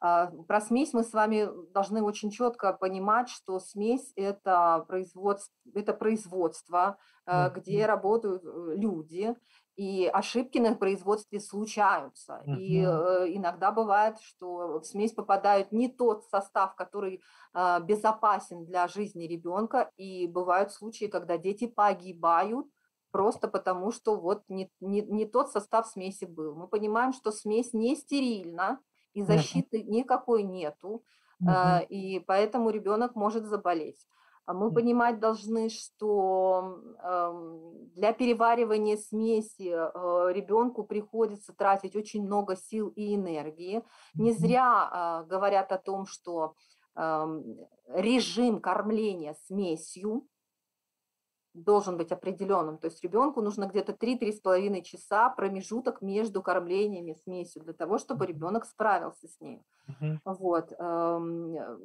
А, 0.06 0.26
Про 0.46 0.60
смесь 0.60 0.92
мы 0.92 1.02
с 1.02 1.14
вами 1.14 1.48
должны 1.72 2.02
очень 2.02 2.30
четко 2.30 2.74
понимать, 2.74 3.30
что 3.30 3.58
смесь 3.58 4.12
это 4.16 4.84
производство, 4.86 5.54
это 5.74 5.94
производство 5.94 6.98
э, 7.26 7.48
где 7.54 7.86
работают 7.86 8.44
э, 8.44 8.74
люди, 8.76 9.34
и 9.76 10.06
ошибки 10.06 10.58
на 10.58 10.74
производстве 10.74 11.40
случаются. 11.40 12.42
И 12.44 12.82
Мгм. 12.82 12.90
э, 12.90 13.34
иногда 13.34 13.72
бывает, 13.72 14.20
что 14.20 14.80
в 14.80 14.84
смесь 14.84 15.12
попадает 15.12 15.72
не 15.72 15.88
тот 15.88 16.24
состав, 16.24 16.76
который 16.76 17.22
безопасен 17.54 18.66
для 18.66 18.88
жизни 18.88 19.24
ребенка, 19.24 19.90
и 19.96 20.26
бывают 20.26 20.72
случаи, 20.72 21.06
когда 21.06 21.38
дети 21.38 21.66
погибают 21.66 22.66
просто 23.10 23.48
потому, 23.48 23.90
что 23.90 24.16
вот 24.16 24.42
не, 24.48 24.70
не, 24.80 25.00
не 25.00 25.24
тот 25.24 25.50
состав 25.50 25.86
смеси 25.86 26.26
был. 26.26 26.56
Мы 26.56 26.66
понимаем, 26.66 27.12
что 27.12 27.30
смесь 27.30 27.72
не 27.72 27.94
стерильна, 27.96 28.80
и 29.14 29.22
защиты 29.22 29.82
никакой 29.82 30.42
нету, 30.42 31.02
а, 31.46 31.78
Мгм. 31.78 31.86
и 31.88 32.18
поэтому 32.20 32.70
ребенок 32.70 33.14
может 33.14 33.46
заболеть. 33.46 34.06
А 34.46 34.52
Мы 34.52 34.70
понимать 34.70 35.20
должны, 35.20 35.70
что 35.70 36.78
для 37.96 38.12
переваривания 38.12 38.98
смеси 38.98 39.70
э, 39.72 40.32
ребенку 40.34 40.84
приходится 40.84 41.54
тратить 41.54 41.96
очень 41.96 42.26
много 42.26 42.54
сил 42.54 42.88
и 42.88 43.14
энергии. 43.14 43.82
Не 44.14 44.32
зря 44.32 44.88
а, 44.90 45.22
говорят 45.22 45.72
о 45.72 45.78
том, 45.78 46.04
что 46.06 46.54
режим 47.88 48.60
кормления 48.60 49.34
смесью 49.46 50.28
должен 51.54 51.96
быть 51.96 52.12
определенным. 52.12 52.78
То 52.78 52.88
есть 52.88 53.02
ребенку 53.02 53.40
нужно 53.40 53.66
где-то 53.66 53.92
3-3,5 53.92 54.82
часа 54.82 55.30
промежуток 55.30 56.02
между 56.02 56.42
кормлениями 56.42 57.14
смесью 57.24 57.62
для 57.62 57.72
того, 57.72 57.98
чтобы 57.98 58.26
ребенок 58.26 58.64
справился 58.66 59.28
с 59.28 59.40
ней. 59.40 59.62
Мгм. 59.86 60.20
Вот. 60.24 60.72
эм, 60.78 61.56
э, 61.56 61.78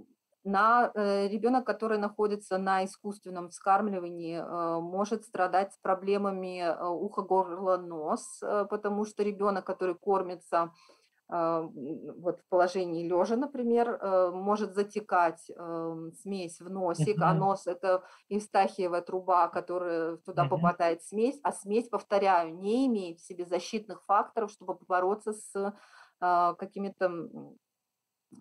На 0.46 0.92
ребенок, 0.96 1.66
который 1.66 1.98
находится 1.98 2.58
на 2.58 2.84
искусственном 2.86 3.50
вскармливании, 3.50 4.40
э, 4.40 4.80
может 4.82 5.26
страдать 5.26 5.74
с 5.74 5.78
проблемами 5.78 6.62
э, 6.62 6.86
уха, 6.88 7.22
горла, 7.22 7.78
нос, 7.78 8.40
э, 8.42 8.66
потому 8.70 9.06
что 9.06 9.24
ребенок, 9.24 9.66
который 9.66 9.96
кормится 9.96 10.58
э, 10.58 10.99
вот 11.30 12.42
в 12.42 12.48
положении 12.50 13.08
лежа, 13.08 13.36
например, 13.36 13.90
э, 14.02 14.32
может 14.32 14.74
затекать 14.74 15.50
эм, 15.56 16.12
смесь 16.14 16.60
в 16.60 16.70
носик, 16.70 17.22
а 17.22 17.34
нос 17.36 17.68
это 17.68 18.04
евстахиевая 18.30 19.02
труба, 19.02 19.48
которая 19.48 20.18
туда 20.18 20.46
попадает 20.46 21.04
смесь, 21.04 21.40
а 21.44 21.52
смесь, 21.52 21.88
повторяю, 21.90 22.56
не 22.58 22.88
имеет 22.88 23.20
в 23.20 23.26
себе 23.28 23.46
защитных 23.46 24.04
факторов, 24.06 24.52
чтобы 24.52 24.78
бороться 24.88 25.34
с 25.34 25.74
а, 26.20 26.54
какими-то 26.56 27.06
м, 27.06 27.58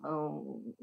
ам, 0.03 0.73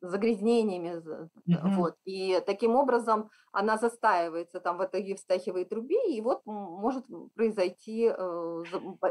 загрязнениями. 0.00 1.00
за- 1.00 1.28
Мгм. 1.46 1.74
Вот. 1.76 1.94
И 2.08 2.40
таким 2.46 2.76
образом 2.76 3.24
она 3.52 3.76
застаивается 3.76 4.60
там 4.60 4.78
в 4.78 4.80
этой 4.80 5.10
евстахиевой 5.12 5.64
трубе, 5.64 6.16
и 6.16 6.20
вот 6.20 6.40
может 6.46 7.04
произойти 7.34 8.08
э, 8.08 8.64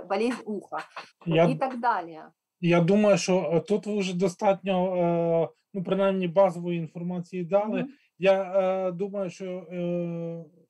болезнь 0.10 0.44
уха 0.46 0.78
Я 1.26 1.46
и 1.50 1.56
так 1.56 1.80
далее. 1.80 2.32
Я 2.62 2.82
думаю, 2.82 3.18
що 3.18 3.52
е, 3.54 3.60
тут 3.60 3.88
ви 3.88 3.98
вже 3.98 4.18
достатньо, 4.18 4.96
е, 4.96 5.50
ну, 5.74 5.84
принаймні, 5.84 6.28
базової 6.28 6.80
інформації 6.80 7.44
дали. 7.44 7.80
Мгм. 7.80 7.90
Я 8.20 8.44
е, 8.44 8.92
думаю, 8.92 9.30
що 9.30 9.68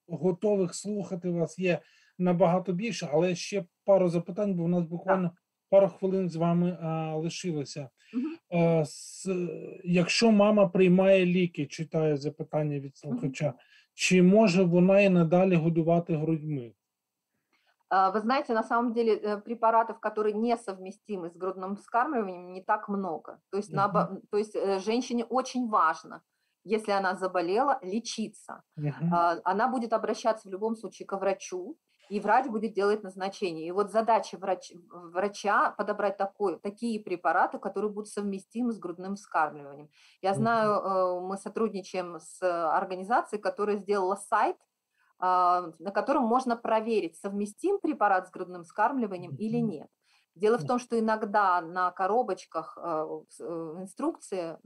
готових 0.08 0.76
слухати 0.76 1.30
вас 1.30 1.60
є 1.60 1.80
набагато 2.20 2.74
більше, 2.74 3.10
але 3.14 3.36
ще 3.36 3.66
пару 3.86 4.10
запитань, 4.10 4.54
бо 4.54 4.64
в 4.64 4.68
нас 4.70 4.84
буквально 4.84 5.32
пару 5.71 5.89
хвилин 5.89 6.29
з 6.31 6.37
вами 6.37 6.71
е, 6.71 7.15
лишилося. 7.15 7.89
Мгм. 8.15 8.37
Е, 8.61 8.85
с, 8.87 9.29
якщо 9.85 10.31
мама 10.33 10.69
приймає 10.69 11.27
ліки, 11.27 11.67
читаю 11.67 12.17
запитання 12.17 12.79
від 12.81 12.97
слухача, 12.97 13.55
чи 13.95 14.23
може 14.23 14.63
вона 14.63 15.01
і 15.01 15.09
надалі 15.09 15.55
годувати 15.57 16.17
грудьми? 16.17 16.73
А, 17.89 18.11
Вы 18.11 18.21
знаете, 18.21 18.55
на 18.55 18.63
самом 18.63 18.93
деле 18.95 19.17
э, 19.17 19.41
препаратов, 19.43 20.01
которые 20.01 20.33
несовместимы 20.33 21.27
с 21.29 21.37
грудным 21.37 21.77
вскармливанием, 21.77 22.53
не 22.53 22.63
так 22.63 22.89
много. 22.89 23.39
То 23.51 23.59
есть, 23.59 23.71
Мгм. 23.73 23.79
наобо- 23.81 24.21
то 24.31 24.39
есть 24.39 24.57
э, 24.57 24.79
женщине 24.79 25.25
очень 25.25 25.69
важно, 25.69 26.21
если 26.65 26.93
она 26.93 27.15
заболела, 27.17 27.79
лечиться. 27.83 28.63
Мгм. 28.77 29.13
А, 29.15 29.37
Она 29.45 29.69
будет 29.69 29.93
обращаться 29.93 30.49
в 30.49 30.53
любом 30.53 30.75
случае 30.77 31.07
к 31.07 31.19
врачу, 31.19 31.77
и 32.10 32.20
врач 32.20 32.48
будет 32.48 32.74
делать 32.74 33.04
назначение. 33.04 33.68
И 33.68 33.72
вот 33.72 33.92
задача 33.92 34.38
врач, 34.38 34.72
врача 34.90 35.72
подобрать 35.72 36.18
такой, 36.18 36.60
такие 36.60 37.00
препараты, 37.00 37.60
которые 37.60 37.92
будут 37.92 38.10
совместимы 38.10 38.74
с 38.74 38.80
грудным 38.80 39.16
вскармливанием. 39.16 39.90
Я 40.22 40.34
знаю, 40.34 40.72
э, 40.72 41.22
мы 41.22 41.38
сотрудничаем 41.38 42.20
с 42.20 42.42
э, 42.42 42.48
организацией, 42.48 43.42
которая 43.42 43.78
сделала 43.78 44.16
сайт, 44.16 44.58
а, 45.20 45.72
на 45.80 45.92
котором 45.92 46.24
можно 46.24 46.56
проверить, 46.56 47.18
совместим 47.18 47.80
препарат 47.80 48.28
с 48.28 48.32
грудным 48.32 48.64
вскармливанием 48.64 49.36
или 49.36 49.58
нет. 49.58 49.90
Дело 50.38 50.58
в 50.60 50.64
том, 50.66 50.78
что 50.80 51.00
иногда 51.00 51.62
на 51.62 51.92
коробочках 51.92 52.78
с- 53.30 53.40
э, 53.40 53.44
инструкции 53.82 54.58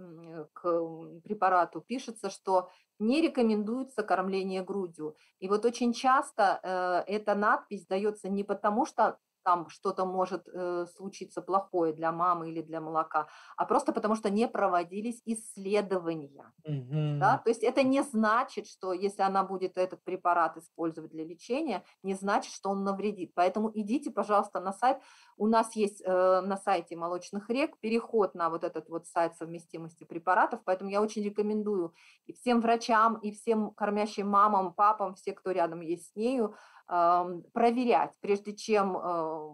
к 0.53 1.21
препарату 1.23 1.81
пишется, 1.81 2.29
что 2.29 2.69
не 2.99 3.21
рекомендуется 3.21 4.03
кормление 4.03 4.63
грудью. 4.63 5.15
И 5.39 5.47
вот 5.47 5.65
очень 5.65 5.93
часто 5.93 6.59
э, 6.61 7.03
эта 7.07 7.35
надпись 7.35 7.85
дается 7.87 8.29
не 8.29 8.43
потому, 8.43 8.85
что 8.85 9.17
там 9.43 9.69
что-то 9.69 10.05
может 10.05 10.47
э, 10.47 10.85
случиться 10.95 11.41
плохое 11.41 11.93
для 11.93 12.11
мамы 12.11 12.49
или 12.49 12.61
для 12.61 12.81
молока, 12.81 13.27
а 13.57 13.65
просто 13.65 13.93
потому, 13.93 14.15
что 14.15 14.29
не 14.29 14.47
проводились 14.47 15.21
исследования. 15.25 16.51
Мгм. 16.65 17.19
Да? 17.19 17.37
То 17.37 17.49
есть 17.49 17.63
это 17.63 17.83
не 17.83 18.03
значит, 18.03 18.67
что 18.67 18.93
если 18.93 19.21
она 19.21 19.43
будет 19.43 19.77
этот 19.77 20.03
препарат 20.03 20.57
использовать 20.57 21.11
для 21.11 21.25
лечения, 21.25 21.83
не 22.03 22.13
значит, 22.13 22.53
что 22.53 22.69
он 22.69 22.83
навредит. 22.83 23.33
Поэтому 23.35 23.71
идите, 23.73 24.11
пожалуйста, 24.11 24.59
на 24.59 24.73
сайт. 24.73 24.97
У 25.37 25.47
нас 25.47 25.75
есть 25.75 26.01
э, 26.05 26.41
на 26.41 26.57
сайте 26.57 26.95
молочных 26.95 27.49
рек 27.49 27.77
переход 27.79 28.35
на 28.35 28.49
вот 28.49 28.63
этот 28.63 28.89
вот 28.89 29.07
сайт 29.07 29.35
совместимости 29.35 30.03
препаратов, 30.03 30.61
поэтому 30.65 30.89
я 30.89 31.01
очень 31.01 31.23
рекомендую 31.23 31.93
и 32.27 32.33
всем 32.33 32.61
врачам, 32.61 33.15
и 33.15 33.31
всем 33.31 33.71
кормящим 33.71 34.27
мамам, 34.27 34.73
папам, 34.73 35.15
все, 35.15 35.33
кто 35.33 35.51
рядом 35.51 35.81
есть 35.81 36.11
с 36.11 36.15
нею, 36.15 36.55
проверять, 36.87 38.11
прежде 38.21 38.53
чем 38.53 38.97
э, 38.97 39.53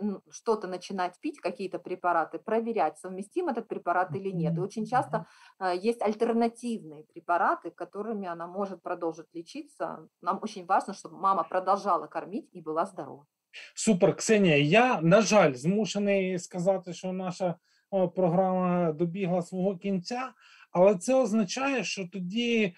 н- 0.00 0.20
что-то 0.30 0.68
начинать 0.68 1.20
пить, 1.20 1.40
какие-то 1.40 1.78
препараты, 1.78 2.38
проверять, 2.38 2.98
совместим 2.98 3.48
этот 3.48 3.68
препарат 3.68 4.14
или 4.14 4.30
нет. 4.30 4.56
И 4.56 4.60
очень 4.60 4.86
часто 4.86 5.26
э, 5.58 5.76
есть 5.76 6.02
альтернативные 6.02 7.04
препараты, 7.04 7.70
которыми 7.70 8.28
она 8.28 8.46
может 8.46 8.82
продолжить 8.82 9.34
лечиться. 9.34 10.08
Нам 10.22 10.38
очень 10.42 10.66
важно, 10.66 10.94
чтобы 10.94 11.16
мама 11.16 11.44
продолжала 11.44 12.06
кормить 12.06 12.48
и 12.52 12.60
была 12.60 12.86
здорова. 12.86 13.26
Супер, 13.74 14.16
Ксенія. 14.16 14.56
Я, 14.56 15.00
на 15.00 15.20
жаль, 15.20 15.54
змушений 15.54 16.38
сказати, 16.38 16.92
що 16.92 17.12
наша 17.12 17.54
програма 17.90 18.92
добігла 18.92 19.42
свого 19.42 19.76
кінця, 19.76 20.32
але 20.72 20.94
це 20.94 21.14
означає, 21.14 21.84
що 21.84 22.08
тоді 22.08 22.74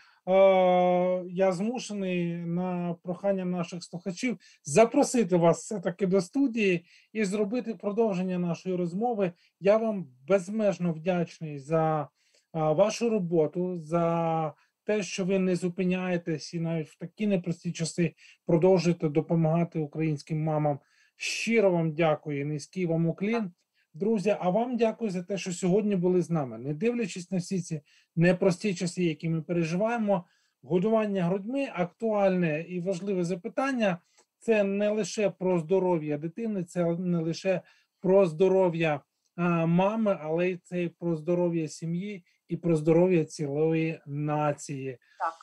я 1.27 1.53
змушений 1.53 2.37
на 2.37 2.97
прохання 3.03 3.45
наших 3.45 3.85
слухачів 3.85 4.39
запросити 4.65 5.37
вас 5.37 5.59
все-таки 5.59 6.07
до 6.07 6.21
студії 6.21 6.85
і 7.13 7.25
зробити 7.25 7.75
продовження 7.75 8.39
нашої 8.39 8.77
розмови. 8.77 9.33
Я 9.61 9.77
вам 9.77 10.07
безмежно 10.27 10.93
вдячний 10.93 11.59
за 11.59 12.09
вашу 12.53 13.11
роботу, 13.11 13.79
за 13.79 14.55
те, 14.85 15.03
що 15.03 15.25
ви 15.25 15.39
не 15.39 15.57
зупиняєтесь 15.57 16.55
і 16.55 16.61
навіть 16.61 16.89
в 16.89 16.99
такі 16.99 17.27
непрості 17.27 17.73
часи 17.73 18.15
продовжуєте 18.47 19.09
допомагати 19.09 19.79
українським 19.79 20.45
мамам. 20.45 20.79
Щиро 21.17 21.71
вам 21.71 21.93
дякую, 21.93 22.47
низький 22.47 22.87
вам 22.87 23.07
уклін. 23.07 23.53
Друзі, 23.99 24.37
а 24.41 24.51
вам 24.51 24.77
дякую 24.77 25.11
за 25.11 25.23
те, 25.23 25.39
що 25.39 25.53
сьогодні 25.53 25.97
були 25.97 26.23
з 26.23 26.31
нами. 26.31 26.59
Не 26.59 26.75
дивлячись 26.75 27.31
на 27.31 27.39
всі 27.39 27.61
ці 27.61 27.81
непрості 28.17 28.75
часи, 28.75 29.05
які 29.05 29.29
ми 29.29 29.43
переживаємо, 29.43 30.25
годування 30.63 31.25
грудьми 31.25 31.69
актуальне 31.75 32.61
і 32.61 32.81
важливе 32.81 33.25
запитання. 33.25 33.99
Це 34.39 34.65
не 34.65 34.91
лише 34.91 35.31
про 35.31 35.59
здоров'я 35.59 36.19
дитини, 36.19 36.65
це 36.65 36.85
не 36.85 37.19
лише 37.19 37.61
про 38.01 38.27
здоров'я 38.27 39.01
а, 39.37 39.67
мами, 39.67 40.19
але 40.23 40.51
й 40.51 40.57
це 40.57 40.83
і 40.83 40.89
про 40.89 41.17
здоров'я 41.17 41.69
сім'ї 41.69 42.25
і 42.49 42.57
про 42.57 42.77
здоров'я 42.77 43.25
цілої 43.25 44.01
нації. 44.07 44.99
Так. 45.19 45.35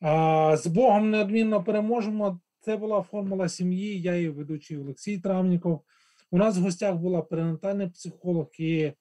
А, 0.00 0.56
з 0.56 0.66
Богом 0.66 1.10
неодмінно 1.10 1.64
переможемо. 1.64 2.40
Це 2.60 2.76
була 2.76 3.02
формула 3.02 3.48
сім'ї. 3.48 4.00
Я 4.00 4.16
її 4.16 4.28
ведучий 4.28 4.78
Олексій 4.78 5.18
Травніков. 5.18 5.82
У 6.30 6.38
нас 6.38 6.58
в 6.58 6.62
гостях 6.62 6.96
була 6.96 7.22
перинатальний 7.22 7.88
психолог 7.88 8.46
і 8.58 8.82
е, 8.82 8.94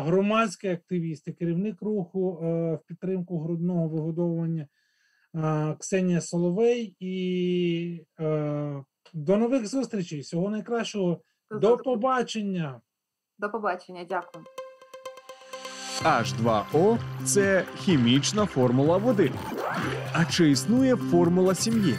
громадський 0.00 0.70
активіст 0.70 1.28
і 1.28 1.32
керівник 1.32 1.82
руху 1.82 2.40
е, 2.42 2.74
в 2.74 2.80
підтримку 2.86 3.38
грудного 3.38 3.88
вигодовування 3.88 4.66
е, 5.34 5.76
Ксенія 5.80 6.20
Соловей. 6.20 6.96
І 7.00 8.06
е, 8.20 8.84
до 9.14 9.36
нових 9.36 9.66
зустрічей. 9.66 10.20
Всього 10.20 10.50
найкращого. 10.50 11.20
До 11.50 11.76
побачення. 11.76 12.80
До 13.38 13.50
побачення, 13.50 14.06
дякую. 14.08 14.44
H2O– 16.02 16.98
це 17.24 17.64
хімічна 17.78 18.46
формула 18.46 18.96
води. 18.96 19.32
А 20.12 20.24
чи 20.24 20.50
існує 20.50 20.96
формула 20.96 21.54
сім'ї? 21.54 21.94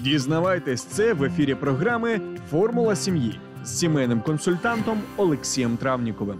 Дізнавайтесь 0.00 0.82
це 0.82 1.12
в 1.14 1.24
ефірі 1.24 1.54
програми 1.54 2.20
Формула 2.50 2.96
сім'ї 2.96 3.40
з 3.64 3.78
сімейним 3.78 4.20
консультантом 4.20 5.02
Олексієм 5.16 5.76
Травніковим. 5.76 6.38